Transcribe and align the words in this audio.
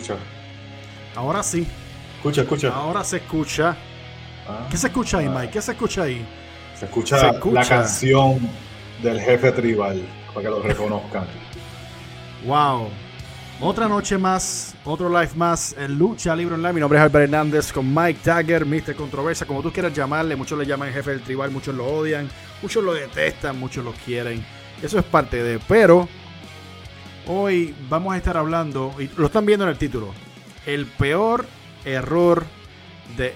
escucha. 0.00 0.16
Ahora 1.14 1.42
sí. 1.42 1.66
Escucha, 2.16 2.42
escucha. 2.42 2.68
Ahora 2.68 3.04
se 3.04 3.18
escucha. 3.18 3.76
Ah, 4.48 4.66
¿Qué 4.70 4.76
se 4.76 4.88
escucha 4.88 5.18
ahí, 5.18 5.26
ah. 5.26 5.38
Mike? 5.38 5.52
¿Qué 5.52 5.62
se 5.62 5.72
escucha 5.72 6.02
ahí? 6.02 6.26
Se 6.78 6.84
escucha, 6.86 7.18
Se 7.18 7.28
escucha. 7.28 7.60
la 7.60 7.66
canción 7.66 8.38
del 9.02 9.20
jefe 9.20 9.52
tribal 9.52 10.02
para 10.28 10.42
que 10.42 10.50
lo 10.50 10.62
reconozcan. 10.62 11.24
Wow. 12.46 12.88
Otra 13.62 13.88
noche 13.88 14.16
más, 14.16 14.74
otro 14.84 15.10
live 15.10 15.32
más 15.34 15.74
en 15.78 15.98
Lucha 15.98 16.34
Libre 16.34 16.54
Online. 16.54 16.72
Mi 16.72 16.80
nombre 16.80 16.98
es 16.98 17.04
Albert 17.04 17.24
Hernández 17.24 17.70
con 17.72 17.94
Mike 17.94 18.20
Tagger, 18.24 18.64
Mr. 18.64 18.94
Controversia, 18.94 19.46
como 19.46 19.60
tú 19.60 19.70
quieras 19.70 19.92
llamarle. 19.92 20.34
Muchos 20.34 20.58
le 20.58 20.64
llaman 20.64 20.90
jefe 20.90 21.10
del 21.10 21.20
tribal, 21.20 21.50
muchos 21.50 21.74
lo 21.74 21.86
odian, 21.86 22.26
muchos 22.62 22.82
lo 22.82 22.94
detestan, 22.94 23.58
muchos 23.58 23.84
lo 23.84 23.92
quieren. 23.92 24.42
Eso 24.82 24.98
es 24.98 25.04
parte 25.04 25.42
de. 25.42 25.58
Pero 25.58 26.08
hoy 27.30 27.74
vamos 27.88 28.12
a 28.14 28.16
estar 28.16 28.36
hablando, 28.36 28.92
y 28.98 29.08
lo 29.16 29.26
están 29.26 29.46
viendo 29.46 29.64
en 29.64 29.70
el 29.70 29.78
título, 29.78 30.12
el 30.66 30.86
peor 30.86 31.46
error 31.84 32.44
de 33.16 33.28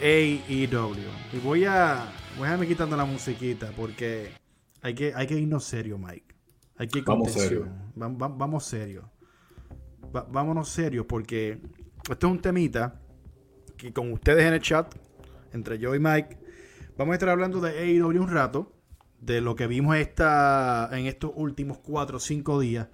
AEW. 0.49 0.95
Y 1.33 1.39
voy 1.39 1.65
a, 1.65 2.13
voy 2.37 2.49
a 2.49 2.53
irme 2.55 2.67
quitando 2.67 2.97
la 2.97 3.05
musiquita 3.05 3.71
porque 3.77 4.31
hay 4.83 4.95
que, 4.95 5.13
hay 5.15 5.27
que 5.27 5.35
irnos 5.39 5.65
serio, 5.65 5.97
Mike. 5.99 6.35
Hay 6.77 6.89
que 6.89 6.99
ir 6.99 7.05
Vamos 7.05 7.33
serio. 7.33 7.69
Va- 8.01 8.09
va- 8.09 8.29
vamos 8.29 8.65
serio. 8.65 9.09
Va- 10.15 10.27
vámonos 10.29 10.69
serios 10.69 11.07
porque 11.07 11.61
esto 12.11 12.27
es 12.27 12.33
un 12.33 12.41
temita 12.41 13.01
que 13.77 13.93
con 13.93 14.13
ustedes 14.13 14.45
en 14.45 14.55
el 14.55 14.61
chat, 14.61 14.93
entre 15.53 15.79
yo 15.79 15.95
y 15.95 16.01
Mike, 16.01 16.37
vamos 16.99 17.13
a 17.13 17.15
estar 17.15 17.29
hablando 17.29 17.61
de 17.61 17.71
AEW 17.79 18.21
un 18.21 18.29
rato, 18.29 18.73
de 19.21 19.41
lo 19.41 19.55
que 19.55 19.67
vimos 19.69 19.97
esta, 19.97 20.89
en 20.93 21.07
estos 21.07 21.31
últimos 21.35 21.79
4 21.79 22.17
o 22.19 22.21
5 22.21 22.61
días, 22.61 22.89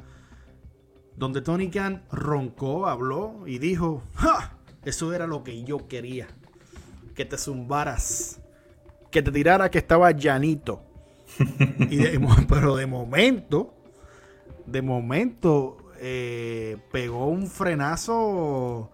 donde 1.20 1.42
Tony 1.42 1.68
Khan 1.68 2.02
roncó, 2.10 2.86
habló 2.86 3.46
y 3.46 3.58
dijo, 3.58 4.02
¡Ja! 4.14 4.56
Eso 4.86 5.12
era 5.12 5.26
lo 5.26 5.44
que 5.44 5.62
yo 5.64 5.86
quería. 5.86 6.28
Que 7.14 7.26
te 7.26 7.36
zumbaras. 7.36 8.40
Que 9.10 9.20
te 9.20 9.30
tirara 9.30 9.70
que 9.70 9.76
estaba 9.76 10.12
llanito. 10.12 10.82
Y 11.90 11.96
de 11.96 12.18
pero 12.48 12.74
de 12.74 12.86
momento, 12.86 13.74
de 14.64 14.80
momento, 14.80 15.76
eh, 15.98 16.78
pegó 16.90 17.26
un 17.26 17.48
frenazo. 17.48 18.90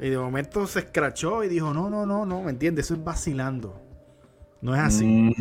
Y 0.00 0.10
de 0.10 0.18
momento 0.18 0.68
se 0.68 0.78
escrachó 0.78 1.42
y 1.42 1.48
dijo, 1.48 1.74
no, 1.74 1.90
no, 1.90 2.06
no, 2.06 2.24
no, 2.24 2.42
¿me 2.42 2.50
entiendes? 2.50 2.86
Eso 2.86 2.94
es 2.94 3.02
vacilando. 3.02 3.82
No 4.60 4.76
es 4.76 4.80
así. 4.80 5.34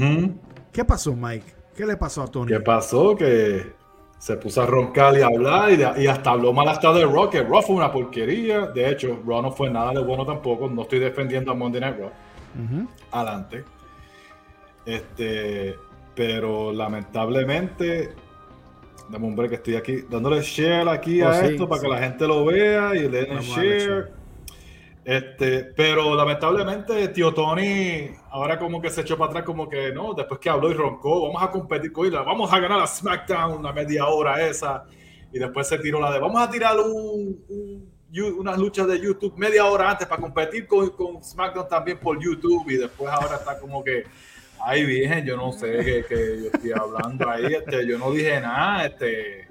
¿Qué 0.74 0.84
pasó, 0.84 1.16
Mike? 1.16 1.54
¿Qué 1.76 1.86
le 1.86 1.96
pasó 1.96 2.24
a 2.24 2.28
Tony? 2.28 2.52
¿Qué 2.52 2.59
pasó? 2.59 3.16
Que 3.16 3.84
se 4.26 4.38
puso 4.38 4.64
a 4.64 4.66
roncar 4.66 5.16
y 5.16 5.22
a 5.22 5.28
hablar 5.28 5.72
y, 5.72 5.76
de- 5.76 6.02
y 6.04 6.08
hasta 6.08 6.31
habló 6.31 6.52
mal 6.52 6.68
hasta 6.68 6.92
de 6.94 7.06
Raw, 7.06 7.30
que 7.30 7.44
Raw 7.44 7.62
fue 7.62 7.76
una 7.76 7.92
porquería. 7.92 8.62
De 8.66 8.90
hecho, 8.90 9.20
Raw 9.23 9.44
no 9.44 9.52
fue 9.52 9.70
nada 9.70 9.92
de 9.94 10.00
bueno 10.04 10.26
tampoco. 10.26 10.68
No 10.68 10.81
estoy 10.81 10.98
defendiendo 10.98 11.52
a 11.52 11.54
Monday 11.54 11.80
Night 11.80 11.98
Raw. 12.00 12.09
Adelante. 13.12 13.64
Este, 14.84 15.76
pero 16.16 16.72
lamentablemente, 16.73 18.16
dame 19.09 19.28
un 19.28 19.36
break 19.36 19.50
que 19.52 19.56
estoy 19.58 19.76
aquí 19.76 20.06
dándole 20.09 20.42
share 20.42 20.90
aquí 20.90 21.22
Oh, 21.22 21.30
a 21.30 21.34
sí, 21.42 21.46
esto 21.52 21.70
para 21.70 21.81
que 21.84 21.88
la 21.88 21.98
gente 22.00 22.26
lo 22.28 22.46
vea 22.46 22.96
y 22.96 23.02
le 23.08 23.26
den 23.26 23.28
Vamos 23.30 23.46
share. 23.46 24.12
Este, 25.06 25.66
pero 25.66 26.16
lamentablemente, 26.16 27.09
tío 27.09 27.31
Tony, 27.31 28.09
ahora 28.31 28.58
como 28.58 28.81
que 28.81 28.89
se 28.89 29.02
echó 29.02 29.16
para 29.16 29.30
atrás, 29.30 29.44
como 29.44 29.70
que 29.70 29.92
no, 29.92 30.16
después 30.16 30.39
que 30.39 30.50
habló 30.50 30.72
y 30.72 30.73
roncó, 30.73 31.28
vamos 31.28 31.44
a 31.44 31.52
competir 31.52 31.92
con 31.92 32.08
ella, 32.08 32.23
vamos 32.23 32.52
a 32.52 32.59
ganar 32.59 32.80
a 32.81 32.88
SmackDown 32.88 33.59
una 33.59 33.72
media 33.72 34.08
hora 34.08 34.44
esa, 34.47 34.84
y 35.31 35.38
después 35.38 35.67
se 35.67 35.78
tiró 35.78 36.02
la 36.02 36.12
de, 36.12 36.20
vamos 36.20 36.42
a 36.42 36.50
tirar 36.50 36.75
unas 36.80 38.58
luchas 38.58 38.88
de 38.88 39.00
YouTube 39.00 39.38
media 39.38 39.66
hora 39.66 39.92
antes 39.92 40.08
para 40.08 40.20
competir 40.20 40.66
con, 40.66 41.23
SmackDown 41.23 41.69
también 41.69 42.00
por 42.00 42.19
YouTube, 42.19 42.67
y 42.72 42.78
después 42.78 43.08
ahora 43.12 43.36
está 43.36 43.59
como 43.59 43.84
que, 43.84 44.06
ay 44.59 44.86
virgen, 44.86 45.23
yo 45.23 45.38
no 45.38 45.52
sé 45.52 46.03
qué 46.09 46.40
yo 46.41 46.50
estoy 46.51 46.72
hablando 46.72 47.30
ahí, 47.30 47.53
este, 47.53 47.85
yo 47.85 48.00
no 48.00 48.09
dije 48.09 48.41
nada, 48.41 48.88
este, 48.88 49.50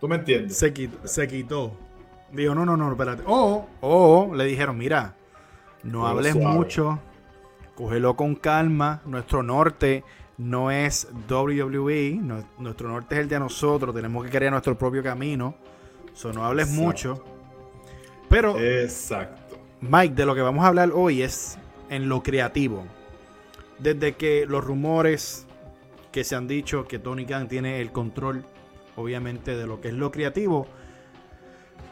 ¿tú 0.00 0.08
me 0.08 0.16
entiendes? 0.16 0.56
Se 1.04 1.28
quitó. 1.28 1.83
Dijo, 2.34 2.54
no, 2.54 2.64
no, 2.66 2.76
no, 2.76 2.90
espérate. 2.90 3.22
O, 3.26 3.66
o 3.80 4.34
le 4.34 4.44
dijeron, 4.44 4.76
mira, 4.76 5.14
no 5.82 6.06
hables 6.06 6.32
suave. 6.32 6.46
mucho, 6.56 6.98
cógelo 7.74 8.16
con 8.16 8.34
calma. 8.34 9.02
Nuestro 9.06 9.42
norte 9.42 10.02
no 10.38 10.70
es 10.70 11.06
WWE, 11.30 12.18
no- 12.20 12.44
nuestro 12.58 12.88
norte 12.88 13.14
es 13.14 13.20
el 13.20 13.28
de 13.28 13.38
nosotros, 13.38 13.94
tenemos 13.94 14.24
que 14.24 14.30
crear 14.30 14.50
nuestro 14.52 14.76
propio 14.76 15.02
camino. 15.02 15.54
So, 16.12 16.32
no 16.32 16.44
hables 16.44 16.66
Exacto. 16.68 16.82
mucho. 16.84 17.24
Pero, 18.28 18.58
Exacto. 18.58 19.56
Mike, 19.80 20.14
de 20.14 20.26
lo 20.26 20.34
que 20.34 20.40
vamos 20.40 20.64
a 20.64 20.68
hablar 20.68 20.90
hoy 20.94 21.22
es 21.22 21.58
en 21.90 22.08
lo 22.08 22.22
creativo. 22.22 22.84
Desde 23.78 24.14
que 24.14 24.46
los 24.46 24.64
rumores 24.64 25.46
que 26.10 26.24
se 26.24 26.34
han 26.36 26.46
dicho 26.48 26.84
que 26.86 26.98
Tony 26.98 27.26
Khan 27.26 27.48
tiene 27.48 27.80
el 27.80 27.92
control, 27.92 28.44
obviamente, 28.96 29.56
de 29.56 29.66
lo 29.66 29.80
que 29.80 29.88
es 29.88 29.94
lo 29.94 30.10
creativo. 30.10 30.66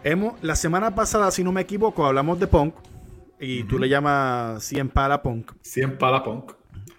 Hemos, 0.04 0.42
la 0.42 0.56
semana 0.56 0.94
pasada, 0.94 1.30
si 1.30 1.44
no 1.44 1.52
me 1.52 1.60
equivoco, 1.60 2.04
hablamos 2.04 2.38
de 2.40 2.46
Punk. 2.46 2.74
Y 3.38 3.64
tú 3.64 3.78
le 3.78 3.88
llamas 3.88 4.62
100 4.64 4.88
para 4.90 5.20
Punk. 5.22 5.52
100 5.62 5.98
para 5.98 6.22
Punk. 6.22 6.52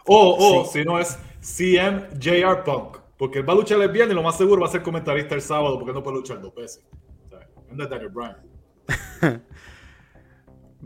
O, 0.06 0.36
o 0.62 0.66
Sí. 0.66 0.80
si 0.80 0.86
no 0.86 1.00
es 1.00 1.18
CM 1.40 2.08
JR 2.20 2.64
Punk. 2.64 2.98
Porque 3.18 3.40
él 3.40 3.48
va 3.48 3.54
a 3.54 3.56
luchar 3.56 3.82
el 3.82 3.90
viernes 3.90 4.14
y 4.14 4.16
lo 4.16 4.24
más 4.24 4.38
seguro 4.38 4.62
va 4.62 4.68
a 4.68 4.72
ser 4.72 4.82
comentarista 4.82 5.36
el 5.36 5.42
sábado 5.42 5.78
porque 5.80 5.94
no 5.94 6.04
puede 6.04 6.18
luchar 6.18 6.42
dos 6.42 6.54
veces. 6.54 6.84
O 7.26 7.30
sea, 7.30 7.88
Daniel 7.88 8.10
Bryan. 8.10 8.38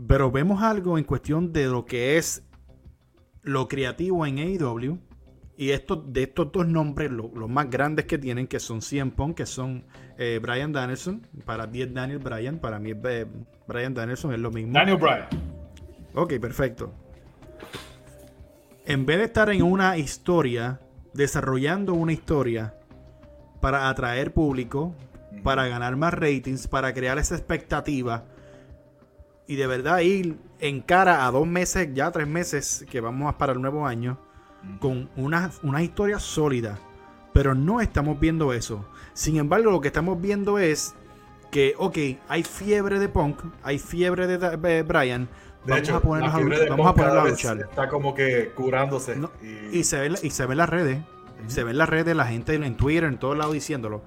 Pero 0.06 0.30
vemos 0.30 0.62
algo 0.62 0.96
en 0.96 1.04
cuestión 1.04 1.52
de 1.52 1.66
lo 1.66 1.84
que 1.84 2.16
es 2.16 2.44
lo 3.42 3.66
creativo 3.66 4.24
en 4.26 4.38
AEW. 4.38 4.98
Y 5.60 5.70
estos, 5.72 6.12
de 6.12 6.22
estos 6.22 6.52
dos 6.52 6.66
nombres, 6.68 7.10
lo- 7.10 7.32
los 7.34 7.50
más 7.50 7.68
grandes 7.68 8.04
que 8.06 8.16
tienen, 8.16 8.46
que 8.46 8.60
son 8.60 8.80
CM 8.80 9.10
Punk, 9.10 9.36
que 9.38 9.44
son 9.44 9.84
eh, 10.16 10.38
Brian 10.40 10.72
Danielson. 10.72 11.26
Para 11.44 11.68
ti 11.68 11.82
es 11.82 11.92
Daniel 11.92 12.20
Bryan, 12.20 12.58
para 12.60 12.78
mí 12.78 12.92
es 12.92 12.96
eh, 13.04 13.26
Brian 13.66 13.92
Danielson, 13.92 14.32
es 14.32 14.38
lo 14.38 14.50
mismo. 14.52 14.72
Daniel 14.72 14.96
Bryan. 14.98 15.26
Ok, 16.14 16.34
perfecto. 16.40 16.94
En 18.86 19.04
vez 19.04 19.18
de 19.18 19.24
estar 19.24 19.50
en 19.50 19.62
una 19.62 19.98
historia, 19.98 20.80
desarrollando 21.12 21.92
una 21.94 22.12
historia 22.12 22.74
para 23.60 23.88
atraer 23.88 24.32
público, 24.32 24.94
para 25.42 25.66
ganar 25.68 25.96
más 25.96 26.14
ratings, 26.14 26.68
para 26.68 26.94
crear 26.94 27.18
esa 27.18 27.34
expectativa 27.34 28.24
y 29.46 29.56
de 29.56 29.66
verdad 29.66 29.98
ir 30.00 30.38
en 30.60 30.80
cara 30.80 31.26
a 31.26 31.30
dos 31.30 31.46
meses, 31.46 31.88
ya 31.94 32.10
tres 32.12 32.26
meses 32.28 32.86
que 32.90 33.00
vamos 33.00 33.34
para 33.34 33.52
el 33.52 33.60
nuevo 33.60 33.86
año, 33.86 34.18
con 34.80 35.08
una, 35.16 35.50
una 35.62 35.82
historia 35.82 36.18
sólida. 36.18 36.78
Pero 37.32 37.54
no 37.54 37.80
estamos 37.80 38.18
viendo 38.18 38.52
eso. 38.52 38.84
Sin 39.14 39.36
embargo, 39.36 39.70
lo 39.70 39.80
que 39.80 39.88
estamos 39.88 40.20
viendo 40.20 40.58
es 40.58 40.94
que, 41.50 41.74
ok, 41.78 41.98
hay 42.28 42.42
fiebre 42.42 42.98
de 42.98 43.08
Punk, 43.08 43.40
hay 43.62 43.78
fiebre 43.78 44.26
de, 44.26 44.82
Brian. 44.82 45.28
De 45.64 45.72
Vamos 45.72 45.78
hecho, 45.80 45.96
a 45.96 46.00
ponernos 46.00 46.34
a, 46.34 46.40
luchar, 46.40 46.68
vamos 46.70 46.86
a 46.86 46.94
cada 46.94 47.22
a 47.22 47.28
luchar. 47.28 47.58
Está 47.60 47.88
como 47.88 48.14
que 48.14 48.50
curándose. 48.54 49.16
No, 49.16 49.30
y, 49.42 49.78
Y 49.78 49.84
se 49.84 50.00
ve, 50.00 50.14
y 50.22 50.30
se 50.30 50.46
ve 50.46 50.52
en 50.54 50.58
las 50.58 50.68
redes. 50.68 50.98
Se 51.46 51.62
ve 51.64 51.70
en 51.72 51.78
las 51.78 51.88
redes, 51.88 52.16
la 52.16 52.26
gente 52.26 52.54
en 52.54 52.76
Twitter, 52.76 53.04
en 53.04 53.18
todos 53.18 53.36
lados 53.36 53.52
diciéndolo. 53.54 54.02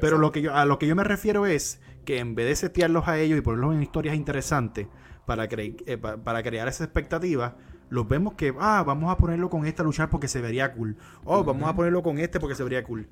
Pero 0.00 0.18
lo 0.18 0.32
que 0.32 0.42
yo, 0.42 0.54
a 0.54 0.64
lo 0.66 0.78
que 0.78 0.86
yo 0.86 0.96
me 0.96 1.04
refiero 1.04 1.46
es 1.46 1.80
que 2.04 2.18
en 2.18 2.34
vez 2.34 2.46
de 2.46 2.56
setearlos 2.56 3.08
a 3.08 3.18
ellos 3.18 3.38
y 3.38 3.40
ponerlos 3.42 3.74
en 3.74 3.82
historias 3.82 4.14
interesantes 4.16 4.88
para, 5.24 5.48
cre- 5.48 5.82
eh, 5.86 5.96
pa- 5.96 6.16
para 6.18 6.42
crear 6.42 6.68
esa 6.68 6.84
expectativa, 6.84 7.56
los 7.94 8.06
vemos 8.08 8.34
que, 8.34 8.52
ah, 8.58 8.82
vamos 8.86 9.10
a 9.10 9.16
ponerlo 9.16 9.48
con 9.48 9.64
este 9.66 9.82
a 9.82 9.84
luchar 9.84 10.10
porque 10.10 10.28
se 10.28 10.40
vería 10.40 10.72
cool. 10.72 10.96
Oh, 11.24 11.44
vamos 11.44 11.68
a 11.68 11.74
ponerlo 11.74 12.02
con 12.02 12.18
este 12.18 12.40
porque 12.40 12.54
se 12.56 12.62
vería 12.64 12.82
cool. 12.84 13.08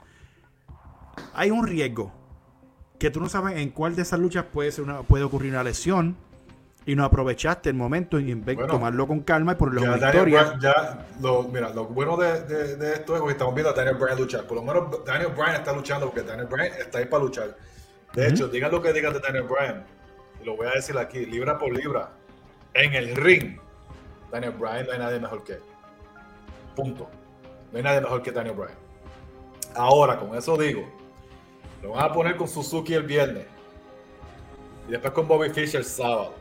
Hay 1.34 1.50
un 1.50 1.66
riesgo 1.66 2.12
que 2.98 3.10
tú 3.10 3.20
no 3.20 3.28
sabes 3.28 3.56
en 3.58 3.70
cuál 3.70 3.96
de 3.96 4.02
esas 4.02 4.18
luchas 4.18 4.44
puede, 4.52 4.70
ser 4.72 4.84
una, 4.84 5.02
puede 5.02 5.24
ocurrir 5.24 5.52
una 5.52 5.62
lesión 5.64 6.16
y 6.84 6.96
no 6.96 7.04
aprovechaste 7.04 7.68
el 7.68 7.76
momento 7.76 8.18
y 8.18 8.30
en 8.32 8.40
vez 8.40 8.56
de 8.56 8.62
Bueno, 8.64 8.72
tomarlo 8.72 9.06
con 9.06 9.20
calma 9.20 9.52
y 9.52 9.56
ya, 10.60 11.06
lo, 11.20 11.44
mira, 11.44 11.70
lo 11.70 11.86
bueno 11.86 12.16
de, 12.16 12.42
de- 12.42 12.76
de 12.76 12.92
esto 12.94 13.16
es 13.16 13.22
que 13.22 13.30
estamos 13.30 13.54
viendo 13.54 13.70
a 13.70 13.72
Daniel 13.74 13.96
Bryan 13.96 14.18
luchar. 14.18 14.46
Por 14.46 14.56
lo 14.56 14.62
menos 14.64 15.04
Daniel 15.04 15.30
Bryan 15.36 15.54
está 15.56 15.72
luchando 15.72 16.06
porque 16.06 16.22
Daniel 16.22 16.48
Bryan 16.48 16.72
está 16.80 16.98
ahí 16.98 17.06
para 17.06 17.22
luchar. 17.22 17.56
De 18.14 18.28
hecho, 18.28 18.48
digan 18.48 18.70
lo 18.72 18.82
que 18.82 18.92
digan 18.92 19.12
de 19.12 19.20
Daniel 19.20 19.44
Bryan. 19.44 19.84
Y 20.40 20.44
lo 20.44 20.56
voy 20.56 20.66
a 20.66 20.70
decir 20.72 20.98
aquí, 20.98 21.24
libra 21.24 21.56
por 21.58 21.72
libra. 21.72 22.10
En 22.74 22.94
el 22.94 23.14
ring, 23.16 23.58
Daniel 24.32 24.52
Bryan 24.52 24.86
no 24.86 24.92
hay 24.92 24.98
nadie 24.98 25.20
mejor 25.20 25.44
que 25.44 25.52
él. 25.52 25.62
Punto. 26.74 27.08
No 27.70 27.76
hay 27.76 27.84
nadie 27.84 28.00
mejor 28.00 28.22
que 28.22 28.32
Daniel 28.32 28.56
Bryan. 28.56 28.78
Ahora, 29.74 30.18
con 30.18 30.34
eso 30.34 30.56
digo, 30.56 30.88
lo 31.82 31.90
van 31.90 32.10
a 32.10 32.12
poner 32.12 32.36
con 32.36 32.48
Suzuki 32.48 32.94
el 32.94 33.02
viernes. 33.02 33.46
Y 34.88 34.92
después 34.92 35.12
con 35.12 35.28
Bobby 35.28 35.50
Fish 35.50 35.74
el 35.76 35.84
sábado. 35.84 36.34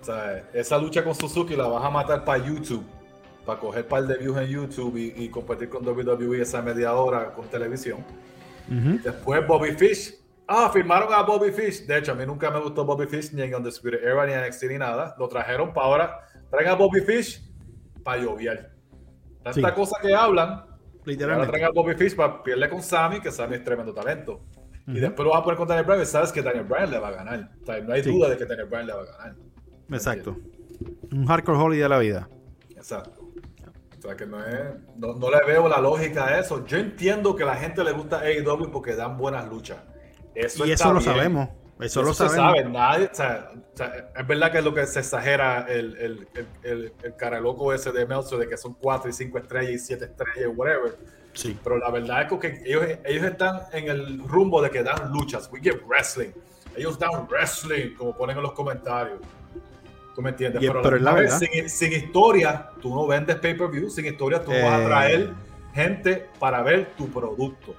O 0.00 0.04
sea, 0.04 0.48
esa 0.52 0.78
lucha 0.78 1.04
con 1.04 1.14
Suzuki 1.14 1.54
la 1.56 1.66
vas 1.66 1.84
a 1.84 1.90
matar 1.90 2.24
para 2.24 2.44
YouTube. 2.44 2.84
Para 3.44 3.58
coger 3.58 3.86
par 3.88 4.06
de 4.06 4.16
views 4.16 4.38
en 4.38 4.46
YouTube 4.46 4.96
y, 4.96 5.24
y 5.24 5.28
competir 5.28 5.68
con 5.68 5.86
WWE 5.86 6.40
esa 6.40 6.62
media 6.62 6.94
hora 6.94 7.32
con 7.32 7.46
televisión. 7.48 8.04
Ujú. 8.68 9.00
Después 9.02 9.46
Bobby 9.46 9.72
Fish. 9.72 10.21
Ah, 10.54 10.68
firmaron 10.70 11.12
a 11.12 11.22
Bobby 11.22 11.50
Fish. 11.50 11.86
De 11.86 11.96
hecho, 11.98 12.12
a 12.12 12.14
mí 12.14 12.26
nunca 12.26 12.50
me 12.50 12.60
gustó 12.60 12.84
Bobby 12.84 13.06
Fish 13.06 13.32
ni 13.32 13.40
en 13.42 13.54
Undisputed 13.54 14.04
Era 14.04 14.26
ni 14.26 14.32
en 14.34 14.40
NXT 14.46 14.64
ni 14.68 14.76
nada. 14.78 15.14
Lo 15.18 15.26
trajeron 15.28 15.72
para 15.72 15.86
ahora. 15.86 16.20
Traen 16.50 16.68
a 16.68 16.74
Bobby 16.74 17.00
Fish 17.00 17.42
para 18.04 18.20
llover. 18.22 18.70
Tanta 19.42 19.68
Sí. 19.70 19.74
cosa 19.74 19.96
que 20.02 20.14
hablan. 20.14 20.48
Y 20.48 20.52
ahora 20.52 20.66
Literalmente. 21.06 21.52
traen 21.52 21.64
a 21.64 21.70
Bobby 21.70 21.94
Fish 21.94 22.14
para 22.14 22.42
pelearle 22.42 22.68
con 22.68 22.82
Sammy, 22.82 23.20
que 23.20 23.30
Sammy 23.32 23.54
es 23.56 23.64
tremendo 23.64 23.94
talento. 23.94 24.42
Y 24.86 25.00
después 25.00 25.24
lo 25.24 25.30
vas 25.30 25.40
a 25.40 25.44
poner 25.44 25.56
con 25.56 25.68
Daniel 25.68 25.86
Bryan 25.86 26.02
y 26.02 26.06
sabes 26.06 26.32
que 26.32 26.42
Daniel 26.42 26.64
Bryan 26.64 26.90
le 26.90 26.98
va 26.98 27.08
a 27.08 27.12
ganar. 27.12 27.50
O 27.62 27.64
sea, 27.66 27.80
no 27.80 27.92
hay 27.94 28.02
Sí. 28.02 28.10
duda 28.10 28.28
de 28.28 28.36
que 28.36 28.44
Daniel 28.44 28.68
Bryan 28.68 28.86
le 28.88 28.92
va 28.92 29.00
a 29.02 29.04
ganar. 29.04 29.34
Exacto. 29.90 30.36
Un 31.12 31.26
hardcore 31.26 31.56
holly 31.58 31.78
de 31.78 31.88
la 31.88 31.98
vida. 31.98 32.28
Exacto. 32.76 33.12
O 33.98 34.02
sea, 34.02 34.16
que 34.16 34.26
no, 34.26 34.44
es, 34.44 34.58
no, 34.96 35.14
no 35.14 35.30
le 35.30 35.38
veo 35.46 35.68
la 35.68 35.80
lógica 35.80 36.26
a 36.26 36.40
eso. 36.40 36.66
Yo 36.66 36.76
entiendo 36.78 37.36
que 37.36 37.44
a 37.44 37.46
la 37.46 37.54
gente 37.56 37.82
le 37.84 37.92
gusta 37.92 38.20
AEW 38.20 38.70
porque 38.72 38.94
dan 38.96 39.16
buenas 39.16 39.48
luchas. 39.48 39.78
Eso 40.34 40.66
y 40.66 40.72
eso 40.72 40.92
lo 40.92 41.00
bien. 41.00 41.04
sabemos. 41.14 41.48
Eso, 41.80 42.02
lo 42.02 42.14
sabemos. 42.14 42.36
sabe. 42.36 42.64
Nadie, 42.68 43.08
o 43.10 43.14
sea, 43.14 43.50
o 43.74 43.76
sea, 43.76 44.10
es 44.16 44.26
verdad 44.26 44.52
que 44.52 44.58
es 44.58 44.64
lo 44.64 44.72
que 44.72 44.86
se 44.86 45.00
exagera 45.00 45.66
el, 45.68 45.96
el, 45.96 46.28
el, 46.62 46.92
el, 47.02 47.16
cara 47.16 47.40
loco 47.40 47.72
ese 47.72 47.90
de 47.90 48.06
Meltzer 48.06 48.38
de 48.38 48.48
que 48.48 48.56
son 48.56 48.74
4 48.74 49.10
y 49.10 49.12
5 49.12 49.38
estrellas 49.38 49.70
y 49.72 49.78
7 49.78 50.04
estrellas, 50.04 50.50
whatever. 50.54 50.96
Sí. 51.32 51.58
Pero 51.64 51.78
la 51.78 51.90
verdad 51.90 52.22
es 52.30 52.38
que 52.38 52.62
ellos, 52.64 52.84
ellos 53.04 53.24
están 53.24 53.62
en 53.72 53.88
el 53.88 54.18
rumbo 54.28 54.62
de 54.62 54.70
que 54.70 54.82
dan 54.82 55.10
luchas. 55.12 55.48
We 55.52 55.60
get 55.60 55.80
wrestling. 55.86 56.30
Ellos 56.76 56.98
dan 56.98 57.26
wrestling, 57.28 57.94
como 57.96 58.14
ponen 58.16 58.36
en 58.36 58.42
los 58.44 58.52
comentarios. 58.52 59.18
¿Tú 60.14 60.22
me 60.22 60.30
entiendes? 60.30 60.60
Pero, 60.60 60.82
pero 60.82 60.98
la 60.98 61.14
verdad. 61.14 61.38
sin, 61.38 61.68
sin 61.68 61.92
historia, 61.94 62.68
tú 62.80 62.94
no 62.94 63.06
vendes 63.06 63.36
pay-per-view. 63.36 63.90
Sin 63.90 64.04
historia, 64.06 64.42
tú 64.44 64.50
vas 64.50 64.60
a 64.62 64.82
Eh. 64.82 64.86
traer 64.86 65.30
gente 65.74 66.28
para 66.38 66.62
ver 66.62 66.92
tu 66.96 67.08
producto. 67.08 67.74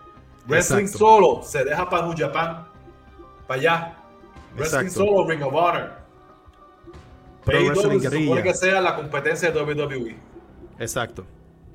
Wrestling 0.48 0.82
Exacto. 0.84 0.98
solo 0.98 1.42
se 1.44 1.64
deja 1.64 1.90
para 1.90 2.06
New 2.08 2.16
Japan, 2.18 2.66
para 3.48 3.60
allá. 3.60 3.98
Wrestling 4.56 4.86
Exacto. 4.88 5.06
solo, 5.06 5.28
Ring 5.28 5.42
of 5.44 5.54
Honor. 5.54 5.92
Pro 7.46 7.58
AEW 7.58 7.68
Wrestling 7.70 8.00
se 8.00 8.10
Guerrilla. 8.10 8.44
que 8.44 8.54
sea 8.54 8.82
la 8.82 8.96
competencia 8.96 9.52
de 9.52 9.62
WWE. 9.62 10.16
Exacto. 10.80 11.26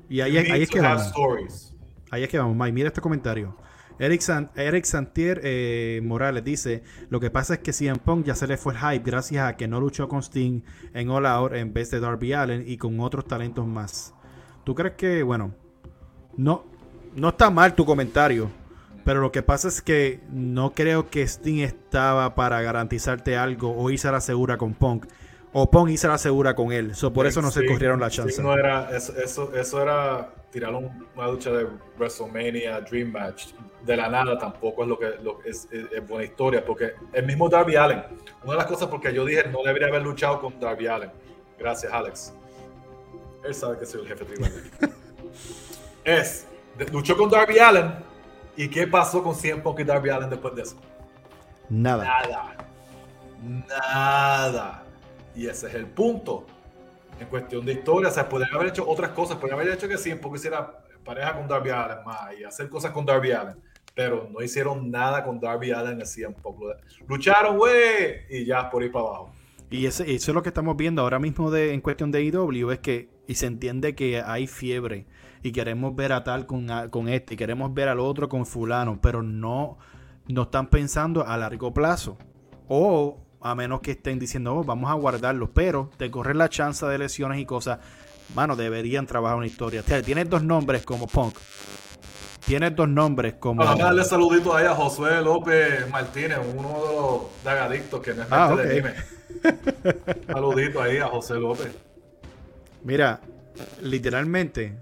Y 0.09 0.21
ahí, 0.21 0.33
You 0.33 0.37
es- 0.39 0.43
need 0.45 0.53
ahí 0.53 0.61
es 0.63 0.69
to 0.69 0.73
que 0.73 0.79
have 0.79 0.87
vamos. 0.95 1.07
stories. 1.07 1.75
Ahí 2.11 2.23
es 2.23 2.29
que 2.29 2.39
vamos, 2.39 2.55
Mike. 2.55 2.71
Mira 2.71 2.87
este 2.87 3.01
comentario. 3.01 3.55
Eric, 3.99 4.21
San- 4.21 4.49
Eric 4.55 4.85
Santier 4.85 5.41
eh, 5.43 5.99
Morales 6.03 6.43
dice: 6.43 6.83
Lo 7.09 7.19
que 7.19 7.29
pasa 7.29 7.55
es 7.55 7.59
que 7.59 7.73
CM 7.73 7.99
Punk 7.99 8.25
ya 8.25 8.33
se 8.33 8.47
le 8.47 8.57
fue 8.57 8.73
el 8.73 8.79
hype 8.79 9.03
gracias 9.11 9.45
a 9.47 9.57
que 9.57 9.67
no 9.67 9.79
luchó 9.79 10.07
con 10.07 10.23
Sting 10.23 10.61
en 10.93 11.09
All 11.09 11.25
Out 11.25 11.53
en 11.53 11.73
vez 11.73 11.91
de 11.91 11.99
Darby 11.99 12.33
Allen 12.33 12.63
y 12.65 12.77
con 12.77 12.99
otros 13.01 13.27
talentos 13.27 13.67
más. 13.67 14.13
¿Tú 14.63 14.73
crees 14.73 14.93
que, 14.95 15.21
bueno, 15.21 15.53
no, 16.37 16.63
no 17.15 17.29
está 17.29 17.49
mal 17.49 17.75
tu 17.75 17.85
comentario? 17.85 18.49
Pero 19.05 19.21
lo 19.21 19.31
que 19.31 19.41
pasa 19.41 19.67
es 19.67 19.81
que 19.81 20.19
no 20.29 20.71
creo 20.73 21.09
que 21.09 21.23
Sting 21.27 21.61
estaba 21.61 22.35
para 22.35 22.61
garantizarte 22.61 23.37
algo 23.37 23.75
o 23.75 23.89
irse 23.89 24.07
a 24.07 24.11
la 24.11 24.21
segura 24.21 24.57
con 24.57 24.73
Punk. 24.73 25.07
O 25.51 25.71
Punk 25.71 25.89
a 26.03 26.07
la 26.09 26.17
segura 26.19 26.55
con 26.55 26.71
él. 26.71 26.93
So, 26.95 27.11
por 27.11 27.25
eso 27.25 27.41
no 27.41 27.49
se 27.49 27.65
corrieron 27.65 27.99
la 27.99 28.09
sí, 28.11 28.17
chance. 28.17 28.41
no 28.41 28.53
era, 28.53 28.95
eso, 28.95 29.13
eso, 29.17 29.55
eso 29.55 29.81
era 29.81 30.31
tirar 30.51 30.75
un- 30.75 31.07
una 31.15 31.27
lucha 31.27 31.51
de 31.51 31.65
WrestleMania 31.97 32.81
Dream 32.81 33.11
Match. 33.11 33.47
De 33.83 33.95
la 33.97 34.09
nada 34.09 34.37
tampoco 34.37 34.83
es 34.83 34.89
lo 34.89 34.99
que 34.99 35.07
lo, 35.23 35.39
es, 35.43 35.67
es- 35.71 35.91
es 35.91 36.07
buena 36.07 36.25
historia, 36.25 36.63
porque 36.63 36.91
el 37.13 37.25
mismo 37.25 37.49
Darby 37.49 37.77
Allen, 37.77 38.03
una 38.43 38.51
de 38.51 38.57
las 38.57 38.67
cosas 38.67 38.89
porque 38.89 39.11
yo 39.13 39.25
dije 39.25 39.45
no 39.51 39.63
debería 39.63 39.87
haber 39.87 40.03
luchado 40.03 40.39
con 40.39 40.59
Darby 40.59 40.85
Allen. 40.85 41.09
Gracias, 41.57 41.91
Alex. 41.91 42.33
Él 43.43 43.55
sabe 43.55 43.79
que 43.79 43.85
soy 43.87 44.01
el 44.01 44.07
jefe 44.07 44.25
tribal. 44.25 44.51
es, 46.03 46.45
luchó 46.91 47.15
con 47.17 47.29
Darby 47.29 47.59
Allen, 47.59 47.93
¿y 48.55 48.67
qué 48.69 48.87
pasó 48.87 49.21
con 49.23 49.35
CM 49.35 49.61
Punk 49.61 49.79
y 49.79 49.83
Darby 49.83 50.09
Allen 50.09 50.29
después 50.29 50.55
de 50.55 50.61
eso? 50.63 50.75
Nada. 51.69 52.03
Nada. 52.03 52.55
Nada. 53.67 54.83
Y 55.35 55.47
ese 55.47 55.67
es 55.67 55.73
el 55.75 55.85
punto. 55.87 56.45
En 57.19 57.27
cuestión 57.27 57.65
de 57.65 57.73
historia, 57.73 58.09
o 58.09 58.11
sea, 58.11 58.27
podrían 58.29 58.53
haber 58.55 58.69
hecho 58.69 58.87
otras 58.87 59.11
cosas, 59.11 59.37
podrían 59.37 59.59
haber 59.59 59.73
hecho 59.73 59.87
que 59.87 59.97
sí, 59.97 60.13
porque 60.15 60.37
hiciera 60.37 60.83
pareja 61.03 61.33
con 61.35 61.47
Darby 61.47 61.69
Allen 61.69 61.97
más 62.05 62.37
y 62.39 62.43
hacer 62.43 62.69
cosas 62.69 62.91
con 62.91 63.05
Darby 63.05 63.31
Allen. 63.31 63.55
Pero 63.93 64.29
no 64.31 64.41
hicieron 64.41 64.89
nada 64.89 65.23
con 65.25 65.39
Darby 65.39 65.71
Allen 65.71 66.01
así 66.01 66.23
un 66.23 66.33
poco. 66.33 66.71
Lucharon, 67.07 67.57
güey, 67.57 68.21
y 68.29 68.45
ya 68.45 68.69
por 68.69 68.81
ahí 68.83 68.89
para 68.89 69.05
abajo. 69.05 69.31
Y 69.69 69.85
ese- 69.85 70.03
eso 70.15 70.31
es 70.31 70.35
lo 70.35 70.41
que 70.41 70.49
estamos 70.49 70.77
viendo 70.77 71.01
ahora 71.01 71.19
mismo 71.19 71.51
de, 71.51 71.73
en 71.73 71.81
cuestión 71.81 72.09
de 72.11 72.23
IW, 72.23 72.71
es 72.71 72.79
que, 72.79 73.09
y 73.27 73.35
se 73.35 73.45
entiende 73.47 73.95
que 73.95 74.21
hay 74.21 74.47
fiebre, 74.47 75.05
y 75.43 75.51
queremos 75.51 75.95
ver 75.95 76.11
a 76.13 76.23
tal 76.23 76.45
con, 76.45 76.69
a- 76.71 76.89
con 76.89 77.07
este, 77.09 77.33
y 77.33 77.37
queremos 77.37 77.73
ver 77.73 77.87
al 77.89 77.99
otro 77.99 78.27
con 78.29 78.45
fulano, 78.45 78.99
pero 79.01 79.21
no, 79.23 79.77
no 80.27 80.43
están 80.43 80.67
pensando 80.67 81.25
a 81.25 81.37
largo 81.37 81.73
plazo. 81.73 82.17
O 82.67 83.17
a 83.41 83.55
menos 83.55 83.79
que 83.81 83.91
estén 83.91 84.19
diciendo, 84.19 84.55
oh, 84.55 84.63
vamos 84.63 84.89
a 84.91 84.93
guardarlo, 84.93 85.49
pero 85.51 85.89
te 85.97 86.11
correr 86.11 86.35
la 86.35 86.49
chance 86.49 86.85
de 86.85 86.97
lesiones 86.97 87.39
y 87.39 87.45
cosas, 87.45 87.79
mano, 88.35 88.55
deberían 88.55 89.05
trabajar 89.07 89.37
una 89.37 89.47
historia. 89.47 89.81
O 89.81 89.83
sea, 89.83 90.01
tienes 90.01 90.29
dos 90.29 90.43
nombres 90.43 90.85
como 90.85 91.07
Punk. 91.07 91.35
Tienes 92.45 92.75
dos 92.75 92.89
nombres 92.89 93.35
como... 93.35 93.63
Vamos 93.63 93.79
a 93.79 93.85
darle 93.85 94.03
saluditos 94.03 94.53
ahí 94.55 94.65
a 94.65 94.73
Josué 94.73 95.21
López 95.21 95.87
Martínez, 95.89 96.39
uno 96.55 96.67
de 96.69 96.95
los 96.95 97.21
dagadictos 97.43 98.01
que 98.01 98.13
no 98.13 98.23
es 98.23 98.27
Ah, 98.31 98.55
de 98.55 98.73
dime. 98.75 98.93
Saluditos 100.27 100.81
ahí 100.81 100.97
a 100.97 101.07
José 101.07 101.35
López. 101.35 101.69
Mira, 102.83 103.19
literalmente 103.81 104.77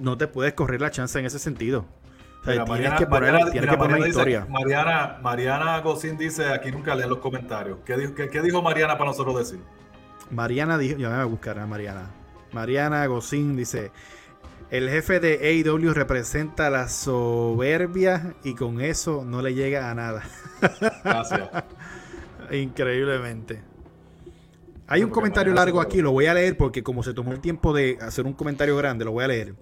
no 0.00 0.16
te 0.18 0.26
puedes 0.28 0.52
correr 0.54 0.80
la 0.80 0.90
chance 0.90 1.18
en 1.18 1.26
ese 1.26 1.38
sentido. 1.38 1.86
O 2.40 2.44
sea, 2.44 2.54
Mira, 2.54 2.64
tienes 2.64 2.68
Mariana- 2.68 2.96
que 2.96 3.06
poner, 3.06 3.32
Mariana- 3.32 3.50
tienes 3.52 3.60
mira, 3.62 3.72
que 3.72 3.78
poner 3.78 3.90
Mariana 3.92 3.96
una 3.98 4.06
dice- 4.06 4.18
historia. 4.18 4.46
Mariana, 4.50 5.18
Mariana 5.22 5.80
Gocín 5.80 6.16
dice, 6.18 6.46
aquí 6.52 6.72
nunca 6.72 6.94
leen 6.94 7.08
los 7.10 7.18
comentarios. 7.18 7.78
¿Qué 7.84 7.96
dijo, 7.96 8.14
qué, 8.14 8.28
qué 8.28 8.42
dijo 8.42 8.60
Mariana 8.62 8.98
para 8.98 9.10
nosotros 9.10 9.38
decir? 9.38 9.60
Mariana 10.30 10.76
dijo, 10.78 10.96
yo 10.98 11.08
me 11.08 11.14
voy 11.16 11.22
a 11.22 11.26
buscar 11.26 11.58
a 11.58 11.66
Mariana. 11.66 12.10
Mariana 12.52 13.06
Gocín 13.06 13.54
dice, 13.56 13.92
el 14.70 14.88
jefe 14.90 15.20
de 15.20 15.38
AEW 15.40 15.92
representa 15.94 16.68
la 16.70 16.88
soberbia 16.88 18.34
y 18.42 18.54
con 18.54 18.80
eso 18.80 19.24
no 19.24 19.40
le 19.42 19.54
llega 19.54 19.90
a 19.90 19.94
nada. 19.94 20.22
Gracias. 21.04 21.48
Increíblemente. 22.50 23.62
Hay 24.88 25.04
un 25.04 25.10
comentario 25.10 25.54
largo 25.54 25.80
aquí, 25.80 26.02
lo 26.02 26.10
voy 26.12 26.26
a 26.26 26.34
leer 26.34 26.56
porque 26.56 26.82
como 26.82 27.02
se 27.02 27.14
tomó 27.14 27.32
el 27.32 27.40
tiempo 27.40 27.72
de 27.72 27.98
hacer 28.00 28.26
un 28.26 28.32
comentario 28.34 28.76
grande, 28.76 29.04
lo 29.04 29.12
voy 29.12 29.24
a 29.24 29.28
leer. 29.28 29.54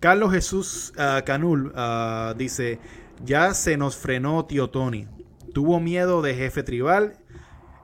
Carlos 0.00 0.32
Jesús 0.32 0.92
ah, 0.98 1.22
Canul 1.24 1.72
ah, 1.76 2.34
dice, 2.36 2.78
ya 3.24 3.54
se 3.54 3.76
nos 3.76 3.96
frenó 3.96 4.44
tío 4.44 4.70
Tony. 4.70 5.06
Tuvo 5.52 5.80
miedo 5.80 6.20
de 6.22 6.34
jefe 6.34 6.62
tribal, 6.62 7.18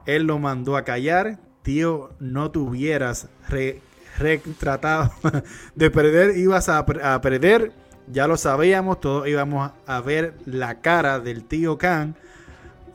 él 0.05 0.23
lo 0.23 0.39
mandó 0.39 0.75
a 0.77 0.83
callar. 0.83 1.39
Tío, 1.61 2.09
no 2.19 2.49
tuvieras 2.49 3.29
re- 3.47 3.81
retratado 4.17 5.11
de 5.75 5.91
perder, 5.91 6.37
ibas 6.37 6.69
a, 6.69 6.79
a 6.79 7.21
perder. 7.21 7.71
Ya 8.07 8.27
lo 8.27 8.35
sabíamos, 8.35 8.99
todos 8.99 9.27
íbamos 9.27 9.71
a 9.85 10.01
ver 10.01 10.33
la 10.45 10.81
cara 10.81 11.19
del 11.19 11.45
tío 11.45 11.77
Khan 11.77 12.15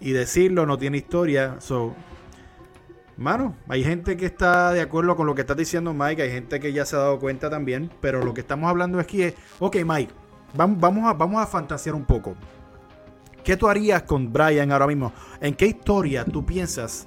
y 0.01 0.11
decirlo 0.13 0.67
no 0.67 0.77
tiene 0.79 0.99
historia. 0.99 1.57
So, 1.61 1.95
mano, 3.17 3.57
hay 3.69 3.83
gente 3.83 4.17
que 4.17 4.27
está 4.27 4.73
de 4.73 4.81
acuerdo 4.81 5.17
con 5.17 5.27
lo 5.27 5.35
que 5.35 5.43
estás 5.43 5.57
diciendo, 5.57 5.95
Mike. 5.95 6.23
Hay 6.23 6.31
gente 6.31 6.61
que 6.61 6.73
ya 6.73 6.85
se 6.85 6.97
ha 6.97 7.01
dado 7.01 7.19
cuenta 7.19 7.51
también. 7.51 7.91
Pero 8.01 8.25
lo 8.25 8.35
que 8.35 8.41
estamos 8.41 8.69
hablando 8.69 8.99
aquí 8.99 9.23
es, 9.23 9.35
ok, 9.59 9.77
Mike, 9.85 10.13
vamos, 10.55 11.05
a, 11.05 11.13
vamos 11.13 11.43
a 11.43 11.47
fantasear 11.47 11.95
un 11.95 12.05
poco. 12.05 12.35
¿Qué 13.45 13.57
tú 13.57 13.69
harías 13.69 14.03
con 14.03 14.33
Brian 14.33 14.73
ahora 14.73 14.87
mismo? 14.87 15.13
¿En 15.41 15.55
qué 15.55 15.67
historia 15.67 16.25
tú 16.25 16.45
piensas, 16.45 17.07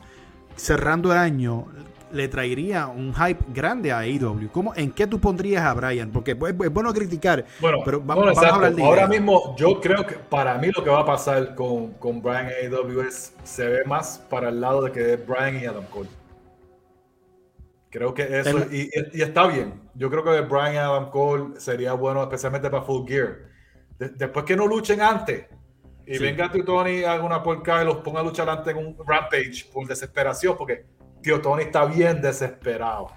cerrando 0.55 1.11
el 1.11 1.17
año, 1.17 1.67
le 2.11 2.27
traería 2.27 2.87
un 2.87 3.13
hype 3.13 3.43
grande 3.49 3.91
a 3.91 3.99
AEW? 3.99 4.49
¿Cómo, 4.51 4.73
¿En 4.75 4.91
qué 4.91 5.07
tú 5.07 5.19
pondrías 5.19 5.63
a 5.63 5.73
Brian? 5.73 6.11
Porque 6.11 6.31
es, 6.31 6.37
es 6.37 6.73
bueno 6.73 6.93
criticar, 6.93 7.45
Bueno, 7.59 7.79
pero 7.85 7.99
bueno, 8.01 8.21
vamos 8.23 8.43
a 8.43 8.55
hablar 8.55 8.75
de 8.75 8.83
Ahora 8.83 9.07
mismo, 9.07 9.55
yo 9.57 9.79
creo 9.79 10.05
que 10.05 10.15
para 10.15 10.57
mí 10.57 10.71
lo 10.75 10.83
que 10.83 10.89
va 10.89 11.01
a 11.01 11.05
pasar 11.05 11.55
con, 11.55 11.93
con 11.93 12.21
Brian 12.21 12.47
AEW 12.47 13.01
es, 13.01 13.33
se 13.43 13.67
ve 13.67 13.83
más 13.85 14.17
para 14.29 14.49
el 14.49 14.59
lado 14.61 14.83
de 14.83 14.91
que 14.91 15.13
es 15.13 15.27
Brian 15.27 15.61
y 15.61 15.65
Adam 15.65 15.85
Cole. 15.85 16.09
Creo 17.89 18.13
que 18.13 18.39
eso, 18.39 18.57
El- 18.57 18.73
y, 18.73 19.21
está 19.21 19.47
bien. 19.47 19.81
Yo 19.95 20.09
creo 20.11 20.23
que 20.23 20.41
Brian 20.41 20.73
y 20.75 20.77
Adam 20.77 21.09
Cole 21.09 21.59
sería 21.59 21.93
bueno, 21.93 22.21
especialmente 22.21 22.69
para 22.69 22.83
Full 22.83 23.07
Gear. 23.07 23.37
De- 23.97 24.09
después 24.09 24.45
que 24.45 24.55
no 24.55 24.67
luchen 24.67 25.01
antes 25.01 25.45
y 26.05 26.15
Sí. 26.15 26.23
venga 26.23 26.51
Tío 26.51 26.63
Tony 26.63 27.03
haga 27.03 27.23
una 27.23 27.41
porca 27.43 27.81
y 27.81 27.85
los 27.85 27.97
ponga 27.97 28.19
a 28.21 28.23
luchar 28.23 28.49
antes 28.49 28.75
en 28.75 28.85
un 28.85 28.95
Rampage 29.05 29.65
por 29.73 29.87
desesperación, 29.87 30.55
porque 30.57 30.85
Tío 31.21 31.41
Tony 31.41 31.63
está 31.63 31.85
bien 31.85 32.21
desesperado. 32.21 33.07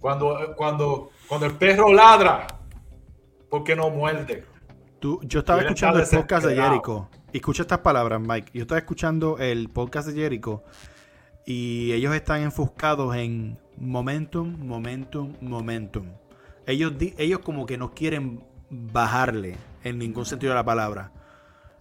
Cuando, 0.00 0.54
cuando, 0.56 1.10
cuando 1.28 1.46
el 1.46 1.54
perro 1.54 1.92
ladra, 1.92 2.46
porque 3.50 3.74
no 3.74 3.90
muerde. 3.90 4.44
Tú- 5.00 5.20
yo 5.24 5.40
estaba 5.40 5.60
Él 5.60 5.66
escuchando 5.66 6.00
el 6.00 6.06
podcast 6.08 6.46
de. 6.46 6.56
Jericho. 6.56 7.08
Escucha 7.32 7.62
estas 7.62 7.78
palabras, 7.78 8.20
Mike. 8.20 8.50
Yo 8.54 8.62
estaba 8.62 8.78
escuchando 8.78 9.38
el 9.38 9.68
podcast 9.68 10.08
de 10.08 10.14
Jericho. 10.14 10.62
Y 11.44 11.92
ellos 11.92 12.14
están 12.14 12.42
enfuscados 12.42 13.14
en 13.14 13.58
momentum, 13.76 14.56
momentum, 14.58 15.34
momentum. 15.40 16.06
Ellos, 16.66 16.92
ellos 17.18 17.40
como 17.40 17.66
que 17.66 17.78
no 17.78 17.92
quieren 17.94 18.44
bajarle 18.70 19.56
en 19.84 19.98
ningún 19.98 20.26
sentido 20.26 20.52
de 20.52 20.56
la 20.56 20.64
palabra. 20.64 21.12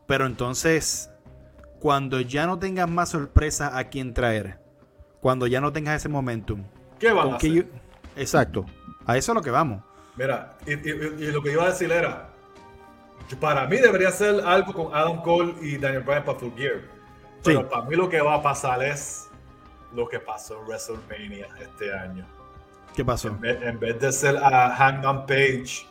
Pero 0.05 0.27
entonces 0.27 1.09
cuando 1.79 2.19
ya 2.21 2.45
no 2.47 2.59
tengas 2.59 2.89
más 2.89 3.09
sorpresa 3.09 3.77
a 3.77 3.85
quien 3.85 4.13
traer, 4.13 4.59
cuando 5.25 5.47
ya 5.47 5.59
no 5.59 5.73
tengas 5.73 5.95
ese 5.95 6.07
momentum. 6.07 6.63
¿Qué 6.99 7.11
van 7.11 7.31
a 7.31 7.37
hacer? 7.37 7.67
Exacto, 8.15 8.63
a 9.07 9.17
eso 9.17 9.31
es 9.31 9.35
lo 9.35 9.41
que 9.41 9.49
vamos. 9.49 9.81
Mira, 10.17 10.55
y, 10.67 10.75
lo 11.31 11.41
que 11.41 11.51
iba 11.51 11.63
a 11.63 11.69
decir 11.69 11.91
era, 11.91 12.29
para 13.39 13.65
mí 13.65 13.77
debería 13.77 14.11
ser 14.11 14.39
algo 14.45 14.71
con 14.71 14.93
Adam 14.93 15.23
Cole 15.23 15.55
y 15.63 15.79
Daniel 15.79 16.03
Bryan 16.03 16.23
para 16.25 16.37
Full 16.37 16.51
Gear. 16.55 16.81
Pero 17.43 17.67
para 17.67 17.85
mí 17.85 17.95
lo 17.95 18.07
que 18.07 18.21
va 18.21 18.35
a 18.35 18.43
pasar 18.43 18.83
es 18.83 19.27
lo 19.95 20.07
que 20.07 20.19
pasó 20.19 20.59
en 20.59 20.67
WrestleMania 20.67 21.47
este 21.59 21.91
año. 21.91 22.23
¿Qué 22.95 23.03
pasó? 23.03 23.29
En 23.29 23.79
vez, 23.79 23.99
de 23.99 24.11
ser 24.11 24.37
a 24.37 24.75
Hangman 24.75 25.25
Page 25.25 25.87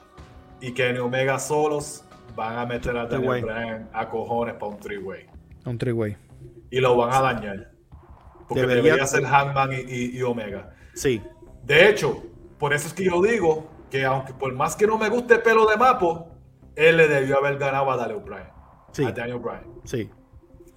y 0.61 0.71
Kenny 0.71 1.01
Omega 1.01 1.41
solos, 1.41 2.05
van 2.37 2.57
a 2.57 2.67
meter 2.67 2.97
a 2.97 3.07
Daniel 3.07 3.43
Bryan 3.43 3.91
a 3.93 4.09
cojones 4.09 4.55
para 4.55 4.67
un 4.67 4.79
three-way. 4.79 5.27
Un 5.65 5.77
three-way. 5.77 6.17
Y 6.71 6.79
lo 6.79 6.97
van 6.97 7.13
a 7.13 7.21
dañar. 7.21 7.74
Porque 8.49 8.67
debería, 8.67 9.07
ser 9.07 9.25
Hangman 9.25 9.71
y, 9.73 10.21
Omega. 10.23 10.75
Sí. 10.95 11.23
De 11.63 11.89
hecho, 11.89 12.23
por 12.59 12.73
eso 12.73 12.89
es 12.89 12.95
que 12.95 13.05
yo 13.05 13.23
digo 13.23 13.71
que 13.91 14.05
aunque 14.05 14.33
por 14.35 14.53
más 14.55 14.77
que 14.77 14.87
no 14.87 14.99
me 14.99 15.09
guste 15.09 15.35
el 15.35 15.43
pelo 15.43 15.67
de 15.67 15.77
Mapo, 15.77 16.29
él 16.77 16.97
le 16.97 17.09
debió 17.09 17.39
haber 17.39 17.59
ganado 17.59 17.91
a 17.91 17.97
Daniel 17.97 18.21
Bryan. 18.25 18.53
Sí. 18.93 19.05
A 19.05 19.13
Daniel 19.13 19.39
Bryan. 19.39 19.65
Sí. 19.85 20.11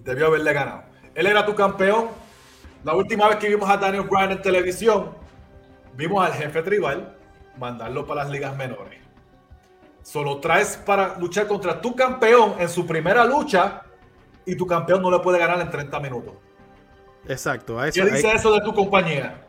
Debió 0.00 0.26
haberle 0.26 0.52
ganado. 0.52 0.84
Él 1.14 1.26
era 1.26 1.44
tu 1.44 1.54
campeón. 1.54 2.08
La 2.84 2.94
última 2.94 3.28
vez 3.28 3.36
que 3.36 3.48
vimos 3.48 3.68
a 3.68 3.76
Daniel 3.76 4.04
Bryan 4.04 4.32
en 4.32 4.42
televisión, 4.42 5.10
vimos 5.94 6.24
al 6.24 6.32
jefe 6.32 6.62
tribal 6.62 7.16
mandarlo 7.58 8.06
para 8.06 8.22
las 8.22 8.30
ligas 8.30 8.56
menores. 8.56 8.98
Solo 10.02 10.38
traes 10.38 10.76
para 10.76 11.18
luchar 11.18 11.46
contra 11.46 11.80
tu 11.80 11.94
campeón 11.94 12.54
en 12.58 12.68
su 12.68 12.86
primera 12.86 13.24
lucha 13.24 13.82
y 14.46 14.54
tu 14.56 14.66
campeón 14.66 15.02
no 15.02 15.10
le 15.10 15.18
puede 15.18 15.38
ganar 15.38 15.60
en 15.60 15.70
30 15.70 16.00
minutos. 16.00 16.34
Exacto. 17.26 17.78
¿Qué 17.92 18.04
dice 18.04 18.32
eso 18.32 18.52
de 18.52 18.60
tu 18.60 18.74
compañía? 18.74 19.44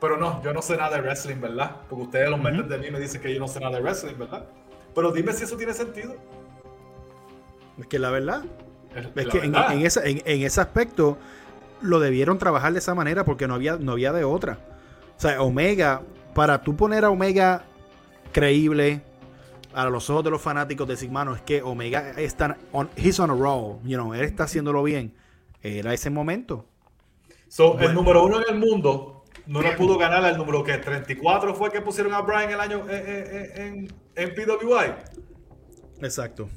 Pero 0.00 0.16
no, 0.16 0.42
yo 0.42 0.52
no 0.52 0.62
sé 0.62 0.76
nada 0.76 0.96
de 0.96 1.02
wrestling, 1.02 1.40
¿verdad? 1.40 1.76
Porque 1.88 2.04
ustedes 2.04 2.30
los 2.30 2.40
meten 2.40 2.68
de 2.68 2.78
mí 2.78 2.86
y 2.86 2.90
me 2.90 2.98
dicen 2.98 3.20
que 3.20 3.32
yo 3.32 3.40
no 3.40 3.48
sé 3.48 3.60
nada 3.60 3.76
de 3.76 3.82
wrestling, 3.82 4.16
¿verdad? 4.18 4.46
Pero 4.94 5.12
dime 5.12 5.32
si 5.32 5.44
eso 5.44 5.56
tiene 5.56 5.74
sentido. 5.74 6.16
Es 7.78 7.86
que 7.86 7.98
la 7.98 8.10
verdad. 8.10 8.44
Es, 9.14 9.26
que 9.28 9.38
En, 9.38 9.54
en, 9.54 10.42
ese 10.42 10.60
aspecto 10.60 11.16
lo 11.80 12.00
debieron 12.00 12.38
trabajar 12.38 12.72
de 12.72 12.80
esa 12.80 12.94
manera 12.94 13.24
porque 13.24 13.46
no 13.46 13.54
había, 13.54 13.76
no 13.76 13.92
había 13.92 14.12
de 14.12 14.24
otra. 14.24 14.58
O 15.16 15.20
sea, 15.20 15.42
Omega, 15.42 16.02
para 16.34 16.62
tú 16.62 16.76
poner 16.76 17.04
a 17.04 17.10
Omega 17.10 17.62
creíble 18.32 19.02
a 19.74 19.84
los 19.88 20.08
ojos 20.10 20.24
de 20.24 20.30
los 20.30 20.40
fanáticos, 20.40 20.86
de 20.88 20.94
decir, 20.94 21.10
mano, 21.10 21.34
es 21.34 21.42
que 21.42 21.62
Omega 21.62 22.10
está 22.16 22.56
on, 22.72 22.90
he's 22.96 23.20
on 23.20 23.30
a 23.30 23.34
roll, 23.34 23.78
you 23.84 23.96
know, 23.96 24.14
él 24.14 24.22
está 24.22 24.44
haciéndolo 24.44 24.82
bien. 24.82 25.14
Era 25.62 25.92
ese 25.92 26.10
momento. 26.10 26.66
So, 27.48 27.78
el 27.78 27.94
número 27.94 28.24
uno 28.24 28.38
en 28.38 28.54
el 28.54 28.60
mundo 28.60 29.24
no 29.46 29.60
le 29.60 29.72
pudo 29.76 29.98
ganar 29.98 30.24
al 30.24 30.36
número 30.36 30.62
que 30.62 30.78
34 30.78 31.54
fue 31.54 31.70
que 31.70 31.80
pusieron 31.80 32.14
a 32.14 32.20
Brian 32.20 32.50
el 32.50 32.60
año 32.60 32.86
en, 32.88 33.88
en, 34.14 34.34
PWI. 34.34 34.94
Exacto. 36.00 36.48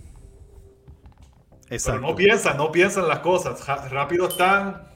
Exacto. 1.69 1.99
Pero 2.01 2.11
no 2.11 2.15
piensan, 2.15 2.57
no 2.57 2.71
piensan 2.71 3.07
las 3.07 3.19
cosas. 3.19 3.65
Rápido 3.89 4.27
están 4.27 4.93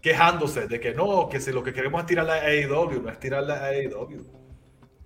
quejándose 0.00 0.66
de 0.66 0.80
que 0.80 0.94
no, 0.94 1.28
que 1.28 1.40
si 1.40 1.52
lo 1.52 1.62
que 1.62 1.72
queremos 1.72 2.00
es 2.00 2.06
tirar 2.06 2.26
la 2.26 2.34
AEW, 2.34 3.02
no 3.02 3.10
es 3.10 3.20
tirar 3.20 3.42
la 3.42 3.66
AEW. 3.66 4.26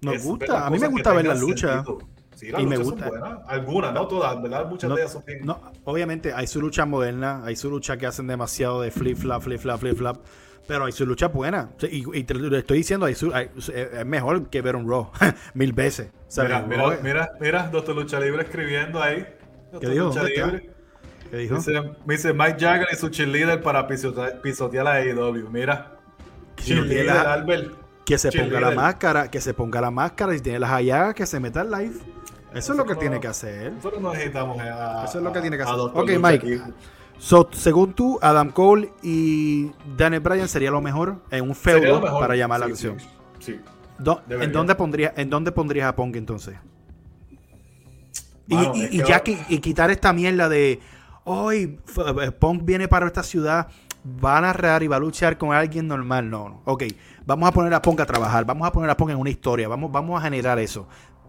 Nos 0.02 0.22
gusta, 0.22 0.66
a 0.66 0.70
mí 0.70 0.78
me 0.78 0.88
gusta 0.88 1.12
ver 1.12 1.26
la 1.26 1.34
lucha. 1.34 1.84
Sí, 2.34 2.50
la 2.50 2.60
y 2.60 2.66
me 2.66 2.76
gusta. 2.76 3.10
Algunas, 3.46 3.92
no 3.92 4.06
todas, 4.06 4.40
¿verdad? 4.42 4.68
Muchas 4.68 4.90
de 4.90 4.96
ellas 4.96 5.12
son 5.12 5.24
bien. 5.24 5.40
No, 5.44 5.60
obviamente 5.84 6.32
hay 6.32 6.46
su 6.46 6.60
lucha 6.60 6.84
moderna, 6.84 7.44
hay 7.44 7.56
su 7.56 7.70
lucha 7.70 7.96
que 7.96 8.06
hacen 8.06 8.26
demasiado 8.26 8.80
de 8.80 8.90
flip 8.90 9.16
flap, 9.16 9.42
flip 9.42 9.60
flap, 9.60 9.80
flip 9.80 9.96
flap. 9.96 10.16
Pero 10.66 10.86
hay 10.86 10.92
su 10.92 11.04
lucha 11.04 11.28
buena. 11.28 11.70
Y, 11.82 12.24
te 12.24 12.34
lo 12.34 12.56
estoy 12.56 12.78
diciendo, 12.78 13.04
hay 13.04 13.12
es 13.12 14.06
mejor 14.06 14.48
que 14.48 14.62
ver 14.62 14.76
un 14.76 14.88
Raw 14.88 15.10
mil 15.54 15.72
veces. 15.72 16.10
mira, 16.38 16.62
mira, 16.62 16.98
mira, 17.02 17.32
mira, 17.38 17.68
Doctor 17.68 17.94
Lucha 17.94 18.18
Libre 18.18 18.44
escribiendo 18.44 19.02
ahí. 19.02 19.26
¿Qué 19.78 19.88
dijo? 19.88 20.06
Lucha 20.06 20.22
Libre. 20.22 20.70
¿Qué 21.30 21.36
dijo? 21.36 21.58
me 22.06 22.14
dice 22.14 22.32
Mike 22.32 22.56
Jagger 22.58 22.88
y 22.92 22.96
su 22.96 23.10
cheerleader 23.10 23.60
para 23.60 23.86
pisotear, 23.86 24.84
la 24.84 24.94
AEW. 24.94 25.50
Mira. 25.50 25.98
Cheerleader, 26.56 27.10
Albert. 27.10 27.83
Que 28.04 28.18
se 28.18 28.30
ponga 28.30 28.60
la 28.60 28.70
máscara, 28.72 29.30
que 29.30 29.40
se 29.40 29.54
ponga 29.54 29.80
la 29.80 29.90
máscara 29.90 30.34
y 30.34 30.40
tiene 30.40 30.58
las 30.58 30.70
allá 30.70 31.14
que 31.14 31.26
se 31.26 31.40
meta 31.40 31.62
al 31.62 31.70
live. 31.70 31.94
Eso, 32.54 32.72
es 32.72 32.78
lo 32.78 32.84
que 32.84 32.94
tiene 32.94 33.18
que 33.18 33.26
hacer. 33.26 33.72
Nosotros 33.72 34.00
no 34.00 34.12
necesitamos 34.12 34.60
a, 34.60 35.04
Eso 35.04 35.18
es 35.18 35.24
lo 35.24 35.32
que 35.32 35.40
tiene 35.40 35.56
que 35.56 35.62
hacer. 35.64 35.74
Ok, 35.76 36.10
Mike. 36.20 36.62
So, 37.18 37.48
según 37.52 37.94
tú, 37.94 38.18
Adam 38.20 38.50
Cole 38.50 38.92
y 39.02 39.70
Daniel 39.96 40.20
Bryan 40.20 40.48
sería 40.48 40.70
lo 40.70 40.80
mejor 40.80 41.22
en 41.30 41.48
un 41.48 41.54
feudo 41.54 42.00
para 42.00 42.36
llamar 42.36 42.60
la 42.60 42.66
atención. 42.66 42.98
Sí. 43.38 43.60
¿En, 44.28 44.52
dónde 44.52 44.74
pondrías, 44.74 45.12
¿En 45.16 45.30
dónde 45.30 45.52
pondrías 45.52 45.88
a 45.88 45.96
Punk 45.96 46.16
entonces? 46.16 46.56
y, 48.46 49.02
ya 49.02 49.20
que, 49.20 49.38
y 49.48 49.58
quitar 49.58 49.90
esta 49.90 50.12
mierda 50.12 50.50
de 50.50 50.80
hoy 51.24 51.78
eh, 51.96 52.30
Punk 52.32 52.62
viene 52.64 52.88
para 52.88 53.06
esta 53.06 53.22
ciudad, 53.22 53.68
va 54.22 54.38
a 54.38 54.40
narrar 54.42 54.82
y 54.82 54.88
va 54.88 54.96
a 54.96 55.00
luchar 55.00 55.38
con 55.38 55.54
alguien 55.54 55.88
normal. 55.88 56.28
No, 56.28 56.48
no. 56.48 56.62
Ok, 56.64 56.84
vamos 57.26 57.48
a 57.48 57.52
poner 57.52 57.74
a 57.74 57.82
Punk 57.82 58.00
a 58.00 58.06
trabajar, 58.06 58.44
vamos 58.44 58.66
a 58.66 58.72
poner 58.72 58.90
a 58.90 58.96
Punk 58.96 59.10
en 59.10 59.16
una 59.16 59.30
historia, 59.30 59.68
vamos, 59.68 59.90
vamos 59.90 60.18
a 60.20 60.24
generar 60.24 60.58
eso. 60.58 60.86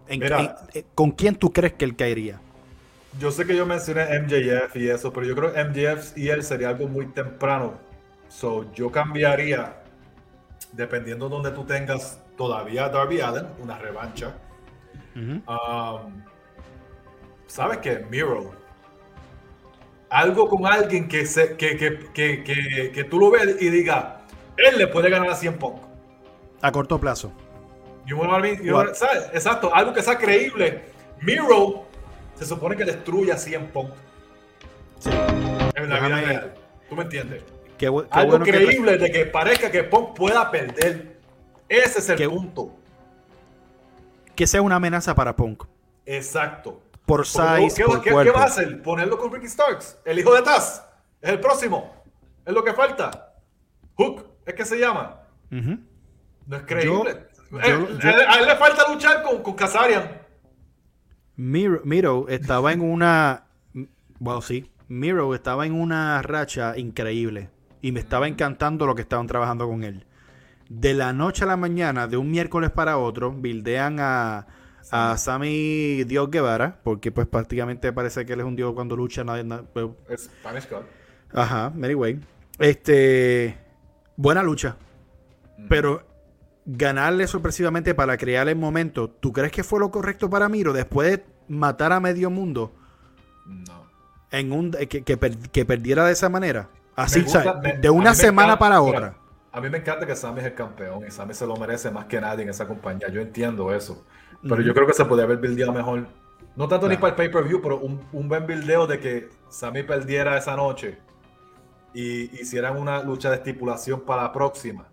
Eh, 0.08 0.84
¿Con 0.94 1.10
quién 1.10 1.34
tú 1.34 1.52
crees 1.52 1.74
que 1.74 1.84
él 1.84 1.96
caería? 1.96 2.40
Yo 3.18 3.30
sé 3.30 3.46
que 3.46 3.56
yo 3.56 3.66
mencioné 3.66 4.06
MJF 4.20 4.76
y 4.76 4.88
eso, 4.88 5.12
pero 5.12 5.26
yo 5.26 5.34
creo 5.34 5.52
que 5.52 5.64
MJF 5.64 6.16
y 6.18 6.28
él 6.28 6.42
sería 6.42 6.68
algo 6.68 6.86
muy 6.86 7.06
temprano. 7.06 7.74
So, 8.28 8.70
yo 8.74 8.90
cambiaría, 8.90 9.82
dependiendo 10.72 11.28
de 11.28 11.34
donde 11.34 11.50
tú 11.52 11.64
tengas 11.64 12.20
todavía 12.36 12.88
Darby 12.88 13.20
Allen, 13.20 13.46
una 13.62 13.78
revancha. 13.78 14.34
Um, 15.14 16.22
¿Sabes 17.46 17.78
qué? 17.78 18.04
Miro. 18.10 18.52
Algo 20.10 20.48
con 20.48 20.66
alguien 20.66 21.08
que, 21.08 21.24
se, 21.26 21.56
que, 21.56 21.76
que, 21.76 22.92
que, 22.92 23.04
tú 23.04 23.18
lo 23.18 23.30
ves 23.30 23.56
y 23.60 23.70
digas, 23.70 24.04
él 24.56 24.78
le 24.78 24.86
puede 24.86 25.10
ganar 25.10 25.30
a 25.30 25.34
100 25.34 25.58
Punk. 25.58 25.82
A 26.62 26.72
corto 26.72 26.98
plazo. 26.98 27.32
Exacto, 29.32 29.74
algo 29.74 29.92
que 29.92 30.02
sea 30.02 30.16
creíble. 30.16 30.84
Miro 31.22 31.86
se 32.34 32.44
supone 32.44 32.76
que 32.76 32.84
destruye 32.84 33.32
a 33.32 33.38
100 33.38 33.66
Punk. 33.68 33.90
Sí. 34.98 35.10
En 35.74 35.88
la 35.88 36.00
vida 36.00 36.20
real. 36.20 36.54
¿Tú 36.88 36.96
me 36.96 37.02
entiendes? 37.02 37.42
algo 38.10 38.40
creíble 38.40 38.96
de 38.96 39.10
que 39.10 39.26
parezca 39.26 39.70
que 39.70 39.84
Punk 39.84 40.14
pueda 40.14 40.50
perder. 40.50 41.18
Ese 41.68 41.98
es 41.98 42.08
el 42.08 42.30
punto. 42.30 42.72
Que 44.34 44.46
sea 44.46 44.62
una 44.62 44.76
amenaza 44.76 45.14
para 45.14 45.34
Punk. 45.34 45.64
Exacto. 46.04 46.82
Por 47.04 47.26
size, 47.26 47.74
¿qué, 47.76 47.84
por 47.84 48.02
¿qué, 48.02 48.10
¿qué, 48.10 48.30
va 48.30 48.42
a 48.42 48.46
hacer? 48.46 48.82
¿Ponerlo 48.82 49.16
con 49.18 49.32
Ricky 49.32 49.48
Starks? 49.48 49.98
¿El 50.04 50.18
hijo 50.18 50.34
de 50.34 50.42
Taz? 50.42 50.84
¿Es 51.20 51.30
el 51.30 51.40
próximo? 51.40 51.94
¿Es 52.44 52.52
lo 52.52 52.64
que 52.64 52.72
falta? 52.72 53.34
Hook, 53.96 54.26
¿es 54.46 54.54
que 54.54 54.64
se 54.64 54.78
llama? 54.78 55.20
No 55.50 56.56
es 56.56 56.62
creíble. 56.62 57.26
Eh, 57.62 58.26
a 58.28 58.38
él 58.40 58.46
le 58.46 58.56
falta 58.56 58.90
luchar 58.90 59.22
con, 59.22 59.42
con 59.42 59.54
Kazarian. 59.54 60.22
Miro, 61.36 62.28
estaba 62.28 62.72
en 62.72 62.80
una. 62.80 63.44
Bueno, 64.18 64.40
sí. 64.40 64.70
Miro 64.88 65.34
estaba 65.34 65.66
en 65.66 65.72
una 65.72 66.22
racha 66.22 66.78
increíble. 66.78 67.50
Y 67.82 67.92
me 67.92 68.00
estaba 68.00 68.26
encantando 68.26 68.86
lo 68.86 68.94
que 68.94 69.02
estaban 69.02 69.26
trabajando 69.26 69.68
con 69.68 69.84
él. 69.84 70.06
De 70.68 70.94
la 70.94 71.12
noche 71.12 71.44
a 71.44 71.46
la 71.46 71.56
mañana, 71.56 72.08
de 72.08 72.16
un 72.16 72.30
miércoles 72.30 72.70
para 72.70 72.98
otro, 72.98 73.32
bildean 73.32 73.98
a, 74.00 74.46
a 74.90 75.16
Sammy 75.16 76.02
Dios 76.04 76.30
Guevara, 76.30 76.80
porque 76.82 77.12
pues 77.12 77.26
prácticamente 77.26 77.92
parece 77.92 78.26
que 78.26 78.32
él 78.32 78.40
es 78.40 78.46
un 78.46 78.56
dios 78.56 78.72
cuando 78.74 78.96
lucha. 78.96 79.22
Nadie, 79.22 79.44
pues, 79.72 79.88
es 80.08 80.24
Spanish 80.24 80.68
God. 80.68 80.82
Ajá, 81.32 81.70
Mary 81.76 81.94
Way. 81.94 82.20
Este. 82.58 83.65
Buena 84.16 84.42
lucha. 84.42 84.76
Pero 85.68 86.02
ganarle 86.64 87.26
sorpresivamente 87.26 87.94
para 87.94 88.16
crear 88.16 88.48
el 88.48 88.56
momento, 88.56 89.08
¿tú 89.08 89.32
crees 89.32 89.52
que 89.52 89.62
fue 89.62 89.80
lo 89.80 89.90
correcto 89.90 90.28
para 90.28 90.48
Miro 90.48 90.72
después 90.72 91.10
de 91.10 91.24
matar 91.48 91.92
a 91.92 92.00
medio 92.00 92.30
mundo? 92.30 92.72
No. 93.46 93.86
En 94.30 94.52
un, 94.52 94.72
que, 94.72 95.04
que, 95.04 95.64
perdiera 95.64 96.04
de 96.04 96.12
esa 96.12 96.28
manera. 96.28 96.68
Así, 96.96 97.24
de 97.80 97.90
una 97.90 98.14
semana 98.14 98.58
para 98.58 98.80
otra. 98.80 99.14
a 99.52 99.60
mí 99.60 99.70
me 99.70 99.78
encanta 99.78 100.06
que 100.06 100.16
Sammy 100.16 100.40
es 100.40 100.46
el 100.46 100.54
campeón 100.54 101.04
y 101.06 101.10
Sammy 101.10 101.34
se 101.34 101.46
lo 101.46 101.56
merece 101.56 101.90
más 101.90 102.06
que 102.06 102.20
nadie 102.20 102.42
en 102.42 102.50
esa 102.50 102.66
compañía. 102.66 103.08
Yo 103.08 103.20
entiendo 103.20 103.72
eso. 103.72 104.04
Pero 104.42 104.60
yo 104.60 104.74
creo 104.74 104.86
que 104.86 104.94
se 104.94 105.04
podría 105.04 105.24
haber 105.24 105.38
buildeado 105.38 105.72
mejor. 105.72 106.06
No 106.56 106.68
tanto 106.68 106.88
ni 106.88 106.96
para 106.96 107.10
el 107.10 107.14
pay-per-view, 107.16 107.60
pero 107.62 107.78
un, 107.78 108.00
un 108.12 108.28
buen 108.28 108.46
buildeo 108.46 108.86
de 108.86 108.98
que 108.98 109.28
Sammy 109.48 109.82
perdiera 109.82 110.36
esa 110.36 110.56
noche 110.56 110.98
y 111.96 112.42
hicieran 112.42 112.76
una 112.76 113.02
lucha 113.02 113.30
de 113.30 113.36
estipulación 113.36 114.02
para 114.02 114.24
la 114.24 114.32
próxima 114.32 114.86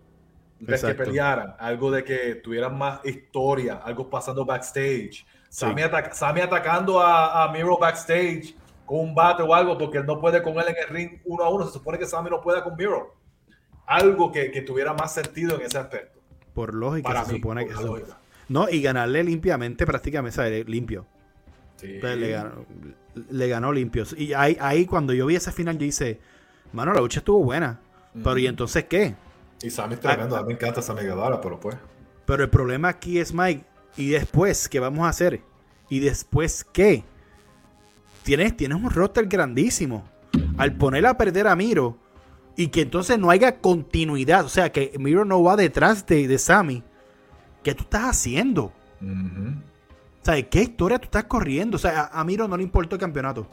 que 0.65 0.95
pelearan, 0.95 1.53
algo 1.59 1.91
de 1.91 2.01
que 2.01 2.35
tuvieran 2.35 2.77
más 2.77 3.01
historia, 3.03 3.81
algo 3.83 4.09
pasando 4.09 4.45
backstage. 4.45 5.25
Sammy, 5.49 5.81
atacando 5.81 7.01
a, 7.01 7.51
Miro 7.51 7.77
backstage 7.77 8.55
con 8.85 9.01
un 9.01 9.13
bate 9.13 9.43
o 9.43 9.53
algo 9.53 9.77
porque 9.77 9.97
él 9.97 10.05
no 10.05 10.17
puede 10.21 10.41
con 10.41 10.53
él 10.53 10.69
en 10.69 10.75
el 10.77 10.87
ring 10.87 11.21
uno 11.25 11.43
a 11.43 11.49
uno. 11.49 11.65
Se 11.65 11.73
supone 11.73 11.99
que 11.99 12.05
Sammy 12.05 12.29
no 12.29 12.39
pueda 12.39 12.63
con 12.63 12.77
Miro. 12.77 13.13
Algo 13.85 14.31
que, 14.31 14.49
que 14.49 14.61
tuviera 14.61 14.93
más 14.93 15.13
sentido 15.13 15.55
en 15.57 15.65
ese 15.65 15.77
aspecto. 15.77 16.21
Por 16.53 16.73
lógica, 16.73 17.09
Para 17.09 17.25
se 17.25 17.33
mí, 17.33 17.39
supone 17.39 17.67
que. 17.67 17.73
No, 18.47 18.69
y 18.69 18.81
ganarle 18.81 19.25
limpiamente, 19.25 19.85
prácticamente, 19.85 20.37
¿sabes? 20.37 20.65
limpio. 20.69 21.05
Sí. 21.75 21.95
Entonces, 21.95 22.17
le, 22.17 22.29
ganó, 22.29 22.65
le 23.29 23.47
ganó 23.49 23.73
limpio. 23.73 24.05
Y 24.15 24.31
ahí, 24.31 24.57
ahí, 24.61 24.85
cuando 24.85 25.11
yo 25.11 25.25
vi 25.25 25.35
ese 25.35 25.51
final, 25.51 25.77
yo 25.77 25.85
hice, 25.85 26.19
mano, 26.73 26.93
la 26.93 27.01
lucha 27.01 27.19
estuvo 27.19 27.43
buena. 27.43 27.79
Pero, 28.13 28.37
¿y 28.37 28.47
entonces 28.47 28.85
qué? 28.85 29.15
Y 29.61 29.69
Sammy 29.69 29.95
es 29.95 29.99
tremendo. 29.99 30.35
A 30.35 30.41
mí 30.41 30.49
me 30.49 30.53
encanta 30.53 30.81
Sammy 30.81 31.01
Guevara, 31.03 31.39
pero 31.41 31.59
pues. 31.59 31.75
Pero 32.25 32.43
el 32.43 32.49
problema 32.49 32.89
aquí 32.89 33.19
es, 33.19 33.33
Mike, 33.33 33.63
¿y 33.97 34.09
después 34.09 34.69
qué 34.69 34.79
vamos 34.79 35.05
a 35.05 35.09
hacer? 35.09 35.41
¿Y 35.89 35.99
después 35.99 36.65
qué? 36.71 37.03
Tienes, 38.23 38.55
tienes 38.55 38.77
un 38.77 38.89
roster 38.89 39.25
grandísimo. 39.27 40.03
Al 40.57 40.75
poner 40.75 41.05
a 41.05 41.17
perder 41.17 41.47
a 41.47 41.55
Miro 41.55 41.97
y 42.55 42.67
que 42.67 42.81
entonces 42.81 43.17
no 43.17 43.29
haya 43.29 43.59
continuidad, 43.59 44.45
o 44.45 44.49
sea, 44.49 44.71
que 44.71 44.93
Miro 44.99 45.25
no 45.25 45.41
va 45.43 45.55
detrás 45.55 46.05
de, 46.05 46.27
de 46.27 46.37
Sammy, 46.37 46.83
¿qué 47.63 47.73
tú 47.73 47.83
estás 47.83 48.03
haciendo? 48.03 48.71
ujú. 49.01 49.55
O 50.21 50.25
sea, 50.25 50.41
¿qué 50.49 50.61
historia 50.61 50.99
tú 50.99 51.05
estás 51.05 51.25
corriendo? 51.25 51.75
O 51.75 51.79
sea, 51.79 52.03
a, 52.13 52.21
a 52.21 52.23
Miro 52.23 52.47
no 52.47 52.55
le 52.55 52.63
importó 52.63 52.95
el 52.95 52.99
campeonato. 53.01 53.45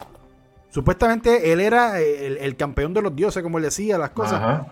Supuestamente 0.70 1.52
él 1.52 1.60
era 1.60 2.00
el, 2.00 2.36
el 2.38 2.56
campeón 2.56 2.94
de 2.94 3.02
los 3.02 3.14
dioses, 3.14 3.42
como 3.42 3.58
él 3.58 3.64
decía, 3.64 3.98
las 3.98 4.10
cosas. 4.10 4.34
Ajá. 4.34 4.66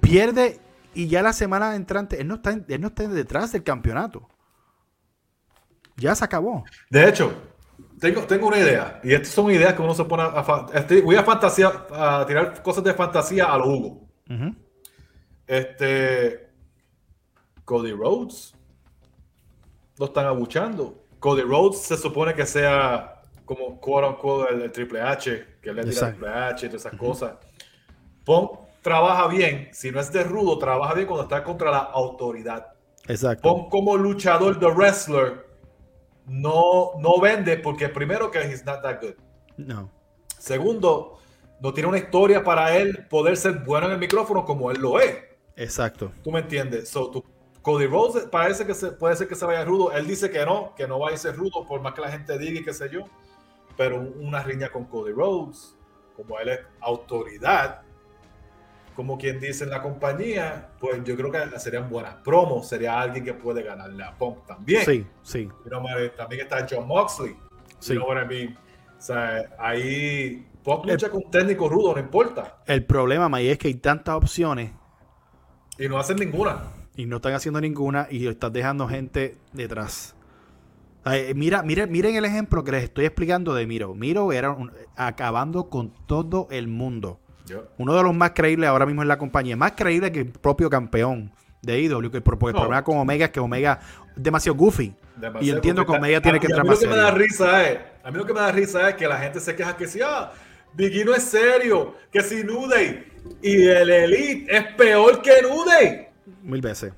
Pierde 0.00 0.60
y 0.94 1.08
ya 1.08 1.22
la 1.22 1.32
semana 1.32 1.74
entrante, 1.74 2.20
él 2.20 2.28
no 2.28 2.36
está, 2.36 2.52
él 2.52 2.80
no 2.80 2.88
está 2.88 3.08
detrás 3.08 3.52
del 3.52 3.62
campeonato. 3.64 4.28
Ya 5.96 6.14
se 6.14 6.24
acabó. 6.24 6.64
De 6.90 7.08
hecho, 7.08 7.32
tengo, 8.00 8.22
tengo 8.22 8.46
una 8.48 8.58
idea. 8.58 9.00
Y 9.02 9.12
estas 9.14 9.32
son 9.32 9.50
ideas 9.50 9.74
que 9.74 9.82
uno 9.82 9.94
se 9.94 10.04
pone 10.04 10.22
a. 10.24 10.42
fa- 10.44 10.66
este, 10.74 11.00
voy 11.00 11.16
a 11.16 11.24
fantasía, 11.24 11.72
a 11.90 12.24
tirar 12.26 12.62
cosas 12.62 12.84
de 12.84 12.94
fantasía 12.94 13.46
a 13.52 13.58
lo 13.58 13.66
Hugo. 13.68 14.08
Este. 15.46 16.50
Cody 17.64 17.92
Rhodes. 17.92 18.54
Lo 19.98 20.06
están 20.06 20.26
abuchando. 20.26 21.04
Cody 21.18 21.42
Rhodes 21.42 21.80
se 21.80 21.96
supone 21.96 22.34
que 22.34 22.44
sea 22.44 23.13
como 23.44 23.80
quote 23.80 24.08
unquote 24.08 24.54
el, 24.54 24.62
el 24.62 24.72
Triple 24.72 25.00
H, 25.00 25.58
que 25.60 25.72
le 25.72 25.84
tira. 25.84 26.10
Triple 26.10 26.28
H 26.28 26.68
todas 26.68 26.86
esas 26.86 26.98
cosas. 26.98 27.34
Punk 28.24 28.58
trabaja 28.82 29.26
bien, 29.28 29.68
si 29.72 29.90
no 29.90 30.00
es 30.00 30.12
de 30.12 30.24
rudo, 30.24 30.58
trabaja 30.58 30.94
bien 30.94 31.06
cuando 31.06 31.24
está 31.24 31.42
contra 31.44 31.70
la 31.70 31.78
autoridad. 31.78 32.68
Exacto. 33.06 33.42
Punk 33.48 33.70
como 33.70 33.96
luchador 33.96 34.58
de 34.58 34.66
wrestler 34.68 35.46
no, 36.26 36.92
no 36.98 37.20
vende 37.20 37.58
porque 37.58 37.88
primero 37.88 38.30
que 38.30 38.40
he's 38.40 38.64
not 38.64 38.82
that 38.82 39.00
good. 39.00 39.14
No. 39.56 39.90
Segundo, 40.38 41.18
no 41.60 41.72
tiene 41.72 41.88
una 41.88 41.98
historia 41.98 42.42
para 42.42 42.76
él 42.76 43.06
poder 43.08 43.36
ser 43.36 43.58
bueno 43.64 43.86
en 43.86 43.92
el 43.92 43.98
micrófono 43.98 44.44
como 44.44 44.70
él 44.70 44.80
lo 44.80 44.98
es. 45.00 45.16
Exacto. 45.56 46.10
¿Tú 46.22 46.30
me 46.30 46.40
entiendes? 46.40 46.88
So, 46.88 47.10
tú- 47.10 47.24
Cody 47.62 47.86
Rhodes 47.86 48.24
parece 48.30 48.66
que 48.66 48.74
se, 48.74 48.92
puede 48.92 49.16
ser 49.16 49.26
que 49.26 49.34
se 49.34 49.46
vaya 49.46 49.64
rudo. 49.64 49.90
Él 49.92 50.06
dice 50.06 50.30
que 50.30 50.44
no, 50.44 50.74
que 50.74 50.86
no 50.86 50.98
va 50.98 51.08
a 51.08 51.12
irse 51.12 51.32
rudo 51.32 51.64
por 51.66 51.80
más 51.80 51.94
que 51.94 52.02
la 52.02 52.10
gente 52.10 52.36
diga 52.38 52.60
y 52.60 52.64
qué 52.64 52.74
sé 52.74 52.90
yo. 52.90 53.06
Pero 53.76 54.00
una 54.00 54.42
riña 54.42 54.70
con 54.70 54.84
Cody 54.84 55.12
Rhodes, 55.12 55.76
como 56.16 56.38
él 56.38 56.48
es 56.50 56.60
autoridad, 56.80 57.82
como 58.94 59.18
quien 59.18 59.40
dice 59.40 59.64
en 59.64 59.70
la 59.70 59.82
compañía, 59.82 60.70
pues 60.78 61.02
yo 61.04 61.16
creo 61.16 61.30
que 61.32 61.58
serían 61.58 61.90
buenas 61.90 62.14
promos. 62.16 62.68
Sería 62.68 63.00
alguien 63.00 63.24
que 63.24 63.34
puede 63.34 63.62
ganarle 63.62 64.04
a 64.04 64.16
Punk 64.16 64.46
también. 64.46 64.84
Sí, 64.84 65.04
sí, 65.22 65.48
man, 65.70 66.12
también 66.16 66.42
está 66.42 66.64
John 66.70 66.86
Moxley. 66.86 67.36
sí. 67.80 67.94
You 67.94 68.00
know 68.00 68.08
what 68.08 68.22
I 68.22 68.26
mean? 68.26 68.56
O 68.96 69.00
sea, 69.00 69.52
ahí 69.58 70.46
Punk 70.62 70.86
lucha 70.86 71.10
con 71.10 71.22
un 71.24 71.30
técnico 71.30 71.68
rudo, 71.68 71.92
no 71.94 72.00
importa. 72.00 72.58
El 72.66 72.84
problema, 72.86 73.28
May, 73.28 73.48
es 73.48 73.58
que 73.58 73.68
hay 73.68 73.74
tantas 73.74 74.14
opciones 74.14 74.70
Y 75.78 75.88
no 75.88 75.98
hacen 75.98 76.16
ninguna. 76.16 76.62
y 76.96 77.06
no 77.06 77.16
están 77.16 77.34
haciendo 77.34 77.60
ninguna 77.60 78.06
y 78.08 78.28
estás 78.28 78.52
dejando 78.52 78.86
gente 78.86 79.36
detrás. 79.52 80.14
Ay, 81.04 81.32
mira, 81.34 81.62
miren, 81.62 81.90
miren 81.92 82.16
el 82.16 82.24
ejemplo 82.24 82.64
que 82.64 82.72
les 82.72 82.84
estoy 82.84 83.04
explicando 83.04 83.54
de 83.54 83.66
Miro. 83.66 83.94
Miro 83.94 84.32
era 84.32 84.50
un- 84.52 84.72
acabando 84.96 85.68
con 85.68 85.92
todo 86.06 86.48
el 86.50 86.66
mundo. 86.68 87.20
Yo- 87.46 87.64
Uno 87.76 87.94
de 87.94 88.02
los 88.02 88.14
más 88.14 88.30
creíbles 88.30 88.68
ahora 88.70 88.86
mismo 88.86 89.02
en 89.02 89.08
la 89.08 89.18
compañía. 89.18 89.56
Más 89.56 89.72
creíble 89.72 90.10
que 90.10 90.20
el 90.20 90.26
propio 90.32 90.70
campeón 90.70 91.30
de 91.60 91.78
IW. 91.82 92.10
Que, 92.10 92.20
porque 92.22 92.46
el 92.46 92.52
No. 92.54 92.60
problema 92.60 92.82
con 92.84 92.96
Omega 92.96 93.26
es 93.26 93.30
que 93.32 93.40
Omega 93.40 93.80
es 94.16 94.22
demasiado 94.22 94.56
goofy. 94.56 94.94
Demasiado 95.16 95.44
Y 95.44 95.50
entiendo 95.50 95.84
que 95.84 95.92
Omega 95.92 96.20
tiene 96.22 96.40
que 96.40 96.46
a 96.46 96.48
mí 96.48 96.52
entrar 96.52 96.64
lo 96.64 96.70
más 96.72 96.80
que 96.80 96.86
me 96.88 96.96
da 96.96 97.10
risa 97.10 97.68
es, 97.70 97.78
a 98.02 98.10
mí 98.10 98.18
lo 98.18 98.24
que 98.26 98.32
me 98.32 98.40
da 98.40 98.50
risa 98.50 98.88
es 98.88 98.94
que 98.96 99.06
la 99.06 99.18
gente 99.18 99.40
se 99.40 99.54
queja 99.54 99.76
que 99.76 99.86
si 99.86 100.00
ah, 100.02 100.32
Biggie 100.72 101.04
no 101.04 101.14
es 101.14 101.22
serio, 101.22 101.94
que 102.10 102.20
si 102.22 102.42
Nude 102.42 103.06
y 103.42 103.62
el 103.62 103.90
Elite 103.90 104.56
es 104.56 104.64
peor 104.74 105.22
que 105.22 105.34
Nude. 105.42 106.10
Mil 106.42 106.60
veces. 106.62 106.92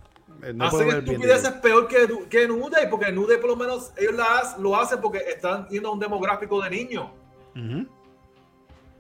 Eh, 0.47 0.53
No 0.55 0.71
ver 0.71 0.87
bien 0.87 0.99
estupideces 1.17 1.55
de- 1.55 1.61
peor 1.61 1.89
que, 1.89 2.09
que 2.29 2.47
Nude, 2.47 2.87
porque 2.89 3.11
Nude 3.13 3.39
por 3.39 3.51
lo 3.51 3.57
menos 3.57 3.93
ellos 3.97 4.15
lo 4.59 4.77
hacen 4.77 5.01
porque 5.01 5.19
están 5.19 5.67
yendo 5.69 5.89
a 5.89 5.93
un 5.93 5.99
demográfico 6.01 6.63
de 6.63 6.71
niños. 6.71 7.07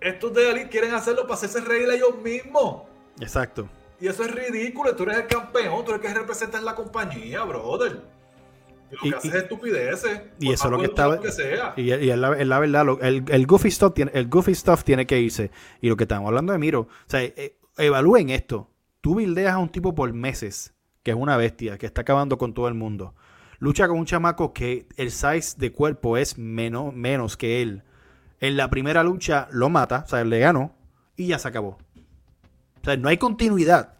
Estos 0.00 0.32
de 0.34 0.50
Elite 0.50 0.68
quieren 0.68 0.94
hacerlo 0.94 1.22
para 1.22 1.34
hacerse 1.34 1.60
reír 1.60 1.88
ellos 1.90 2.16
mismos. 2.22 2.82
Exacto. 3.20 3.68
Y 4.00 4.08
eso 4.08 4.24
es 4.24 4.30
ridículo. 4.34 4.94
Tú 4.94 5.04
eres 5.04 5.18
el 5.18 5.26
campeón, 5.26 5.84
tú 5.84 5.92
eres 5.92 6.04
el 6.04 6.12
que 6.12 6.18
representas 6.18 6.62
la 6.62 6.74
compañía, 6.74 7.42
brother. 7.44 8.02
Y 8.90 8.94
lo 8.96 9.06
Y- 9.06 9.10
que 9.10 9.16
haces 9.16 9.24
y- 9.24 9.28
es 9.36 9.42
estupideces. 9.42 10.20
y 10.38 10.52
eso 10.52 10.64
es 10.66 10.70
lo 10.70 10.78
que 10.78 10.84
estaba- 10.86 11.20
que 11.20 11.32
sea. 11.32 11.72
Y, 11.76 11.92
y 11.94 12.10
es, 12.10 12.18
la, 12.18 12.36
es 12.38 12.46
la 12.46 12.58
verdad, 12.58 12.84
lo- 12.84 13.00
el, 13.00 13.24
el 13.28 13.46
goofy 13.46 13.70
stuff 13.70 13.94
tiene, 13.94 14.10
el 14.14 14.28
goofy 14.28 14.54
stuff 14.54 14.84
tiene 14.84 15.06
que 15.06 15.18
irse. 15.18 15.50
Y 15.80 15.88
lo 15.88 15.96
que 15.96 16.04
estamos 16.04 16.28
hablando 16.28 16.52
de 16.52 16.58
Miro, 16.58 16.80
o 16.80 16.88
sea, 17.06 17.22
eh, 17.22 17.56
evalúen 17.78 18.30
esto. 18.30 18.68
Tú 19.00 19.14
bildeas 19.16 19.54
a 19.54 19.58
un 19.58 19.70
tipo 19.70 19.94
por 19.94 20.12
meses, 20.12 20.74
que 21.06 21.12
es 21.12 21.16
una 21.16 21.36
bestia, 21.36 21.78
que 21.78 21.86
está 21.86 22.00
acabando 22.00 22.36
con 22.36 22.52
todo 22.52 22.66
el 22.66 22.74
mundo. 22.74 23.14
Lucha 23.60 23.86
con 23.86 23.96
un 23.96 24.06
chamaco 24.06 24.52
que 24.52 24.88
el 24.96 25.12
size 25.12 25.54
de 25.56 25.70
cuerpo 25.70 26.16
es 26.16 26.36
menos, 26.36 26.92
menos 26.92 27.36
que 27.36 27.62
él. 27.62 27.84
En 28.40 28.56
la 28.56 28.70
primera 28.70 29.04
lucha 29.04 29.46
lo 29.52 29.68
mata, 29.68 30.02
o 30.04 30.08
sea, 30.08 30.24
le 30.24 30.40
ganó, 30.40 30.72
y 31.16 31.28
ya 31.28 31.38
se 31.38 31.46
acabó. 31.46 31.78
O 32.80 32.84
sea, 32.84 32.96
no 32.96 33.08
hay 33.08 33.18
continuidad. 33.18 33.94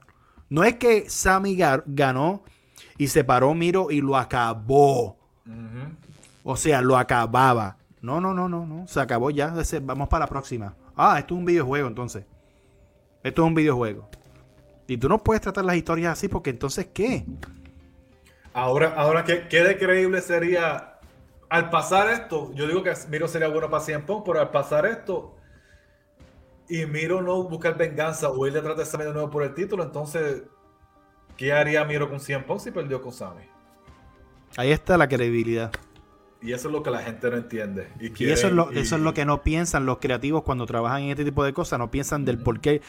No 0.51 0.65
es 0.65 0.75
que 0.75 1.09
Sammy 1.09 1.57
gar- 1.57 1.85
ganó 1.87 2.43
y 2.99 3.07
se 3.07 3.23
paró 3.23 3.55
Miro 3.55 3.93
y 3.93 4.01
lo 4.01 4.17
acabó. 4.17 5.17
O 6.43 6.57
sea, 6.57 6.83
lo 6.83 6.97
acababa. 6.97 7.77
No, 8.01 8.21
no, 8.21 8.35
no, 8.35 8.49
no, 8.49 8.67
no. 8.67 8.89
Se 8.89 8.99
acabó 8.99 9.31
ya. 9.31 9.55
Vamos 9.83 10.09
para 10.09 10.25
la 10.25 10.29
próxima. 10.29 10.75
Ah, 10.97 11.21
esto 11.21 11.35
es 11.35 11.39
un 11.39 11.45
videojuego 11.47 11.87
entonces. 11.87 12.25
Esto 13.23 13.43
es 13.45 13.47
un 13.47 13.55
videojuego. 13.55 14.09
Y 14.87 14.97
tú 14.99 15.09
no 15.09 15.23
puedes 15.23 15.41
tratar 15.43 15.65
las 15.65 15.77
historias 15.77 16.13
así 16.13 16.29
porque 16.29 16.51
entonces, 16.51 16.89
¿qué? 16.95 17.25
Ahora, 18.53 18.95
ahora 18.97 19.25
¿qué, 19.25 19.49
qué 19.49 19.63
de 19.63 19.77
creíble 19.79 20.21
sería 20.23 20.99
al 21.49 21.71
pasar 21.71 22.09
esto? 22.11 22.53
Yo 22.55 22.67
digo 22.67 22.83
que 22.83 22.93
Miro 23.11 23.29
sería 23.29 23.49
bueno 23.49 23.69
para 23.71 23.83
CM 23.85 24.05
Punk, 24.05 24.25
pero 24.25 24.41
al 24.41 24.51
pasar 24.51 24.87
esto 24.87 25.35
y 26.69 26.87
Miro 26.87 27.23
no 27.23 27.45
buscar 27.45 27.77
venganza 27.77 28.29
o 28.31 28.47
ir 28.47 28.53
detrás 28.53 28.77
de 28.77 28.85
Sammy 28.85 29.05
de 29.05 29.13
nuevo 29.13 29.31
por 29.31 29.43
el 29.43 29.55
título, 29.55 29.85
entonces, 29.85 30.43
¿qué 31.37 31.53
haría 31.53 31.85
Miro 31.85 32.09
con 32.09 32.19
CM 32.21 32.45
Punk 32.45 32.61
si 32.61 32.71
perdió 32.71 33.01
con 33.03 33.13
Sammy? 33.13 33.43
Ahí 34.57 34.73
está 34.73 34.97
la 34.97 35.07
credibilidad. 35.09 35.71
Y 36.41 36.53
eso 36.53 36.69
es 36.69 36.73
lo 36.73 36.83
que 36.83 36.91
la 36.91 37.01
gente 37.03 37.29
no 37.31 37.37
entiende. 37.37 37.89
Y, 38.01 38.07
Y 38.25 38.31
eso 38.31 38.47
es, 38.47 38.53
lo, 38.53 38.67
quieren- 38.67 38.83
eso 38.83 38.95
es 38.97 39.01
y- 39.01 39.05
lo 39.05 39.15
que 39.15 39.25
no 39.25 39.43
piensan 39.43 39.85
los 39.87 39.99
creativos 39.99 40.43
cuando 40.45 40.65
trabajan 40.67 41.03
en 41.03 41.11
este 41.11 41.25
tipo 41.25 41.45
de 41.45 41.53
cosas. 41.53 41.79
No 41.79 41.91
piensan 41.91 42.25
del 42.25 42.39
por 42.39 42.61
qué. 42.61 42.83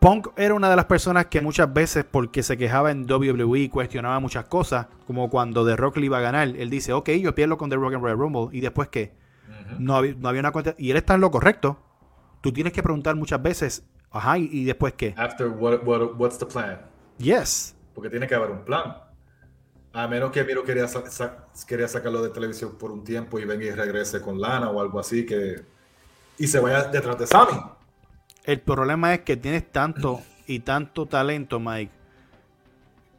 Punk 0.00 0.28
era 0.36 0.54
una 0.54 0.70
de 0.70 0.76
las 0.76 0.86
personas 0.86 1.26
que 1.26 1.40
muchas 1.42 1.72
veces, 1.72 2.04
porque 2.10 2.42
se 2.42 2.56
quejaba 2.56 2.90
en 2.90 3.04
WWE, 3.10 3.68
cuestionaba 3.70 4.18
muchas 4.18 4.46
cosas, 4.46 4.86
como 5.06 5.28
cuando 5.28 5.64
The 5.66 5.76
Rock 5.76 5.98
le 5.98 6.06
iba 6.06 6.18
a 6.18 6.22
ganar. 6.22 6.48
Él 6.48 6.70
dice, 6.70 6.92
ok, 6.94 7.10
yo 7.10 7.34
pierdo 7.34 7.58
con 7.58 7.68
The 7.68 7.76
Rock 7.76 7.92
en 7.94 8.00
Royal 8.02 8.16
Rumble. 8.18 8.48
¿Y 8.56 8.60
después 8.62 8.88
qué? 8.88 9.12
No 9.78 9.94
había, 9.96 10.14
no 10.18 10.28
había 10.28 10.40
una 10.40 10.52
cuenta. 10.52 10.74
Y 10.78 10.90
él 10.90 10.96
está 10.96 11.14
en 11.14 11.20
lo 11.20 11.30
correcto. 11.30 11.78
Tú 12.40 12.50
tienes 12.52 12.72
que 12.72 12.82
preguntar 12.82 13.14
muchas 13.14 13.42
veces, 13.42 13.84
ajá, 14.10 14.38
¿y, 14.38 14.48
y 14.50 14.64
después 14.64 14.94
qué? 14.94 15.14
After 15.18 15.48
what, 15.48 15.80
what- 15.84 16.14
what's 16.18 16.38
the 16.38 16.46
plan? 16.46 16.80
Yes. 17.18 17.76
Porque 17.94 18.08
tiene 18.08 18.26
que 18.26 18.34
haber 18.34 18.50
un 18.50 18.64
plan. 18.64 18.96
A 19.92 20.08
menos 20.08 20.30
que 20.30 20.42
Miro 20.44 20.64
quería, 20.64 20.88
sa- 20.88 21.04
quería 21.66 21.88
sacarlo 21.88 22.22
de 22.22 22.30
televisión 22.30 22.76
por 22.78 22.90
un 22.90 23.04
tiempo 23.04 23.38
y 23.38 23.44
venga 23.44 23.64
y 23.66 23.70
regrese 23.72 24.22
con 24.22 24.40
Lana 24.40 24.70
o 24.70 24.80
algo 24.80 24.98
así 24.98 25.26
que 25.26 25.56
y 26.38 26.46
se 26.46 26.58
vaya 26.58 26.84
detrás 26.84 27.18
de 27.18 27.26
Sammy. 27.26 27.60
El 28.44 28.60
problema 28.60 29.14
es 29.14 29.20
que 29.20 29.36
tienes 29.36 29.70
tanto 29.70 30.20
y 30.46 30.60
tanto 30.60 31.06
talento, 31.06 31.60
Mike, 31.60 31.92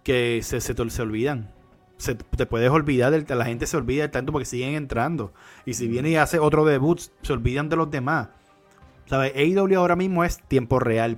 que 0.03 0.41
se, 0.43 0.61
se 0.61 0.73
te 0.73 0.89
se 0.89 1.01
olvidan. 1.01 1.51
Se, 1.97 2.15
te 2.15 2.45
puedes 2.47 2.69
olvidar, 2.71 3.11
del, 3.11 3.25
la 3.27 3.45
gente 3.45 3.67
se 3.67 3.77
olvida 3.77 4.01
del 4.01 4.11
talento 4.11 4.31
porque 4.31 4.45
siguen 4.45 4.73
entrando. 4.73 5.33
Y 5.65 5.75
si 5.75 5.87
viene 5.87 6.09
y 6.09 6.15
hace 6.15 6.39
otro 6.39 6.65
debut, 6.65 6.99
se 7.21 7.33
olvidan 7.33 7.69
de 7.69 7.75
los 7.75 7.91
demás. 7.91 8.29
¿Sabes? 9.05 9.33
AEW 9.35 9.77
ahora 9.77 9.95
mismo 9.95 10.23
es 10.23 10.41
tiempo 10.47 10.79
real. 10.79 11.17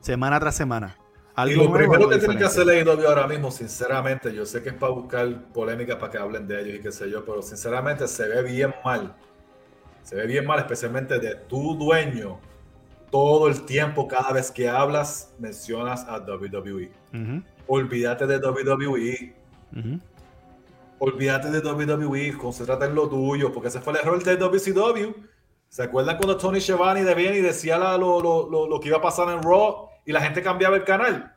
Semana 0.00 0.40
tras 0.40 0.56
semana. 0.56 0.96
Y 1.44 1.50
lo 1.50 1.64
nuevo, 1.64 1.74
primero 1.74 1.94
algo 1.94 2.08
que 2.08 2.18
tiene 2.18 2.38
que 2.38 2.44
hacer 2.44 2.66
AEW 2.66 3.06
ahora 3.06 3.26
mismo, 3.26 3.50
sinceramente, 3.50 4.32
yo 4.34 4.46
sé 4.46 4.62
que 4.62 4.70
es 4.70 4.74
para 4.74 4.92
buscar 4.92 5.52
polémica 5.52 5.98
para 5.98 6.10
que 6.10 6.16
hablen 6.16 6.48
de 6.48 6.62
ellos 6.62 6.76
y 6.76 6.80
qué 6.80 6.90
sé 6.90 7.10
yo, 7.10 7.26
pero 7.26 7.42
sinceramente 7.42 8.08
se 8.08 8.26
ve 8.26 8.42
bien 8.42 8.74
mal 8.82 9.14
Se 10.02 10.16
ve 10.16 10.26
bien 10.26 10.46
mal, 10.46 10.60
especialmente 10.60 11.18
de 11.18 11.34
tu 11.34 11.76
dueño. 11.76 12.40
Todo 13.10 13.48
el 13.48 13.62
tiempo, 13.62 14.08
cada 14.08 14.32
vez 14.32 14.50
que 14.50 14.68
hablas, 14.68 15.34
mencionas 15.38 16.04
a 16.08 16.18
WWE. 16.18 16.90
Olvídate 17.66 18.26
de 18.26 18.38
WWE. 18.38 19.34
Olvídate 20.98 21.50
de 21.50 21.60
WWE, 21.60 22.38
concéntrate 22.38 22.86
en 22.86 22.94
lo 22.94 23.08
tuyo, 23.08 23.52
porque 23.52 23.68
ese 23.68 23.80
fue 23.80 23.92
el 23.92 24.00
error 24.00 24.22
de 24.22 24.36
WCW. 24.36 25.12
¿Se 25.68 25.82
acuerdan 25.82 26.16
cuando 26.16 26.36
Tony 26.36 26.60
Schiavone 26.60 27.04
de 27.04 27.14
bien 27.14 27.34
y 27.34 27.40
decía 27.40 27.76
lo, 27.76 28.20
lo, 28.20 28.48
lo, 28.48 28.66
lo, 28.66 28.80
que 28.80 28.88
iba 28.88 28.98
a 28.98 29.02
pasar 29.02 29.28
en 29.28 29.42
Raw 29.42 29.88
y 30.06 30.12
la 30.12 30.20
gente 30.22 30.42
cambiaba 30.42 30.76
el 30.76 30.84
canal? 30.84 31.34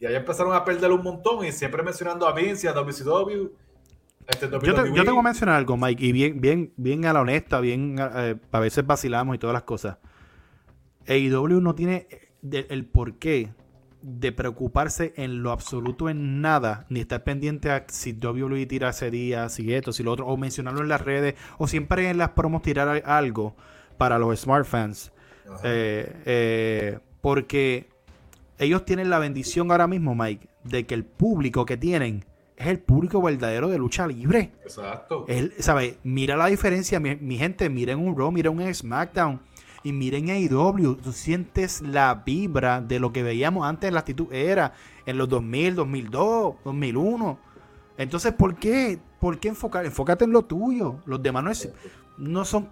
Y 0.00 0.06
ahí 0.06 0.14
empezaron 0.14 0.54
a 0.54 0.64
perder 0.64 0.90
un 0.90 1.02
montón 1.02 1.44
y 1.44 1.52
siempre 1.52 1.82
mencionando 1.82 2.26
a 2.26 2.32
Vince 2.32 2.66
y 2.66 2.70
a 2.70 2.72
WCW. 2.72 3.50
Este 4.26 4.48
yo, 4.50 4.58
te, 4.58 4.92
yo, 4.92 5.04
tengo 5.04 5.16
que 5.16 5.22
mencionar 5.22 5.56
algo, 5.56 5.76
Mike, 5.76 6.04
y 6.04 6.12
bien, 6.12 6.40
bien, 6.40 6.72
bien 6.76 7.06
a 7.06 7.12
la 7.14 7.22
honesta, 7.22 7.60
bien, 7.60 7.96
eh, 7.98 8.36
a 8.52 8.60
veces 8.60 8.86
vacilamos 8.86 9.36
y 9.36 9.38
todas 9.38 9.54
las 9.54 9.62
cosas. 9.62 9.96
AEW 11.08 11.60
no 11.60 11.74
tiene 11.74 12.06
el, 12.42 12.66
el 12.68 12.84
porqué 12.86 13.50
de 14.02 14.32
preocuparse 14.32 15.12
en 15.16 15.42
lo 15.42 15.50
absoluto 15.50 16.08
en 16.08 16.40
nada, 16.40 16.86
ni 16.88 17.00
estar 17.00 17.24
pendiente 17.24 17.70
a 17.70 17.84
si 17.88 18.12
WWE 18.12 18.66
tira 18.66 18.90
ese 18.90 19.10
día, 19.10 19.48
si 19.48 19.72
esto, 19.74 19.92
si 19.92 20.02
lo 20.02 20.12
otro, 20.12 20.26
o 20.26 20.36
mencionarlo 20.36 20.82
en 20.82 20.88
las 20.88 21.00
redes, 21.00 21.34
o 21.58 21.66
siempre 21.66 22.08
en 22.08 22.18
las 22.18 22.30
promos 22.30 22.62
tirar 22.62 23.02
algo 23.04 23.56
para 23.96 24.18
los 24.18 24.38
smart 24.38 24.66
fans. 24.66 25.12
Eh, 25.64 26.12
eh, 26.26 26.98
porque 27.20 27.88
ellos 28.58 28.84
tienen 28.84 29.10
la 29.10 29.18
bendición 29.18 29.70
ahora 29.70 29.86
mismo, 29.86 30.14
Mike, 30.14 30.48
de 30.64 30.86
que 30.86 30.94
el 30.94 31.04
público 31.04 31.64
que 31.64 31.76
tienen 31.76 32.24
es 32.56 32.66
el 32.66 32.80
público 32.80 33.22
verdadero 33.22 33.68
de 33.68 33.78
lucha 33.78 34.06
libre. 34.06 34.52
Exacto. 34.62 35.24
Él, 35.28 35.54
¿sabe? 35.58 35.98
Mira 36.02 36.36
la 36.36 36.46
diferencia, 36.46 37.00
mi, 37.00 37.16
mi 37.16 37.38
gente, 37.38 37.68
miren 37.70 37.98
un 37.98 38.16
Raw, 38.16 38.30
miren 38.30 38.58
un 38.58 38.74
SmackDown 38.74 39.40
y 39.88 39.92
miren 39.92 40.28
AEW, 40.28 40.96
tú 40.96 41.12
sientes 41.12 41.80
la 41.80 42.22
vibra 42.26 42.82
de 42.82 43.00
lo 43.00 43.10
que 43.10 43.22
veíamos 43.22 43.66
antes 43.66 43.88
en 43.88 43.94
la 43.94 44.00
actitud 44.00 44.30
era 44.30 44.74
en 45.06 45.16
los 45.16 45.30
2000, 45.30 45.76
2002, 45.76 46.56
2001. 46.62 47.38
Entonces, 47.96 48.34
¿por 48.34 48.56
qué? 48.56 49.00
¿Por 49.18 49.40
qué 49.40 49.48
enfocar? 49.48 49.86
Enfócate 49.86 50.26
en 50.26 50.32
lo 50.32 50.44
tuyo. 50.44 50.96
Los 51.06 51.22
demás 51.22 51.42
no, 51.42 51.52
no, 52.18 52.44
son, 52.44 52.68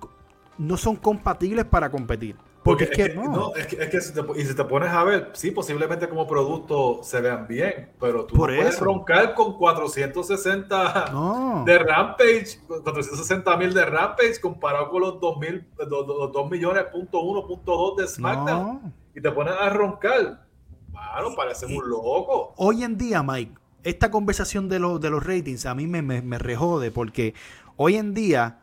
no 0.59 0.77
son 0.77 0.97
compatibles 0.97 1.65
para 1.65 1.91
competir. 1.91 2.37
Porque, 2.67 2.85
es, 2.85 2.91
que, 2.91 3.15
no. 3.15 3.55
es 3.55 3.69
que, 3.69 3.77
es 3.77 3.89
que 3.89 4.01
si 4.01 4.13
te, 4.13 4.21
y 4.35 4.45
si 4.45 4.57
te 4.57 4.65
pones 4.65 4.91
a 4.91 5.05
ver, 5.05 5.31
sí, 5.35 5.53
posiblemente 5.53 6.09
como 6.09 6.27
producto 6.27 6.99
se 7.05 7.21
vean 7.21 7.47
bien, 7.47 7.93
pero 8.01 8.25
tú 8.25 8.35
Por 8.35 8.51
no 8.51 8.57
puedes 8.57 8.81
roncar 8.81 9.35
con 9.35 9.57
460 9.57 11.63
de 11.65 11.79
Rampage, 11.79 12.59
460 12.67 13.57
mil 13.57 13.73
de 13.73 13.87
Rampage 13.87 14.41
comparado 14.41 14.91
con 14.91 15.01
los 15.01 15.21
2 15.21 15.39
mil, 15.39 15.65
los 15.79 16.33
2 16.33 16.51
millones, 16.51 16.83
punto 16.93 17.21
uno, 17.21 17.47
punto 17.47 17.71
dos 17.71 17.97
de 17.99 18.09
SmackDown. 18.09 18.93
Y 19.15 19.21
te 19.21 19.31
pones 19.31 19.55
a 19.55 19.71
roncar. 19.71 20.45
Claro, 20.91 21.37
parece 21.37 21.67
un 21.67 21.89
loco. 21.89 22.53
Hoy 22.57 22.83
en 22.83 22.99
día, 22.99 23.23
Mike, 23.23 23.55
esta 23.85 24.11
conversación 24.11 24.69
de, 24.69 24.81
los 24.81 25.01
de 25.01 25.11
los 25.11 25.25
ratings 25.25 25.67
a 25.67 25.75
mí 25.77 25.87
me, 25.87 26.03
me, 26.03 26.21
me 26.21 26.41
rejode 26.41 26.91
porque 26.91 27.33
hoy 27.77 27.95
en 27.95 28.13
día 28.13 28.59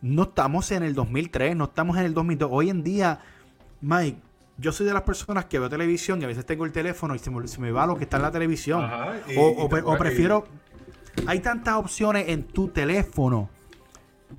no 0.00 0.22
estamos 0.22 0.70
en 0.70 0.82
el 0.82 0.94
2003, 0.94 1.54
no 1.56 1.64
estamos 1.64 1.98
en 1.98 2.04
el 2.04 2.14
2002. 2.14 2.48
Hoy 2.50 2.70
en 2.70 2.82
día 2.82 3.20
Mike, 3.84 4.18
yo 4.56 4.72
soy 4.72 4.86
de 4.86 4.94
las 4.94 5.02
personas 5.02 5.44
que 5.44 5.58
veo 5.58 5.68
televisión 5.68 6.20
y 6.20 6.24
a 6.24 6.26
veces 6.26 6.46
tengo 6.46 6.64
el 6.64 6.72
teléfono 6.72 7.14
y 7.14 7.18
se 7.18 7.30
me, 7.60 7.70
va 7.70 7.86
lo 7.86 7.96
que 7.96 8.04
está 8.04 8.16
en 8.16 8.22
la 8.22 8.30
televisión. 8.30 8.88
o, 9.36 9.98
prefiero. 9.98 10.46
Hay 11.26 11.40
tantas 11.40 11.74
opciones 11.74 12.28
en 12.28 12.44
tu 12.44 12.68
teléfono 12.68 13.50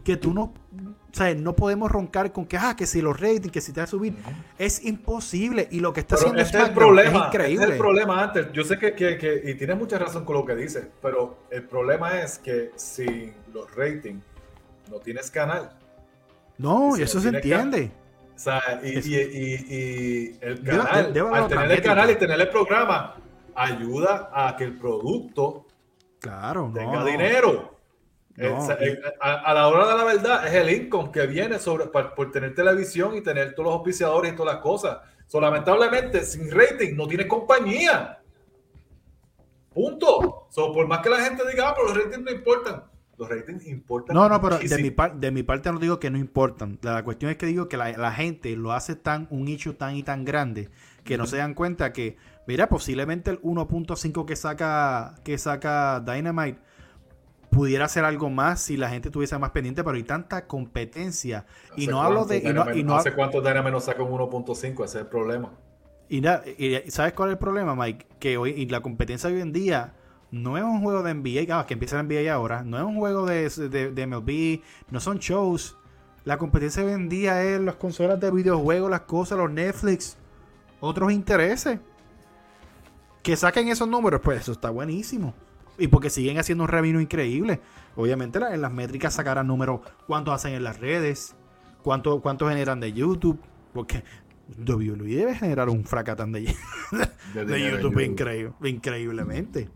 que 0.04 0.18
tú 0.18 0.34
no. 0.34 0.44
O 0.44 1.18
sea, 1.18 1.34
no 1.34 1.56
podemos 1.56 1.90
roncar 1.90 2.34
con 2.34 2.46
que, 2.46 2.58
ah, 2.58 2.76
que 2.76 2.86
si 2.86 3.02
los 3.02 3.18
ratings, 3.18 3.52
que 3.52 3.62
si 3.62 3.72
te 3.72 3.80
va 3.80 3.86
a 3.86 3.88
subir. 3.88 4.16
Es 4.58 4.84
imposible. 4.84 5.68
Y 5.72 5.80
lo 5.80 5.94
que 5.94 6.02
está 6.02 6.16
haciendo 6.16 6.42
este 6.42 6.58
es, 6.58 6.68
el 6.68 6.74
problema, 6.74 7.20
es 7.20 7.26
increíble. 7.28 7.54
Este 7.54 7.66
es 7.66 7.72
el 7.72 7.78
problema 7.78 8.24
antes. 8.24 8.52
Yo 8.52 8.64
sé 8.64 8.78
que, 8.78 8.96
que, 8.96 9.42
y 9.46 9.54
tienes 9.54 9.78
mucha 9.78 9.98
razón 9.98 10.26
con 10.26 10.36
lo 10.36 10.46
que 10.46 10.56
dices, 10.56 10.88
pero 11.02 11.38
el 11.52 11.64
problema 11.64 12.20
es 12.20 12.40
que 12.40 12.72
sin 12.76 13.34
los 13.54 13.74
ratings 13.76 14.24
no 14.92 14.98
tienes 14.98 15.32
canal. 15.32 15.72
No, 16.58 16.98
y 16.98 17.04
eso 17.04 17.22
se 17.22 17.30
entiende. 17.30 17.92
O 18.36 18.38
sea, 18.38 18.82
y, 18.84 20.38
el 20.42 20.62
canal, 20.62 21.14
al 21.34 21.48
tener 21.48 21.72
el 21.72 21.82
canal 21.82 22.12
y 22.12 22.16
tener 22.16 22.42
el 22.42 22.50
programa, 22.50 23.16
ayuda 23.56 24.30
a 24.34 24.58
que 24.58 24.66
el 24.66 24.78
producto 24.78 25.66
claro, 26.20 26.70
tenga 26.74 27.06
dinero. 27.06 27.78
a, 29.22 29.54
la 29.54 29.68
hora 29.70 29.88
de 29.88 29.96
la 29.96 30.04
verdad, 30.04 30.48
es 30.48 30.54
el 30.54 30.70
income 30.70 31.12
que 31.12 31.26
viene 31.28 31.60
sobre, 31.60 31.86
por, 31.86 32.32
tener 32.32 32.54
televisión 32.54 33.16
y 33.16 33.22
tener 33.22 33.56
todos 33.56 33.68
los 33.68 33.76
auspiciadores 33.76 34.34
y 34.34 34.36
todas 34.36 34.56
las 34.56 34.62
cosas. 34.62 34.98
So, 35.28 35.40
lamentablemente, 35.40 36.26
sin 36.26 36.52
rating 36.52 36.96
no 36.96 37.08
tiene 37.08 37.28
compañía. 37.28 38.20
Punto. 39.74 40.48
So, 40.50 40.74
por 40.74 40.88
más 40.88 41.00
que 41.00 41.10
la 41.10 41.22
gente 41.22 41.44
diga, 41.50 41.70
ah, 41.70 41.74
pero 41.74 41.88
los 41.88 41.98
ratings 41.98 42.26
no 42.26 42.32
importan 42.32 42.95
los 43.18 43.30
ratings 43.30 43.66
importan. 43.68 44.16
No, 44.16 44.28
no, 44.28 44.42
pero 44.42 44.58
de 44.58 44.78
mi, 44.78 44.94
de 45.20 45.32
mi, 45.32 45.44
parte 45.44 45.72
no 45.72 45.80
digo 45.80 46.00
que 46.00 46.10
no 46.10 46.18
importan. 46.18 46.80
La 46.82 47.04
cuestión 47.04 47.32
es 47.32 47.38
que 47.38 47.46
digo 47.46 47.68
que 47.68 47.78
la, 47.78 48.12
gente 48.12 48.56
lo 48.56 48.74
hace 48.74 48.96
tan, 48.96 49.28
un 49.30 49.48
issue 49.48 49.74
tan 49.74 49.96
y 49.96 50.04
tan 50.04 50.26
grande 50.26 50.70
que 51.04 51.18
no 51.18 51.26
se 51.26 51.38
dan 51.38 51.54
cuenta 51.54 51.94
que, 51.94 52.18
mira, 52.48 52.68
posiblemente 52.68 53.32
el 53.32 53.42
1.5 53.42 54.26
que 54.26 54.36
saca, 54.36 55.16
que 55.24 55.38
saca 55.38 56.00
Dynamite 56.00 56.60
pudiera 57.52 57.86
hacer 57.86 58.04
algo 58.04 58.30
más 58.30 58.60
si 58.60 58.76
la 58.76 58.90
gente 58.90 59.10
tuviese 59.10 59.38
más 59.38 59.52
pendiente, 59.52 59.84
pero 59.84 59.96
hay 59.96 60.04
tanta 60.04 60.46
competencia. 60.46 61.46
Y 61.78 61.88
no 61.88 62.02
hablo 62.02 62.26
de. 62.26 62.38
Y 62.76 62.84
no, 62.84 62.96
hace 62.96 63.14
cuánto 63.14 63.40
Dynamite 63.42 63.72
no 63.72 63.80
saca 63.80 64.04
un 64.04 64.12
1.5, 64.12 64.84
ese 64.84 64.84
es 64.84 64.96
el 64.96 65.08
problema. 65.08 65.54
Y, 66.10 66.28
y, 66.28 66.92
¿sabes 66.92 67.14
cuál 67.14 67.30
es 67.30 67.34
el 67.34 67.40
problema, 67.40 67.76
Mike? 67.76 68.08
Que 68.20 68.38
hoy, 68.38 68.52
y 68.52 68.68
la 68.68 68.82
competencia 68.82 69.30
hoy 69.30 69.42
en 69.42 69.54
día 69.54 69.94
no 70.32 70.58
es 70.58 70.64
un 70.64 70.82
juego 70.82 71.04
de 71.04 71.14
NBA, 71.14 71.58
ah, 71.58 71.66
que 71.66 71.74
empieza 71.74 71.98
la 71.98 72.04
NBA 72.04 72.34
ahora, 72.34 72.64
no 72.64 72.78
es 72.78 72.84
un 72.84 72.96
juego 72.98 73.26
de, 73.26 73.50
de, 73.50 74.08
MLB, 74.08 74.62
no 74.92 75.00
son 75.00 75.20
shows. 75.20 75.78
La 76.24 76.38
competencia 76.38 76.84
hoy 76.84 76.92
en 76.92 77.08
día 77.08 77.44
es 77.44 77.62
las 77.62 77.76
consolas 77.76 78.20
de 78.20 78.32
videojuegos, 78.32 78.90
las 78.90 79.02
cosas, 79.02 79.38
los 79.38 79.52
Netflix, 79.52 80.18
otros 80.80 81.12
intereses. 81.12 81.80
Que 83.22 83.36
saquen 83.36 83.68
esos 83.70 83.88
números, 83.88 84.22
pues 84.24 84.42
eso 84.42 84.52
está 84.52 84.70
buenísimo. 84.70 85.34
Y 85.78 85.88
porque 85.88 86.10
siguen 86.10 86.38
haciendo 86.38 86.64
un 86.64 86.70
revenue 86.70 87.02
increíble. 87.02 87.60
Obviamente 87.96 88.40
en 88.40 88.62
las 88.62 88.72
métricas 88.72 89.14
sacarán 89.14 89.48
números, 89.48 89.82
cuánto 90.08 90.32
hacen 90.32 90.54
en 90.54 90.64
las 90.64 90.80
redes, 90.80 91.36
cuánto, 91.82 92.22
cuánto 92.22 92.50
generan 92.50 92.80
de 92.80 92.94
YouTube. 92.94 93.40
Porque 93.74 94.04
WWE 94.58 95.16
debe 95.16 95.36
generar 95.36 95.70
un 95.70 95.86
fracatán 95.86 96.32
de, 96.32 96.42
de, 97.34 97.72
YouTube, 97.72 98.00
increíble, 98.00 98.54
increíblemente 98.64 99.70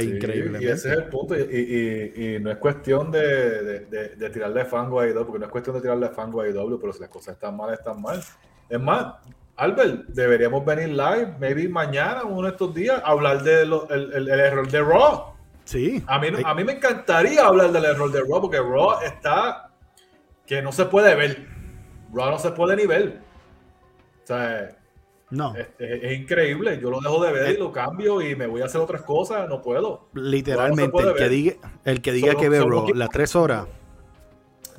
increíble. 0.00 0.58
Y 0.62 0.66
ese 0.66 0.92
es 0.92 0.98
el 0.98 1.04
punto. 1.04 1.36
Y, 1.36 2.38
no 2.40 2.50
es 2.50 2.58
cuestión 2.58 3.10
de, 3.10 3.86
tirarle 4.32 4.64
fango 4.64 5.00
a 5.00 5.08
IW, 5.08 5.24
porque 5.24 5.38
no 5.38 5.46
es 5.46 5.50
cuestión 5.50 5.76
de 5.76 5.82
tirarle 5.82 6.08
fango 6.08 6.40
a 6.40 6.48
IW, 6.48 6.78
pero 6.80 6.92
si 6.92 7.00
las 7.00 7.08
cosas 7.08 7.34
están 7.34 7.56
mal, 7.56 7.72
están 7.72 8.00
mal. 8.00 8.20
Es 8.68 8.80
más, 8.80 9.14
Albert, 9.56 10.06
deberíamos 10.08 10.64
venir 10.64 10.88
live, 10.88 11.36
maybe 11.38 11.68
mañana, 11.68 12.24
uno 12.24 12.42
de 12.42 12.50
estos 12.50 12.74
días, 12.74 13.00
a 13.04 13.10
hablar 13.10 13.42
del 13.42 13.72
el, 13.90 14.28
error 14.28 14.68
de 14.68 14.80
Raw. 14.80 15.34
Sí. 15.64 16.02
A 16.06 16.18
mí, 16.18 16.28
a 16.44 16.54
mí 16.54 16.64
me 16.64 16.72
encantaría 16.72 17.44
hablar 17.44 17.72
del 17.72 17.84
error 17.84 18.10
de 18.10 18.20
Raw, 18.20 18.40
porque 18.40 18.58
Raw 18.58 19.00
está 19.04 19.70
que 20.46 20.60
no 20.60 20.72
se 20.72 20.84
puede 20.86 21.14
ver. 21.14 21.46
Raw 22.12 22.30
no 22.30 22.38
se 22.38 22.50
puede 22.50 22.76
ni 22.76 22.86
ver. 22.86 23.20
O 24.22 24.26
sea, 24.26 24.76
no. 25.34 25.54
Es, 25.56 26.18
increíble. 26.18 26.78
Yo 26.80 26.90
lo 26.90 27.00
dejo 27.00 27.22
de 27.24 27.32
ver 27.32 27.50
y 27.50 27.54
eh. 27.54 27.58
lo 27.58 27.72
cambio 27.72 28.22
y 28.22 28.36
me 28.36 28.46
voy 28.46 28.62
a 28.62 28.66
hacer 28.66 28.80
otras 28.80 29.02
cosas. 29.02 29.48
No 29.48 29.60
puedo. 29.60 30.08
Literalmente, 30.14 30.96
el, 31.02 31.14
que 31.14 31.28
diga, 31.28 31.54
el 31.84 32.02
que 32.02 32.12
diga 32.12 32.34
que 32.36 32.48
ve 32.48 32.64
las 32.94 33.10
tres 33.10 33.34
horas. 33.34 33.66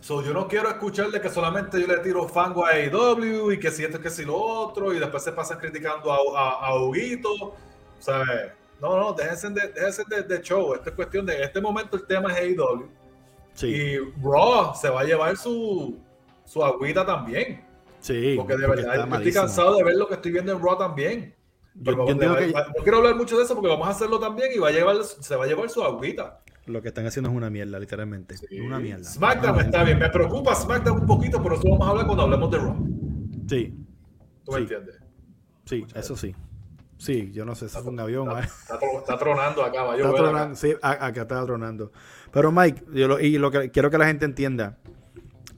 yo 0.02 0.34
no 0.34 0.48
quiero 0.48 0.70
escuchar 0.70 1.10
de 1.10 1.20
que 1.20 1.30
solamente 1.30 1.80
yo 1.80 1.88
le 1.88 1.98
tiro 1.98 2.28
fango 2.28 2.65
a 2.65 2.72
AEW 2.72 3.52
y 3.52 3.60
que 3.60 3.72
si 3.72 3.84
esto, 3.84 4.00
que 4.00 4.10
si 4.10 4.24
lo 4.24 4.36
otro, 4.38 4.94
y 4.94 5.00
después 5.00 5.24
se 5.24 5.32
pasan 5.32 5.60
criticando 5.60 6.12
a, 6.12 6.68
a, 6.68 6.80
Huguito. 6.80 7.56
¿Sabes? 8.00 8.52
No, 8.82 8.98
no, 8.98 9.13
déjense 9.13 9.50
de, 9.50 9.68
déjense 9.70 10.04
de, 10.28 10.41
show. 10.41 10.74
Esta 10.74 10.89
es 10.89 10.96
cuestión 10.96 11.26
de. 11.26 11.38
En 11.38 11.44
este 11.44 11.60
momento 11.60 11.98
el 11.98 12.06
tema 12.06 12.32
es 12.32 12.39
AEW. 12.39 12.89
Y 13.62 13.98
Raw 14.22 14.76
se 14.76 14.89
va 14.89 15.02
a 15.02 15.04
llevar 15.06 15.38
su, 15.38 15.98
su 16.46 16.63
agüita 16.63 17.06
también. 17.06 17.65
Sí, 18.06 18.36
porque 18.38 18.56
de 18.56 18.68
verdad 18.68 19.12
estoy 19.15 19.34
cansado 19.34 19.78
de 19.78 19.84
ver 19.84 19.96
lo 19.96 20.08
que 20.08 20.13
estoy 20.13 20.32
viendo 20.32 20.52
en 20.52 20.62
Raw 20.62 20.78
también. 20.78 21.34
no 21.74 22.06
quiero 22.84 22.98
hablar 22.98 23.15
mucho 23.15 23.36
de 23.36 23.46
eso 23.46 23.56
porque 23.56 23.68
vamos 23.68 23.88
a 23.88 23.91
hacerlo 23.91 24.20
también 24.20 24.52
y 24.54 24.60
va 24.60 24.68
a 24.68 24.72
llevar, 24.72 25.04
se 25.04 25.36
va 25.36 25.46
a 25.46 25.48
llevar 25.48 25.68
su 25.72 25.84
agüita. 25.84 26.39
Lo 26.68 26.84
que 26.84 26.89
están 26.89 27.08
haciendo 27.08 27.32
es 27.32 27.36
una 27.36 27.50
mierda, 27.50 27.80
literalmente. 27.80 28.36
Una 28.63 28.78
mierda. 28.78 29.04
SmackDown 29.04 29.60
está 29.60 29.84
bien. 29.84 29.98
Me 29.98 30.10
preocupa 30.10 30.54
SmackDown 30.54 31.02
un 31.02 31.08
poquito, 31.08 31.41
pero 31.41 31.56
eso 31.56 31.68
vamos 31.68 31.88
a 31.88 31.89
hablar 31.89 32.06
cuando 32.06 32.24
hablemos 32.26 32.52
de 32.52 32.58
Raw. 32.60 32.76
Sí. 33.50 33.74
¿Tú 34.44 34.52
me 34.52 34.58
entiendes? 34.60 35.00
Sí, 35.65 35.86
eso 35.96 36.15
sí. 36.15 36.36
Sí, 37.00 37.32
yo 37.34 37.44
no 37.44 37.56
sé, 37.56 37.70
si 37.70 37.76
es 37.76 37.84
un 37.84 38.00
avión. 38.00 38.30
Está, 38.38 38.80
está, 39.00 39.18
tronando 39.18 39.63
acá, 39.63 39.82
va. 39.82 39.96
Está 39.96 40.13
tronando, 40.13 40.56
sí, 40.56 40.76
acá 40.80 41.22
está 41.24 41.44
tronando. 41.44 41.91
Pero 42.32 42.52
Mike, 42.52 42.84
yo 42.94 43.08
lo, 43.08 43.20
y 43.20 43.39
lo 43.39 43.50
que 43.50 43.72
quiero 43.72 43.89
que 43.89 43.98
la 43.98 44.06
gente 44.06 44.26
entienda, 44.26 44.78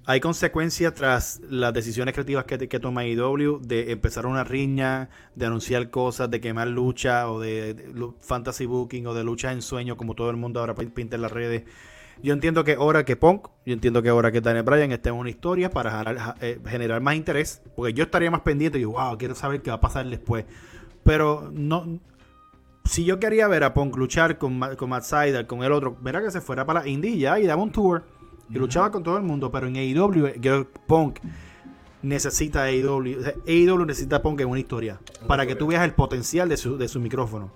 hay 0.09 0.21
consecuencias 0.21 0.93
tras 0.93 1.41
las 1.49 1.73
decisiones 1.73 2.13
creativas 2.13 2.45
que, 2.45 2.79
toma 2.79 3.05
IW 3.05 3.59
de 3.59 3.91
empezar 3.91 4.25
una 4.25 4.45
riña, 4.45 5.09
de 5.35 5.45
anunciar 5.45 5.89
cosas, 5.89 6.31
de 6.31 6.39
quemar 6.39 6.69
lucha 6.69 7.29
o 7.29 7.41
de, 7.41 7.75
fantasy 8.21 8.65
booking 8.65 9.05
o 9.05 9.13
de 9.13 9.25
lucha 9.25 9.51
en 9.51 9.61
sueño 9.61 9.97
como 9.97 10.15
todo 10.15 10.29
el 10.29 10.37
mundo 10.37 10.61
ahora 10.61 10.75
pinta 10.75 11.17
en 11.17 11.21
las 11.21 11.31
redes. 11.33 11.63
Yo 12.23 12.31
entiendo 12.31 12.63
que 12.63 12.75
ahora 12.75 13.03
que 13.03 13.17
Punk, 13.17 13.49
yo 13.65 13.73
entiendo 13.73 14.01
que 14.01 14.07
ahora 14.07 14.31
que 14.31 14.39
Daniel 14.39 14.63
Bryan 14.63 14.93
esté 14.93 15.09
en 15.09 15.15
una 15.15 15.29
historia 15.29 15.71
para 15.71 16.35
eh, 16.39 16.57
generar, 16.65 17.01
más 17.01 17.15
interés, 17.15 17.61
porque 17.75 17.91
yo 17.91 18.05
estaría 18.05 18.31
más 18.31 18.41
pendiente 18.41 18.77
y 18.77 18.81
digo, 18.81 18.93
wow, 18.93 19.17
quiero 19.17 19.35
saber 19.35 19.61
qué 19.61 19.71
va 19.71 19.75
a 19.75 19.81
pasar 19.81 20.09
después. 20.09 20.45
Pero 21.03 21.51
no, 21.53 21.99
si 22.85 23.03
yo 23.03 23.19
quería 23.19 23.49
ver 23.49 23.65
a 23.65 23.73
Punk 23.73 23.97
luchar 23.97 24.37
con, 24.37 24.57
con 24.77 24.89
Matt 24.89 25.03
Sydal, 25.03 25.47
con 25.47 25.63
el 25.63 25.71
otro, 25.73 25.97
verá 25.99 26.23
que 26.23 26.31
se 26.31 26.39
fuera 26.39 26.65
para 26.65 26.79
la 26.79 26.87
Indie 26.87 27.17
ya 27.17 27.37
y 27.39 27.45
daba 27.45 27.61
un 27.61 27.73
tour 27.73 28.05
y 28.49 28.57
luchaba 28.57 28.91
con 28.91 29.03
todo 29.03 29.17
el 29.17 29.23
mundo, 29.23 29.51
pero 29.51 29.67
en 29.67 29.75
AEW, 29.75 30.67
Punk 30.87 31.19
necesita 32.01 32.63
AEW. 32.63 33.17
AEW 33.45 33.85
necesita 33.85 34.21
Punk 34.21 34.41
en 34.41 34.49
una 34.49 34.59
historia. 34.59 34.99
Para 35.27 35.45
que 35.45 35.55
tú 35.55 35.67
veas 35.67 35.83
el 35.83 35.93
potencial 35.93 36.47
de 36.49 36.57
su, 36.57 36.77
de 36.77 36.87
su 36.87 36.99
micrófono. 36.99 37.51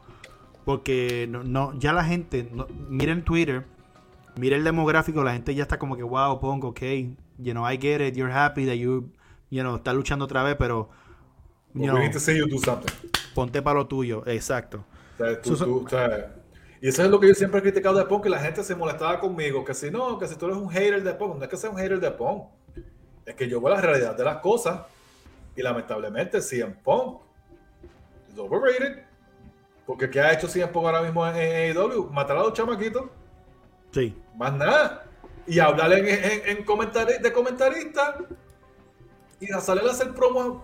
Porque 0.66 1.28
no, 1.30 1.78
ya 1.80 1.94
la 1.94 2.04
gente, 2.04 2.50
no, 2.52 2.68
miren 2.90 3.24
Twitter, 3.24 3.66
miren 4.36 4.60
el 4.60 4.66
demográfico, 4.66 5.24
la 5.24 5.34
gente 5.34 5.56
ya 5.56 5.64
está 5.64 5.80
como 5.80 5.96
que, 5.96 6.04
wow, 6.04 6.40
Punk, 6.40 6.64
ok, 6.66 6.82
you 7.40 7.54
know, 7.54 7.70
I 7.70 7.78
get 7.78 8.02
it, 8.02 8.16
you're 8.16 8.34
happy 8.34 8.66
that 8.66 8.76
you, 8.76 9.12
you 9.50 9.62
know, 9.62 9.78
está 9.78 9.94
luchando 9.94 10.26
otra 10.26 10.44
vez, 10.44 10.56
pero. 10.58 10.90
You 11.74 11.86
know, 11.86 11.98
Ponte 13.34 13.62
para 13.62 13.80
lo 13.80 13.88
tuyo, 13.88 14.24
exacto. 14.28 14.84
O 15.46 15.88
sea, 15.88 16.41
y 16.82 16.88
eso 16.88 17.04
es 17.04 17.10
lo 17.10 17.20
que 17.20 17.28
yo 17.28 17.36
siempre 17.36 17.60
he 17.60 17.62
criticado 17.62 17.96
de 17.96 18.06
Punk, 18.06 18.24
que 18.24 18.30
la 18.30 18.40
gente 18.40 18.64
se 18.64 18.76
molestaba 18.76 19.20
conmigo, 19.20 19.64
que 19.64 19.76
si 19.76 19.92
no, 19.92 20.18
que 20.18 20.28
si 20.28 20.36
tú 20.36 20.48
eres 20.48 20.58
un 20.58 20.68
hater 20.68 21.04
de 21.04 21.14
Punk, 21.14 21.38
no 21.38 21.44
es 21.44 21.50
que 21.50 21.56
sea 21.56 21.70
un 21.70 21.78
hater 21.78 22.00
de 22.00 22.10
Punk, 22.10 22.46
es 23.24 23.36
que 23.36 23.48
yo 23.48 23.62
veo 23.62 23.76
la 23.76 23.82
realidad 23.82 24.18
de 24.18 24.24
las 24.24 24.38
cosas 24.38 24.82
y 25.56 25.62
lamentablemente 25.62 26.42
CM 26.42 26.74
Punk 26.84 27.22
es 28.32 28.38
overrated. 28.38 29.04
Porque 29.86 30.10
¿qué 30.10 30.22
ha 30.22 30.34
hecho 30.34 30.48
CM 30.48 30.72
Punk 30.72 30.86
ahora 30.88 31.04
mismo 31.04 31.28
en 31.28 31.36
AEW? 31.36 32.10
Matar 32.10 32.38
a 32.38 32.44
los 32.44 32.54
chamaquitos. 32.54 33.04
Sí. 33.92 34.18
Más 34.36 34.54
nada. 34.54 35.06
Y 35.46 35.60
hablarle 35.60 36.00
en, 36.00 36.08
en, 36.48 36.58
en 36.58 37.22
de 37.22 37.34
comentarista 37.34 38.18
y 39.40 39.52
a 39.52 39.60
salir 39.60 39.84
a 39.84 39.92
hacer 39.92 40.14
promos 40.14 40.64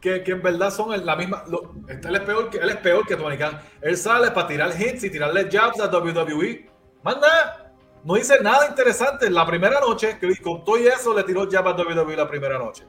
que, 0.00 0.22
en 0.26 0.42
verdad 0.42 0.70
son 0.70 1.04
la 1.04 1.16
misma. 1.16 1.44
él, 1.88 2.14
es 2.14 2.20
peor 2.20 2.50
que, 2.50 2.58
él 2.58 2.70
es 2.70 2.76
peor 2.76 3.06
que 3.06 3.16
Tony. 3.16 3.36
Él 3.80 3.96
sale 3.96 4.30
para 4.30 4.46
tirar 4.46 4.70
hits 4.80 5.04
y 5.04 5.10
tirarle 5.10 5.48
jabs 5.50 5.80
a 5.80 5.86
WWE. 5.86 6.70
Manda, 7.02 7.72
no 8.04 8.14
dice 8.14 8.40
nada 8.42 8.68
interesante. 8.68 9.30
La 9.30 9.46
primera 9.46 9.80
noche, 9.80 10.18
que 10.18 10.36
con 10.36 10.64
todo 10.64 10.76
eso, 10.76 11.14
le 11.14 11.24
tiró 11.24 11.48
jabs 11.50 11.68
a 11.68 11.82
WWE 11.82 12.16
la 12.16 12.28
primera 12.28 12.58
noche. 12.58 12.84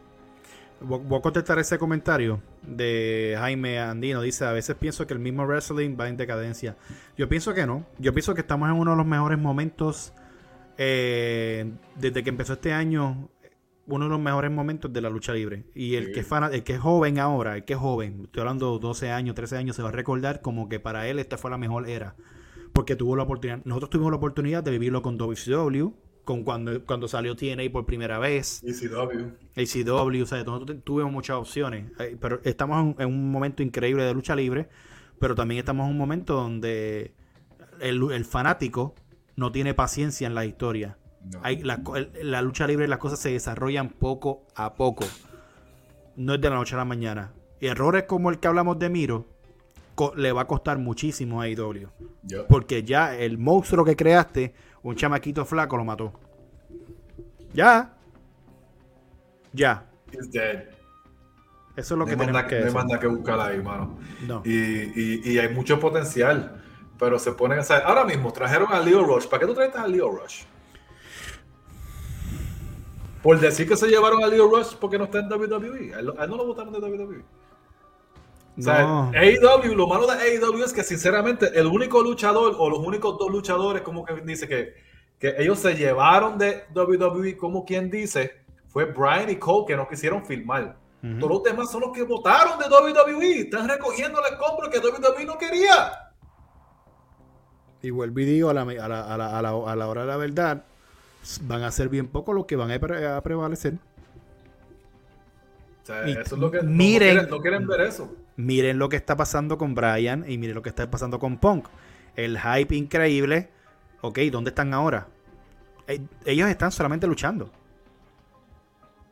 Voy 0.79 1.17
a 1.17 1.21
contestar 1.21 1.57
ese 1.57 1.79
comentario 1.79 2.39
de 2.61 3.35
Jaime 3.39 3.79
Andino. 3.79 4.21
Dice, 4.21 4.45
a 4.45 4.51
veces 4.51 4.75
pienso 4.75 5.07
que 5.07 5.13
el 5.13 5.19
mismo 5.19 5.43
wrestling 5.43 5.97
va 5.99 6.07
en 6.07 6.17
decadencia. 6.17 6.75
Yo 7.17 7.27
pienso 7.27 7.53
que 7.55 7.65
no. 7.65 7.85
Yo 7.97 8.13
pienso 8.13 8.35
que 8.35 8.41
estamos 8.41 8.69
en 8.69 8.75
uno 8.75 8.91
de 8.91 8.97
los 8.97 9.05
mejores 9.05 9.39
momentos 9.39 10.13
eh, 10.77 11.71
desde 11.95 12.23
que 12.23 12.29
empezó 12.29 12.53
este 12.53 12.71
año 12.71 13.29
uno 13.87 14.05
de 14.05 14.11
los 14.11 14.19
mejores 14.19 14.51
momentos 14.51 14.91
de 14.91 15.01
la 15.01 15.09
lucha 15.09 15.33
libre. 15.33 15.65
Y 15.73 15.95
el, 15.95 16.11
que, 16.11 16.19
es 16.19 16.27
el 16.51 16.63
que 16.63 16.73
es 16.73 16.79
joven 16.79 17.19
ahora, 17.19 17.55
el 17.55 17.65
que 17.65 17.73
es 17.73 17.79
joven, 17.79 18.23
estoy 18.25 18.41
hablando 18.41 18.77
12 18.79 19.11
años, 19.11 19.35
13 19.35 19.57
años, 19.57 19.75
se 19.75 19.81
va 19.81 19.89
a 19.89 19.93
recordar 19.93 20.41
como 20.41 20.69
que 20.69 20.79
para 20.79 21.07
él 21.07 21.19
esta 21.19 21.37
fue 21.37 21.49
la 21.49 21.57
mejor 21.57 21.89
era. 21.89 22.15
Porque 22.73 22.95
tuvo 22.95 23.15
la 23.15 23.23
oportunidad, 23.23 23.61
nosotros 23.63 23.89
tuvimos 23.89 24.11
la 24.11 24.17
oportunidad 24.17 24.63
de 24.63 24.71
vivirlo 24.71 25.01
con 25.01 25.17
WCW, 25.17 25.93
con 26.25 26.43
cuando, 26.43 26.83
cuando 26.85 27.07
salió 27.07 27.35
TNA 27.35 27.71
por 27.71 27.85
primera 27.85 28.19
vez. 28.19 28.61
ACW. 28.63 29.31
ACW, 29.55 30.21
o 30.21 30.25
sea, 30.25 30.43
nosotros 30.43 30.77
tuvimos 30.83 31.11
muchas 31.11 31.37
opciones. 31.37 31.89
Eh, 31.99 32.17
pero 32.19 32.41
estamos 32.43 32.95
en, 32.99 33.07
un 33.07 33.31
momento 33.31 33.63
increíble 33.63 34.03
de 34.03 34.13
lucha 34.13 34.35
libre, 34.35 34.67
pero 35.19 35.33
también 35.33 35.59
estamos 35.59 35.85
en 35.85 35.91
un 35.91 35.97
momento 35.97 36.33
donde 36.33 37.13
el, 37.79 38.11
el 38.11 38.25
fanático 38.25 38.95
no 39.37 39.53
tiene 39.53 39.73
paciencia 39.73 40.27
en 40.27 40.35
la 40.35 40.45
historia 40.45 40.97
hay, 41.41 41.61
la, 41.63 42.41
lucha 42.41 42.67
libre 42.67 42.87
las 42.87 42.99
cosas 42.99 43.19
se 43.19 43.31
desarrollan 43.31 43.89
poco 43.89 44.45
a 44.55 44.73
poco. 44.75 45.05
No 46.15 46.33
es 46.35 46.41
de 46.41 46.49
la 46.49 46.55
noche 46.55 46.75
a 46.75 46.79
la 46.79 46.85
mañana. 46.85 47.31
Y 47.59 47.67
errores 47.67 48.03
como 48.03 48.29
el 48.29 48.39
que 48.39 48.47
hablamos 48.47 48.77
de 48.79 48.89
Miro 48.89 49.25
le 50.15 50.31
va 50.31 50.41
a 50.41 50.47
costar 50.47 50.77
muchísimo 50.77 51.41
a 51.41 51.47
IW. 51.47 51.87
Porque 52.47 52.83
ya 52.83 53.15
el 53.15 53.37
monstruo 53.37 53.83
que 53.83 53.95
creaste, 53.95 54.53
un 54.83 54.95
chamaquito 54.95 55.45
flaco, 55.45 55.77
lo 55.77 55.85
mató. 55.85 56.13
Ya. 57.53 57.93
Ya. 59.53 59.89
Eso 61.75 61.93
es 61.93 61.97
lo 61.97 62.05
que 62.05 62.15
tenemos 62.15 62.43
que, 62.43 62.59
No 62.59 62.93
hay 62.93 62.99
que 62.99 63.07
buscar 63.07 63.39
ahí, 63.39 63.61
mano. 63.61 63.97
Y, 64.43 65.31
y, 65.31 65.39
hay 65.39 65.53
mucho 65.53 65.79
potencial. 65.79 66.63
Pero 66.99 67.19
se 67.19 67.31
ponen 67.33 67.59
a 67.59 67.77
Ahora 67.85 68.05
mismo 68.05 68.33
trajeron 68.33 68.73
a 68.73 68.79
Leo 68.79 69.03
Rush. 69.03 69.27
¿Para 69.27 69.41
qué 69.41 69.45
tú 69.45 69.53
traes 69.53 69.75
a 69.75 69.87
Leo 69.87 70.09
Rush? 70.09 70.43
Por 73.27 73.41
decir 73.41 73.67
que 73.67 73.75
se 73.75 73.89
llevaron 73.89 74.23
a 74.23 74.27
Leo 74.27 74.47
Rush 74.47 74.75
porque 74.79 74.97
no 74.97 75.03
está 75.03 75.19
en 75.19 75.29
WWE. 75.29 75.93
A 75.93 75.99
él, 75.99 76.29
no 76.29 76.37
lo 76.37 76.45
votaron 76.45 76.71
de 76.71 76.79
WWE. 76.79 77.25
O 78.57 78.61
sea, 78.61 79.09
AEW, 79.09 79.75
lo 79.75 79.85
malo 79.85 80.07
de 80.07 80.13
AEW 80.13 80.63
es 80.63 80.71
que 80.71 80.81
sinceramente 80.81 81.51
el 81.53 81.67
único 81.67 82.01
luchador 82.01 82.55
o 82.57 82.69
los 82.69 82.79
únicos 82.79 83.17
dos 83.17 83.29
luchadores, 83.29 83.81
como 83.81 84.05
que 84.05 84.13
dice 84.21 84.47
que, 84.47 84.75
que 85.19 85.35
ellos 85.39 85.59
se 85.59 85.75
llevaron 85.75 86.37
de 86.37 86.63
WWE, 86.73 87.35
como 87.35 87.65
quien 87.65 87.91
dice, 87.91 88.31
fue 88.69 88.85
Brian 88.85 89.29
y 89.29 89.35
Cole 89.35 89.65
que 89.67 89.75
no 89.75 89.89
quisieron 89.89 90.25
filmar. 90.25 90.77
Todos 91.19 91.29
los 91.29 91.43
demás 91.43 91.69
son 91.69 91.81
los 91.81 91.91
que 91.91 92.03
votaron 92.03 92.57
de 92.57 92.65
WWE. 92.69 93.41
Están 93.41 93.67
recogiendo 93.67 94.21
el 94.25 94.35
escombro 94.35 94.69
que 94.69 94.79
WWE 94.79 95.25
no 95.25 95.37
quería. 95.37 96.13
Y 97.81 97.89
vuelvo 97.89 98.21
y 98.21 98.23
digo 98.23 98.51
a 98.51 98.53
la, 98.53 98.61
a 98.61 98.87
la, 98.87 99.01
a 99.01 99.41
la, 99.41 99.49
a 99.49 99.75
la 99.75 99.87
hora 99.89 100.01
de 100.03 100.07
la 100.07 100.15
verdad, 100.15 100.63
van 101.43 101.63
a 101.63 101.71
ser 101.71 101.89
bien 101.89 102.07
pocos 102.07 102.35
los 102.35 102.45
que 102.45 102.55
van 102.55 102.71
a, 102.71 103.21
prevalecer. 103.21 103.75
eso 105.85 106.35
es 106.35 106.41
lo 106.41 106.51
que 106.51 106.61
miren, 106.61 107.27
no, 107.29 107.39
quieren, 107.39 107.67
ver 107.67 107.81
eso. 107.81 108.13
Miren 108.35 108.79
lo 108.79 108.89
que 108.89 108.97
está 108.97 109.15
pasando 109.15 109.57
con 109.57 109.75
Brian 109.75 110.25
y 110.27 110.37
miren 110.37 110.55
lo 110.55 110.61
que 110.61 110.69
está 110.69 110.89
pasando 110.89 111.19
con 111.19 111.37
Punk. 111.37 111.67
El 112.15 112.39
hype 112.39 112.75
increíble. 112.75 113.49
Ok, 114.01 114.19
¿dónde 114.31 114.49
están 114.49 114.73
ahora? 114.73 115.07
Eh, 115.87 116.01
ellos 116.25 116.49
están 116.49 116.71
solamente 116.71 117.07
luchando. 117.07 117.49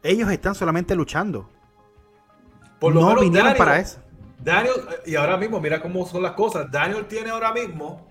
Ellos 0.03 0.31
están 0.31 0.53
solamente 0.53 0.95
luchando. 0.95 1.49
Por 2.79 2.93
lo 2.93 3.01
no 3.01 3.19
vinieron 3.19 3.55
para 3.55 3.79
eso. 3.79 3.99
Daniel, 4.43 4.75
y 5.05 5.15
ahora 5.15 5.37
mismo, 5.37 5.59
mira 5.59 5.81
cómo 5.81 6.05
son 6.05 6.21
las 6.21 6.33
cosas. 6.33 6.69
Daniel 6.69 7.05
tiene 7.07 7.31
ahora 7.31 7.51
mismo 7.51 8.07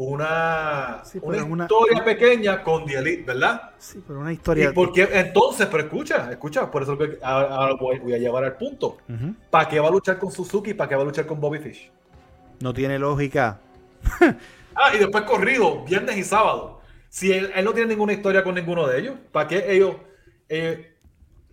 una, 0.00 1.02
una, 1.22 1.64
historia 1.64 2.04
pequeña 2.04 2.62
con 2.62 2.86
The 2.86 2.98
Elite, 2.98 3.24
¿verdad? 3.24 3.72
Sí, 3.78 4.00
pero 4.06 4.20
una 4.20 4.32
historia. 4.32 4.70
Y 4.70 4.72
porque 4.72 5.08
entonces, 5.12 5.66
pero 5.66 5.82
escucha, 5.82 6.30
escucha, 6.30 6.70
por 6.70 6.84
eso 6.84 6.96
que 6.96 7.18
ahora 7.20 7.74
voy, 7.74 8.14
a 8.14 8.18
llevar 8.18 8.44
al 8.44 8.56
punto. 8.56 8.98
¿Para 9.50 9.68
qué 9.68 9.80
va 9.80 9.88
a 9.88 9.90
luchar 9.90 10.16
con 10.20 10.30
Suzuki 10.30 10.72
para 10.72 10.88
qué 10.88 10.94
va 10.94 11.02
a 11.02 11.04
luchar 11.04 11.26
con 11.26 11.40
Bobby 11.40 11.58
Fish? 11.58 11.90
No 12.60 12.72
tiene 12.72 12.96
lógica. 12.96 13.58
ah, 14.76 14.94
y 14.94 14.98
después 14.98 15.24
corrido, 15.24 15.84
viernes 15.84 16.16
y 16.16 16.22
sábado. 16.22 16.80
Si 17.08 17.32
él, 17.32 17.52
no 17.64 17.72
tiene 17.72 17.88
ninguna 17.88 18.12
historia 18.12 18.44
con 18.44 18.54
ninguno 18.54 18.86
de 18.86 19.00
ellos, 19.00 19.16
¿para 19.32 19.48
qué 19.48 19.64
ellos? 19.66 19.96
Eh, 20.48 20.94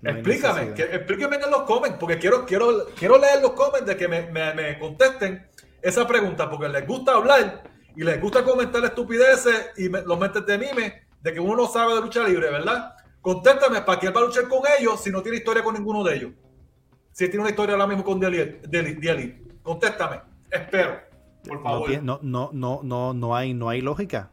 explícame, 0.04 0.76
que, 0.76 0.84
explíqueme 0.84 1.38
en 1.38 1.50
los 1.50 1.64
comments, 1.64 1.98
porque 2.00 2.20
quiero, 2.20 2.46
quiero, 2.46 2.90
quiero 2.96 3.18
leer 3.18 3.42
los 3.42 3.54
comments 3.54 3.88
de 3.88 3.98
que 3.98 4.08
me, 4.08 4.30
me, 4.30 4.54
me 4.54 4.78
contesten 4.78 5.48
esa 5.82 6.06
pregunta, 6.06 6.48
porque 6.48 6.70
les 6.70 6.86
gusta 6.86 7.14
hablar 7.14 7.75
y 7.96 8.04
les 8.04 8.22
gusta 8.22 8.44
comentar 8.44 8.84
estupideces 8.84 9.72
y 9.78 9.90
los 9.90 10.20
mentes 10.20 10.46
de 10.46 10.58
mime 10.58 11.06
de 11.22 11.34
que 11.34 11.40
uno 11.40 11.56
no 11.56 11.68
sabe 11.68 11.96
de 11.96 12.02
lucha 12.02 12.24
libre, 12.28 12.52
¿verdad? 12.52 12.96
Contéstame, 13.22 13.82
¿para 13.82 14.00
qué 14.00 14.10
va 14.10 14.22
a 14.22 14.26
luchar 14.26 14.48
con 14.48 14.60
ellos 14.80 15.02
si 15.02 15.10
no 15.10 15.22
tiene 15.22 15.38
historia 15.38 15.64
con 15.64 15.74
ninguno 15.74 16.04
de 16.04 16.16
ellos? 16.16 16.32
Si 17.12 17.26
tiene 17.28 17.42
una 17.42 17.50
historia 17.50 17.74
ahora 17.74 17.88
mismo 17.88 18.04
con 18.04 18.20
Diali. 18.20 19.46
Contéstame, 19.64 20.22
espero, 20.52 21.00
por 21.48 21.64
favor. 21.64 22.04
No, 22.04 22.20
no, 22.22 22.50
no, 22.54 22.82
no, 22.84 23.14
no, 23.14 23.36
hay, 23.36 23.54
no 23.54 23.70
hay 23.70 23.82
lógica. 23.82 24.32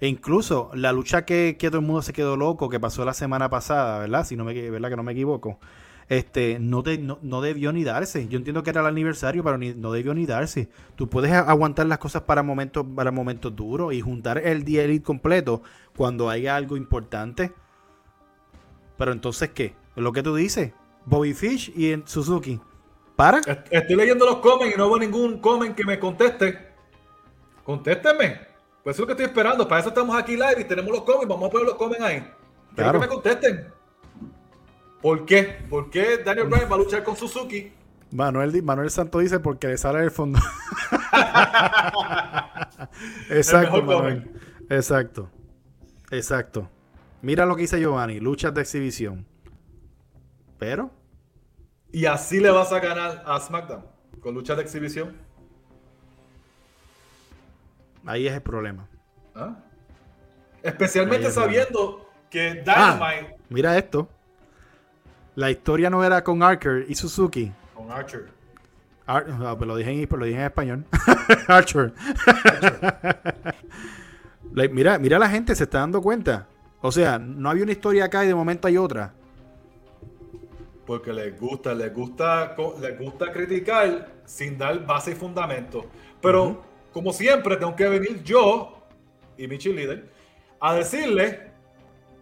E 0.00 0.08
incluso 0.08 0.70
la 0.72 0.92
lucha 0.92 1.26
que, 1.26 1.56
que, 1.58 1.68
todo 1.68 1.80
el 1.80 1.86
mundo 1.86 2.00
se 2.00 2.14
quedó 2.14 2.36
loco, 2.36 2.70
que 2.70 2.80
pasó 2.80 3.04
la 3.04 3.12
semana 3.12 3.50
pasada, 3.50 3.98
¿verdad? 3.98 4.24
Si 4.24 4.36
no 4.36 4.44
me, 4.44 4.70
¿verdad? 4.70 4.88
Que 4.88 4.96
no 4.96 5.02
me 5.02 5.12
equivoco 5.12 5.58
este, 6.10 6.58
no, 6.58 6.82
no, 7.22 7.40
debió 7.40 7.72
ni 7.72 7.84
darse. 7.84 8.26
Yo 8.26 8.36
entiendo 8.36 8.64
que 8.64 8.70
era 8.70 8.80
el 8.80 8.88
aniversario, 8.88 9.44
pero 9.44 9.56
no 9.58 9.92
debió 9.92 10.12
ni 10.12 10.26
darse. 10.26 10.68
Tú 10.96 11.08
puedes 11.08 11.30
aguantar 11.30 11.86
las 11.86 11.98
cosas 11.98 12.22
para 12.22 12.42
momentos, 12.42 12.84
para 12.96 13.12
momentos 13.12 13.54
duros 13.54 13.94
y 13.94 14.00
juntar 14.00 14.38
el 14.38 14.64
día 14.64 14.82
elite 14.82 15.04
completo 15.04 15.62
cuando 15.96 16.28
haya 16.28 16.56
algo 16.56 16.76
importante. 16.76 17.52
Pero 18.98 19.12
entonces, 19.12 19.50
¿qué? 19.50 19.76
Lo 19.94 20.10
que 20.10 20.24
tú 20.24 20.34
dices, 20.34 20.72
Bobby 21.06 21.32
Fish 21.32 21.72
y 21.76 22.02
Suzuki. 22.06 22.60
¿Para? 23.14 23.40
Estoy 23.70 23.94
leyendo 23.94 24.26
los 24.26 24.38
comments 24.38 24.74
y 24.74 24.78
no 24.78 24.88
veo 24.88 24.98
ningún 24.98 25.38
comment 25.38 25.76
que 25.76 25.84
me 25.84 26.00
conteste. 26.00 26.72
Contéstenme. 27.62 28.48
Pues 28.82 28.96
eso 28.96 29.04
es 29.04 29.04
lo 29.04 29.06
que 29.06 29.12
estoy 29.12 29.26
esperando. 29.26 29.68
Para 29.68 29.82
eso 29.82 29.90
estamos 29.90 30.16
aquí 30.16 30.32
live 30.32 30.56
y 30.58 30.64
tenemos 30.64 30.90
los 30.90 31.02
comments. 31.02 31.28
Vamos 31.28 31.46
a 31.46 31.50
poner 31.52 31.66
los 31.68 31.76
comments 31.76 32.04
ahí. 32.04 32.32
Quiero 32.74 32.92
que 32.94 32.98
me 32.98 33.06
contesten. 33.06 33.79
¿Por 35.02 35.24
qué? 35.24 35.64
¿Por 35.68 35.90
qué 35.90 36.18
Daniel 36.18 36.48
Bryan 36.48 36.70
va 36.70 36.74
a 36.74 36.78
luchar 36.78 37.02
con 37.02 37.16
Suzuki? 37.16 37.72
Manuel, 38.12 38.62
Manuel 38.62 38.90
Santo 38.90 39.18
dice 39.20 39.40
porque 39.40 39.68
le 39.68 39.78
sale 39.78 40.02
el 40.02 40.10
fondo. 40.10 40.38
Exacto, 43.30 43.82
Manuel. 43.82 44.30
Exacto. 44.68 45.30
Exacto. 46.10 46.68
Mira 47.22 47.46
lo 47.46 47.54
que 47.54 47.62
dice 47.62 47.78
Giovanni, 47.80 48.20
luchas 48.20 48.52
de 48.52 48.62
exhibición. 48.62 49.26
Pero. 50.58 50.90
Y 51.92 52.06
así 52.06 52.40
le 52.40 52.50
vas 52.50 52.72
a 52.72 52.80
ganar 52.80 53.22
a 53.26 53.40
SmackDown, 53.40 53.84
con 54.20 54.34
luchas 54.34 54.56
de 54.56 54.62
exhibición. 54.62 55.16
Ahí 58.04 58.26
es 58.26 58.34
el 58.34 58.42
problema. 58.42 58.88
¿Ah? 59.34 59.56
Especialmente 60.62 61.30
sabiendo 61.30 62.08
que 62.28 62.62
ah, 62.66 62.96
Dynamite. 62.98 63.36
mira 63.48 63.78
esto. 63.78 64.08
La 65.40 65.50
historia 65.50 65.88
no 65.88 66.04
era 66.04 66.22
con 66.22 66.42
Archer 66.42 66.84
y 66.86 66.94
Suzuki. 66.94 67.50
Con 67.72 67.90
Archer. 67.90 68.28
Ah, 69.06 69.54
pues 69.56 69.66
lo, 69.66 69.74
dije 69.74 69.90
en, 69.90 70.06
lo 70.06 70.26
dije 70.26 70.38
en 70.38 70.44
español. 70.44 70.84
Archer. 71.48 71.94
mira, 74.70 74.98
mira 74.98 75.18
la 75.18 75.30
gente, 75.30 75.54
se 75.54 75.64
está 75.64 75.78
dando 75.78 76.02
cuenta. 76.02 76.46
O 76.82 76.92
sea, 76.92 77.18
no 77.18 77.48
había 77.48 77.62
una 77.62 77.72
historia 77.72 78.04
acá 78.04 78.22
y 78.22 78.28
de 78.28 78.34
momento 78.34 78.68
hay 78.68 78.76
otra. 78.76 79.14
Porque 80.84 81.10
les 81.10 81.40
gusta, 81.40 81.72
les 81.72 81.94
gusta, 81.94 82.54
les 82.78 82.98
gusta 82.98 83.32
criticar 83.32 84.10
sin 84.26 84.58
dar 84.58 84.84
base 84.84 85.12
y 85.12 85.14
fundamento. 85.14 85.86
Pero, 86.20 86.62
como 86.92 87.14
siempre, 87.14 87.56
tengo 87.56 87.74
que 87.74 87.88
venir 87.88 88.22
yo 88.22 88.86
y 89.38 89.48
mi 89.48 89.56
cheerleader 89.56 90.04
a 90.60 90.74
decirle 90.74 91.50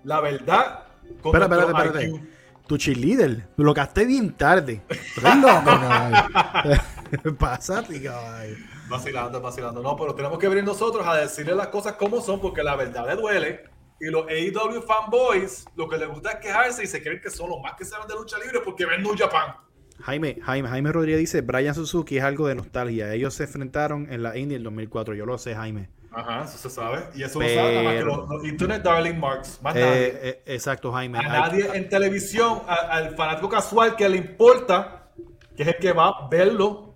la 0.05 0.21
verdad. 0.21 0.85
Con 1.21 1.35
espera, 1.35 1.65
espera. 1.65 2.38
Tu 2.69 2.77
cheerleader, 2.77 3.49
lo 3.57 3.73
gasté 3.73 4.05
bien 4.05 4.35
tarde. 4.35 4.83
Pásate, 7.39 8.03
caballo. 8.03 8.57
Vacilando, 8.91 9.41
vacilando. 9.41 9.83
No, 9.83 9.97
pero 9.97 10.15
tenemos 10.15 10.39
que 10.39 10.49
venir 10.49 10.65
nosotros 10.65 11.07
a 11.07 11.17
decirle 11.17 11.55
las 11.55 11.69
cosas 11.69 11.95
como 11.95 12.21
son, 12.21 12.41
porque 12.41 12.63
la 12.63 12.77
verdad 12.77 13.07
le 13.07 13.17
duele. 13.17 13.65
Y 13.99 14.11
los 14.11 14.27
AEW 14.29 14.83
fanboys, 14.83 15.65
lo 15.77 15.89
que 15.89 15.97
les 15.97 16.09
gusta 16.09 16.33
es 16.33 16.41
quejarse 16.41 16.85
y 16.85 16.87
se 16.87 17.03
creen 17.03 17.23
que 17.23 17.31
son 17.31 17.49
los 17.49 17.59
más 17.63 17.73
que 17.75 17.87
saben 17.87 18.07
de 18.07 18.15
lucha 18.15 18.37
libre 18.39 18.61
porque 18.63 18.85
ven 18.85 19.03
New 19.03 19.17
Japan. 19.17 19.55
Jaime, 20.03 20.39
Jaime, 20.43 20.69
Jaime 20.69 20.93
Rodríguez 20.93 21.21
dice, 21.21 21.41
Brian 21.41 21.75
Suzuki 21.75 22.19
es 22.19 22.25
algo 22.25 22.47
de 22.47 22.55
nostalgia. 22.55 23.15
Ellos 23.15 23.33
se 23.33 23.45
enfrentaron 23.45 24.13
en 24.13 24.23
la 24.23 24.37
Indy 24.37 24.57
en 24.57 24.63
2004. 24.63 25.15
Yo 25.15 25.25
lo 25.25 25.39
sé, 25.39 25.55
Jaime. 25.55 25.89
Ajá, 26.11 26.45
eso 26.45 26.57
se 26.57 26.71
sabe. 26.71 27.05
Y 27.15 27.23
eso 27.23 27.41
lo 27.41 27.49
sabe 27.49 27.83
más 27.83 27.95
que 27.95 28.05
los, 28.05 28.45
Internet 28.45 28.83
Darling 28.83 29.19
Marks. 29.19 29.61
Más 29.63 29.75
nadie. 29.75 30.07
Eh, 30.07 30.21
eh, 30.23 30.43
exacto, 30.47 30.91
Jaime. 30.93 31.19
A 31.19 31.23
nadie 31.23 31.69
en 31.75 31.89
televisión, 31.89 32.63
al 32.67 33.15
fanático 33.15 33.49
casual 33.49 33.95
que 33.95 34.09
le 34.09 34.17
importa, 34.17 35.11
que 35.55 35.63
es 35.63 35.69
el 35.69 35.77
que 35.77 35.93
va 35.93 36.09
a 36.09 36.29
verlo, 36.29 36.95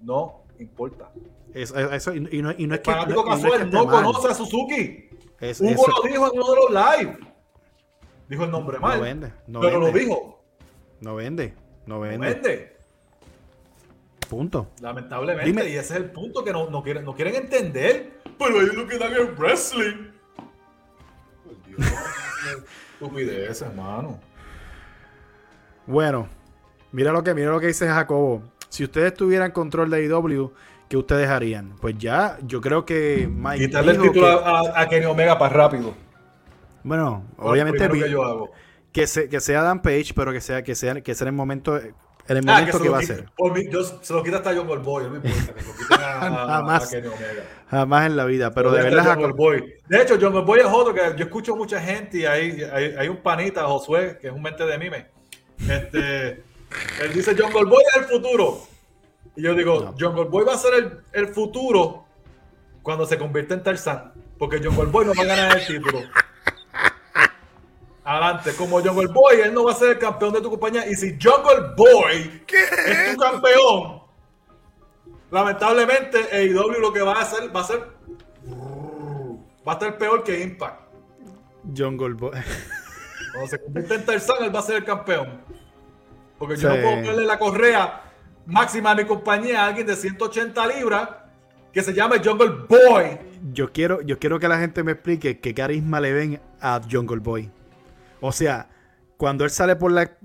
no 0.00 0.44
importa. 0.58 1.10
Eso, 1.52 2.14
y, 2.14 2.20
no, 2.20 2.52
y 2.56 2.66
no 2.66 2.74
es 2.74 2.80
que. 2.80 2.90
El 2.90 2.96
fanático 2.96 3.24
casual 3.24 3.70
no, 3.70 3.86
conoce 3.86 4.28
a 4.28 4.34
Suzuki. 4.34 5.08
Hugo 5.58 5.86
lo 5.88 6.08
dijo 6.08 6.32
en 6.32 6.38
uno 6.38 6.50
de 6.50 6.56
los 6.56 6.70
live. 6.70 7.18
Dijo 8.28 8.44
el 8.44 8.50
nombre 8.50 8.78
mal. 8.78 8.98
No 8.98 9.04
vende. 9.04 9.32
pero 9.60 9.80
lo 9.80 9.90
dijo. 9.90 10.44
No 11.00 11.16
vende. 11.16 11.54
No 11.86 11.98
vende. 11.98 12.18
No 12.18 12.24
vende. 12.24 12.79
Punto. 14.30 14.68
Lamentablemente, 14.80 15.68
y 15.68 15.72
ese 15.72 15.80
es 15.80 15.90
el 15.90 16.04
punto 16.12 16.44
que 16.44 16.52
no, 16.52 16.70
no, 16.70 16.84
quieren, 16.84 17.04
no 17.04 17.16
quieren 17.16 17.34
entender. 17.34 18.20
Pero 18.38 18.60
ellos 18.60 18.76
lo 18.76 18.86
que 18.86 18.96
dan 18.96 19.12
es 19.12 19.36
wrestling. 19.36 20.12
Por 21.44 21.66
Dios, 21.66 21.80
estupidez, 22.92 23.60
hermano. 23.62 24.20
Bueno, 25.84 26.28
mira 26.92 27.10
lo 27.10 27.24
que, 27.24 27.34
mira 27.34 27.50
lo 27.50 27.58
que 27.58 27.66
dice 27.66 27.88
Jacobo. 27.88 28.44
Si 28.68 28.84
ustedes 28.84 29.14
tuvieran 29.14 29.50
control 29.50 29.90
de 29.90 30.04
IW, 30.04 30.52
¿qué 30.88 30.96
ustedes 30.96 31.28
harían? 31.28 31.74
Pues 31.80 31.98
ya, 31.98 32.38
yo 32.46 32.60
creo 32.60 32.84
que 32.84 33.28
Mike 33.28 33.66
Quitarle 33.66 33.92
el 33.92 34.00
título 34.00 34.28
a, 34.28 34.86
Kenny 34.88 35.06
Omega 35.06 35.36
para 35.40 35.52
rápido. 35.52 35.92
Bueno, 36.84 37.24
obviamente 37.36 37.88
que, 38.92 39.06
que, 39.06 39.28
que 39.28 39.40
sea 39.40 39.62
Dan 39.62 39.82
Page, 39.82 40.12
pero 40.14 40.32
que 40.32 40.40
sea 40.40 40.62
que 40.62 40.76
sea 40.76 41.00
que 41.00 41.16
sea 41.16 41.24
en 41.24 41.34
el 41.34 41.36
momento 41.36 41.80
en 42.30 42.36
el 42.36 42.48
ah, 42.48 42.58
momento 42.58 42.80
que, 42.80 42.88
va 42.88 42.98
a 42.98 43.02
ser. 43.02 43.26
se 44.02 44.12
lo 44.12 44.22
quita 44.22 44.36
hasta 44.36 44.54
John 44.54 44.68
Goldboy, 44.68 45.04
no 45.04 45.10
me 45.10 45.16
importa 45.16 45.52
que 45.52 45.64
lo 45.64 45.74
quiten 45.74 46.00
a, 46.00 46.20
jamás. 46.46 46.96
Jamás 47.68 48.06
en 48.06 48.16
la 48.16 48.24
vida, 48.24 48.54
pero 48.54 48.70
de 48.70 48.82
verdad. 48.84 49.18
De 49.88 50.02
hecho, 50.02 50.16
John 50.20 50.32
Goldboy 50.32 50.60
es 50.60 50.66
otro 50.66 50.94
que 50.94 51.00
yo 51.16 51.24
escucho 51.24 51.56
mucha 51.56 51.80
gente 51.80 52.18
y 52.18 52.26
hay, 52.26 52.62
hay, 52.62 52.94
hay 52.96 53.08
un 53.08 53.16
panita, 53.16 53.64
Josué, 53.64 54.16
que 54.20 54.28
es 54.28 54.32
un 54.32 54.42
mente 54.42 54.64
de 54.64 54.78
mime. 54.78 55.06
Este, 55.68 56.28
él 57.02 57.12
dice 57.12 57.34
John 57.36 57.52
Goldboy 57.52 57.82
es 57.90 58.02
el 58.02 58.04
futuro. 58.04 58.60
Y 59.34 59.42
yo 59.42 59.54
digo, 59.56 59.92
John 59.98 60.14
Goldboy 60.14 60.44
va 60.44 60.54
a 60.54 60.58
ser 60.58 60.74
el, 60.74 61.00
el, 61.12 61.34
futuro 61.34 62.04
cuando 62.82 63.06
se 63.06 63.18
convierta 63.18 63.54
en 63.54 63.64
Tarzan. 63.64 64.12
Porque 64.38 64.60
John 64.62 64.76
Goldboy 64.76 65.04
no 65.04 65.14
va 65.16 65.24
a 65.24 65.26
ganar 65.26 65.58
el 65.58 65.66
título. 65.66 66.02
Adelante, 68.04 68.54
como 68.56 68.80
John 68.82 68.96
Boy, 69.12 69.40
él 69.44 69.52
no 69.52 69.64
va 69.64 69.72
a 69.72 69.74
ser 69.74 69.90
el 69.90 69.98
campeón 69.98 70.32
de 70.32 70.40
tu 70.40 70.50
compañía. 70.50 70.88
Y 70.88 70.94
si 70.94 71.18
Jungle 71.20 71.74
Boy 71.76 72.42
es 72.48 73.12
tu 73.12 73.20
campeón, 73.20 74.02
lamentablemente 75.30 76.18
AEW 76.32 76.80
lo 76.80 76.92
que 76.92 77.02
va 77.02 77.12
a 77.12 77.22
hacer 77.22 77.54
va 77.54 77.60
a 77.60 77.64
ser. 77.64 77.86
Va 79.66 79.72
a 79.72 79.74
estar 79.74 79.98
peor 79.98 80.24
que 80.24 80.40
Impact. 80.40 80.80
Jungle 81.76 82.14
Boy. 82.14 82.32
Cuando 83.32 83.48
se 83.48 83.62
convierte 83.62 83.94
en 83.94 84.04
Tarzan, 84.06 84.44
él 84.44 84.54
va 84.54 84.60
a 84.60 84.62
ser 84.62 84.76
el 84.76 84.84
campeón. 84.84 85.40
Porque 86.38 86.56
yo 86.56 86.70
no 86.70 86.76
puedo 86.76 86.96
ponerle 86.96 87.24
la 87.26 87.38
correa 87.38 88.02
máxima 88.46 88.92
a 88.92 88.94
mi 88.94 89.04
compañía 89.04 89.62
a 89.62 89.66
alguien 89.66 89.86
de 89.86 89.94
180 89.94 90.66
libras 90.66 91.08
que 91.70 91.82
se 91.82 91.92
llame 91.92 92.18
Jungle 92.24 92.66
Boy. 92.66 93.18
Yo 93.52 93.70
quiero, 93.70 94.00
yo 94.00 94.18
quiero 94.18 94.40
que 94.40 94.48
la 94.48 94.58
gente 94.58 94.82
me 94.82 94.92
explique 94.92 95.38
qué 95.38 95.54
carisma 95.54 96.00
le 96.00 96.12
ven 96.12 96.40
a 96.60 96.80
Jungle 96.90 97.20
Boy. 97.20 97.50
O 98.20 98.32
sea, 98.32 98.68
cuando 99.16 99.44
él 99.44 99.50
sale 99.50 99.76
por 99.76 99.92
la... 99.92 100.16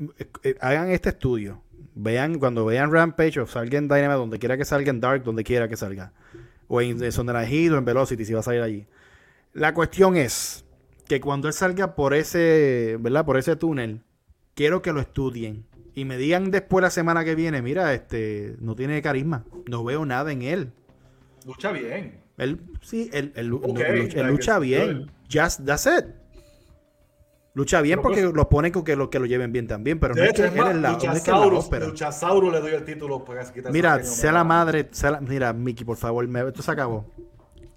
Eh, 0.43 0.55
hagan 0.61 0.91
este 0.91 1.09
estudio. 1.09 1.61
Vean, 1.95 2.39
cuando 2.39 2.65
vean 2.65 2.91
Rampage 2.91 3.39
o 3.39 3.47
salga 3.47 3.77
en 3.77 3.87
Dynamite, 3.87 4.13
donde 4.13 4.39
quiera 4.39 4.57
que 4.57 4.65
salga 4.65 4.89
en 4.89 4.99
Dark, 4.99 5.23
donde 5.23 5.43
quiera 5.43 5.67
que 5.67 5.77
salga. 5.77 6.11
O 6.67 6.81
en 6.81 7.11
Sonderagid 7.11 7.73
o 7.73 7.77
en 7.77 7.85
Velocity, 7.85 8.25
si 8.25 8.33
va 8.33 8.41
a 8.41 8.43
salir 8.43 8.61
allí. 8.61 8.85
La 9.53 9.73
cuestión 9.73 10.17
es 10.17 10.65
que 11.07 11.21
cuando 11.21 11.47
él 11.47 11.53
salga 11.53 11.95
por 11.95 12.13
ese, 12.13 12.97
¿verdad? 12.99 13.25
Por 13.25 13.37
ese 13.37 13.55
túnel, 13.55 14.01
quiero 14.55 14.81
que 14.81 14.91
lo 14.91 14.99
estudien. 14.99 15.65
Y 15.93 16.03
me 16.03 16.17
digan 16.17 16.51
después 16.51 16.83
la 16.83 16.89
semana 16.89 17.23
que 17.23 17.35
viene, 17.35 17.61
mira, 17.61 17.93
este, 17.93 18.57
no 18.59 18.75
tiene 18.75 19.01
carisma. 19.01 19.45
No 19.69 19.83
veo 19.85 20.05
nada 20.05 20.31
en 20.31 20.41
él. 20.41 20.73
Lucha 21.45 21.71
bien. 21.71 22.19
Él, 22.37 22.59
sí, 22.81 23.09
él, 23.13 23.31
lucha, 23.47 24.59
bien. 24.59 25.09
Just, 25.31 25.65
that's 25.65 25.85
it. 25.85 26.05
Lucha 27.55 27.79
bien 27.79 28.01
porque 28.01 28.21
pues, 28.21 28.33
lo 28.33 28.49
pone 28.49 28.69
con 28.69 28.83
que 28.83 28.97
lo, 28.97 29.09
que 29.09 29.17
lo 29.17 29.25
lleven 29.25 29.53
bien 29.53 29.65
también, 29.65 29.97
pero 29.97 30.13
no 30.13 30.21
es 30.21 30.33
que 30.33 30.41
él 30.41 30.47
es 30.57 30.75
la, 30.75 30.91
Luchasaurus 31.79 32.51
le 32.51 32.59
doy 32.59 32.73
el 32.73 32.83
título 32.83 33.23
para 33.23 33.49
quitar 33.49 33.71
Mira, 33.71 34.03
sea 34.03 34.33
la 34.33 34.43
madre, 34.43 34.89
mira, 35.21 35.53
Mickey, 35.53 35.85
por 35.85 35.95
favor, 35.95 36.27
me, 36.27 36.45
esto 36.45 36.61
se 36.61 36.71
acabó. 36.71 37.05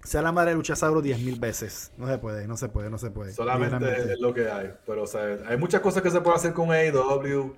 Sea 0.03 0.21
la 0.21 0.33
madre 0.33 0.51
de 0.51 0.57
Luchasaurus 0.57 1.01
diez 1.01 1.19
mil 1.19 1.39
veces. 1.39 1.93
No 1.97 2.07
se 2.07 2.17
puede, 2.17 2.45
no 2.45 2.57
se 2.57 2.67
puede, 2.67 2.89
no 2.89 2.97
se 2.97 3.09
puede. 3.09 3.31
Solamente 3.31 4.13
es 4.13 4.19
lo 4.19 4.33
que 4.33 4.49
hay. 4.49 4.69
Pero, 4.85 5.03
o 5.03 5.07
sea, 5.07 5.21
hay 5.47 5.57
muchas 5.57 5.79
cosas 5.79 6.03
que 6.03 6.11
se 6.11 6.19
pueden 6.19 6.37
hacer 6.37 6.53
con 6.53 6.71
AEW. 6.71 7.55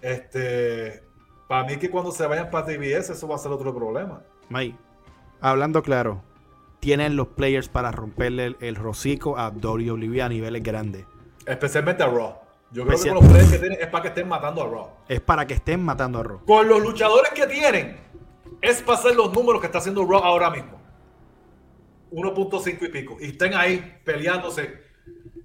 Este, 0.00 1.02
para 1.48 1.64
mí 1.64 1.76
que 1.76 1.90
cuando 1.90 2.12
se 2.12 2.24
vayan 2.24 2.50
para 2.50 2.66
TBS, 2.66 3.10
eso 3.10 3.26
va 3.26 3.34
a 3.34 3.38
ser 3.38 3.50
otro 3.50 3.74
problema. 3.74 4.22
May, 4.48 4.76
hablando 5.40 5.82
claro, 5.82 6.22
tienen 6.78 7.16
los 7.16 7.28
players 7.28 7.68
para 7.68 7.90
romperle 7.90 8.46
el, 8.46 8.56
el 8.60 8.76
rocico 8.76 9.38
a 9.38 9.48
WWE 9.48 10.22
a 10.22 10.28
niveles 10.28 10.62
grandes. 10.62 11.04
Especialmente 11.46 12.02
a 12.02 12.06
Raw. 12.06 12.34
Yo 12.70 12.84
creo 12.86 13.00
que 13.00 13.08
con 13.08 13.24
los 13.24 13.50
que 13.50 13.58
tienen 13.58 13.78
es 13.80 13.86
para 13.86 14.02
que 14.02 14.08
estén 14.08 14.28
matando 14.28 14.62
a 14.62 14.66
Raw. 14.66 14.90
Es 15.08 15.20
para 15.20 15.46
que 15.46 15.54
estén 15.54 15.80
matando 15.82 16.18
a 16.18 16.22
Raw. 16.22 16.44
Con 16.44 16.68
los 16.68 16.82
luchadores 16.82 17.30
que 17.32 17.46
tienen, 17.46 17.96
es 18.60 18.82
para 18.82 18.98
hacer 18.98 19.14
los 19.14 19.32
números 19.32 19.60
que 19.60 19.66
está 19.66 19.78
haciendo 19.78 20.04
Raw 20.04 20.22
ahora 20.24 20.50
mismo. 20.50 20.80
1.5 22.10 22.82
y 22.82 22.88
pico. 22.88 23.16
Y 23.20 23.26
estén 23.26 23.54
ahí 23.54 24.00
peleándose, 24.04 24.82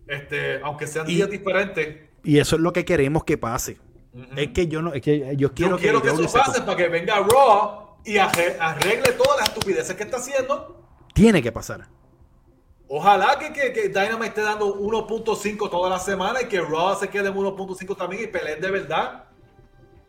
este, 0.08 0.62
aunque 0.62 0.88
sean 0.88 1.06
días 1.06 1.30
diferentes. 1.30 2.10
Y 2.24 2.40
eso 2.40 2.56
es 2.56 2.62
lo 2.62 2.74
que 2.74 2.86
queremos 2.86 3.24
que 3.24 3.38
pase. 3.38 3.78
Es 4.36 4.50
que 4.50 4.68
yo 4.68 4.82
no, 4.82 4.94
es 4.94 5.02
que 5.02 5.36
yo 5.38 5.54
quiero, 5.54 5.78
yo 5.78 5.82
quiero 5.82 6.02
que, 6.02 6.10
eso 6.10 6.32
pase 6.32 6.62
para 6.62 6.76
que 6.76 6.88
venga 6.88 7.20
Raw 7.20 8.00
y 8.06 8.18
arregle 8.18 9.12
todas 9.14 9.40
las 9.40 9.50
estupideces 9.50 9.96
que 9.96 10.04
está 10.04 10.18
haciendo. 10.18 10.84
Tiene 11.14 11.42
que 11.42 11.52
pasar. 11.52 11.88
Ojalá 12.92 13.38
que, 13.38 13.54
que, 13.54 13.72
que 13.72 13.90
Dynamite 13.90 14.28
esté 14.30 14.42
dando 14.42 14.76
1.5 14.76 15.70
toda 15.70 15.90
la 15.92 16.00
semana 16.00 16.42
y 16.42 16.46
que 16.48 16.60
Raw 16.60 16.96
se 17.00 17.08
quede 17.08 17.28
en 17.30 17.36
1.5 17.36 17.96
también 17.96 18.24
y 18.24 18.28
peleen 18.28 18.60
de 18.60 18.72
verdad. 18.72 19.26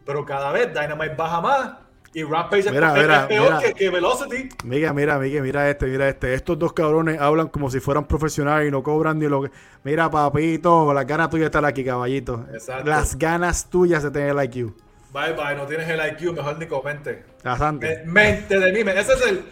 Pero 0.07 0.24
cada 0.24 0.51
vez 0.51 0.72
Dynamite 0.72 1.14
baja 1.14 1.41
más 1.43 1.70
Y 2.14 2.22
Rampage 2.24 2.61
es, 2.61 2.72
mira, 2.72 2.95
peor 3.28 3.28
mira. 3.28 3.59
Que, 3.61 3.74
que 3.74 3.91
Velocity. 3.91 4.49
Mira, 4.64 4.95
mira, 4.95 5.18
mira, 5.18 5.43
mira 5.43 5.68
este, 5.70 5.87
mira 5.87 6.09
este. 6.09 6.33
Estos 6.33 6.59
dos 6.59 6.72
cabrones 6.72 7.20
hablan 7.20 7.49
como 7.49 7.70
si 7.70 7.81
fueran 7.81 8.07
profesionales 8.07 8.66
y 8.68 8.70
no 8.70 8.83
cobran 8.83 9.18
ni 9.18 9.28
lo 9.28 9.43
que. 9.43 9.51
Mira, 9.85 10.11
papito, 10.11 10.93
las 10.95 11.07
ganas 11.07 11.28
tuyas 11.28 11.47
estar 11.47 11.64
aquí, 11.66 11.85
caballito. 11.85 12.47
Exacto. 12.53 12.89
Las 12.89 13.16
ganas 13.18 13.68
tuyas 13.68 14.03
de 14.03 14.11
tener 14.11 14.31
el 14.37 14.43
IQ. 14.45 14.72
Bye 15.12 15.35
bye, 15.35 15.55
no 15.55 15.66
tienes 15.66 15.87
el 15.89 16.01
IQ, 16.12 16.33
mejor 16.35 16.59
ni 16.59 16.66
comente. 16.66 17.24
Bastante. 17.45 18.05
Me- 18.07 18.12
Mente 18.33 18.59
de 18.59 18.72
mime, 18.72 18.99
ese 18.99 19.12
es 19.12 19.26
el 19.26 19.45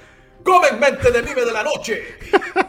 Comen 0.44 0.78
mente 0.80 1.10
de 1.10 1.22
mime 1.22 1.44
de 1.44 1.52
la 1.52 1.62
noche. 1.62 2.02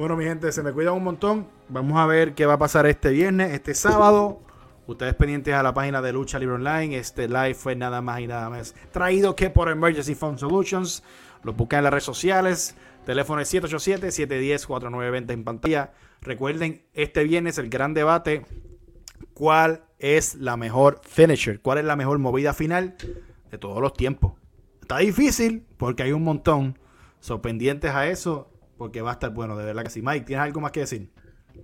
Bueno, 0.00 0.16
mi 0.16 0.24
gente, 0.24 0.50
se 0.50 0.62
me 0.62 0.72
cuidan 0.72 0.94
un 0.94 1.04
montón. 1.04 1.46
Vamos 1.68 1.98
a 1.98 2.06
ver 2.06 2.34
qué 2.34 2.46
va 2.46 2.54
a 2.54 2.58
pasar 2.58 2.86
este 2.86 3.10
viernes, 3.10 3.52
este 3.52 3.74
sábado. 3.74 4.40
Ustedes 4.86 5.14
pendientes 5.14 5.52
a 5.52 5.62
la 5.62 5.74
página 5.74 6.00
de 6.00 6.10
Lucha 6.10 6.38
Libre 6.38 6.54
Online. 6.54 6.96
Este 6.96 7.28
live 7.28 7.52
fue 7.52 7.76
nada 7.76 8.00
más 8.00 8.20
y 8.20 8.26
nada 8.26 8.48
más 8.48 8.74
traído 8.92 9.36
que 9.36 9.50
por 9.50 9.68
Emergency 9.68 10.14
Phone 10.14 10.38
Solutions. 10.38 11.02
Lo 11.42 11.52
buscan 11.52 11.80
en 11.80 11.84
las 11.84 11.92
redes 11.92 12.04
sociales. 12.04 12.76
Teléfono 13.04 13.42
es 13.42 13.52
787-710-4920 13.52 15.32
en 15.32 15.44
pantalla. 15.44 15.92
Recuerden, 16.22 16.82
este 16.94 17.22
viernes 17.24 17.58
el 17.58 17.68
gran 17.68 17.92
debate. 17.92 18.46
¿Cuál 19.34 19.84
es 19.98 20.34
la 20.36 20.56
mejor 20.56 21.02
finisher? 21.04 21.60
¿Cuál 21.60 21.76
es 21.76 21.84
la 21.84 21.96
mejor 21.96 22.18
movida 22.18 22.54
final 22.54 22.96
de 23.50 23.58
todos 23.58 23.82
los 23.82 23.92
tiempos? 23.92 24.32
Está 24.80 24.96
difícil 24.96 25.66
porque 25.76 26.04
hay 26.04 26.12
un 26.12 26.24
montón. 26.24 26.78
Son 27.20 27.42
pendientes 27.42 27.90
a 27.90 28.08
eso 28.08 28.49
porque 28.80 29.02
va 29.02 29.10
a 29.10 29.12
estar 29.12 29.28
bueno, 29.34 29.58
de 29.58 29.66
verdad 29.66 29.82
que 29.82 29.90
sí. 29.90 30.00
Mike, 30.00 30.24
¿tienes 30.24 30.42
algo 30.42 30.58
más 30.58 30.72
que 30.72 30.80
decir? 30.80 31.12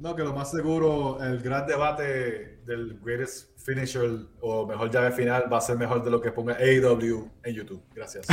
No, 0.00 0.14
que 0.14 0.22
lo 0.22 0.34
más 0.34 0.50
seguro, 0.50 1.18
el 1.22 1.40
gran 1.40 1.66
debate 1.66 2.60
del 2.66 3.00
greatest 3.02 3.58
finisher 3.58 4.26
o 4.42 4.66
mejor 4.66 4.90
llave 4.90 5.12
final 5.12 5.50
va 5.50 5.56
a 5.56 5.60
ser 5.62 5.78
mejor 5.78 6.04
de 6.04 6.10
lo 6.10 6.20
que 6.20 6.30
ponga 6.30 6.58
AEW 6.58 7.30
en 7.42 7.54
YouTube. 7.54 7.82
Gracias. 7.94 8.26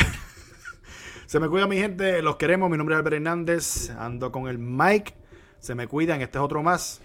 Se 1.26 1.40
me 1.40 1.48
cuida 1.48 1.66
mi 1.66 1.78
gente, 1.78 2.20
los 2.20 2.36
queremos. 2.36 2.68
Mi 2.68 2.76
nombre 2.76 2.94
es 2.94 2.98
Albert 2.98 3.14
Hernández, 3.14 3.88
ando 3.88 4.30
con 4.30 4.48
el 4.48 4.58
Mike. 4.58 5.14
Se 5.60 5.74
me 5.74 5.86
cuidan, 5.86 6.20
este 6.20 6.36
es 6.36 6.44
otro 6.44 6.62
más 6.62 7.00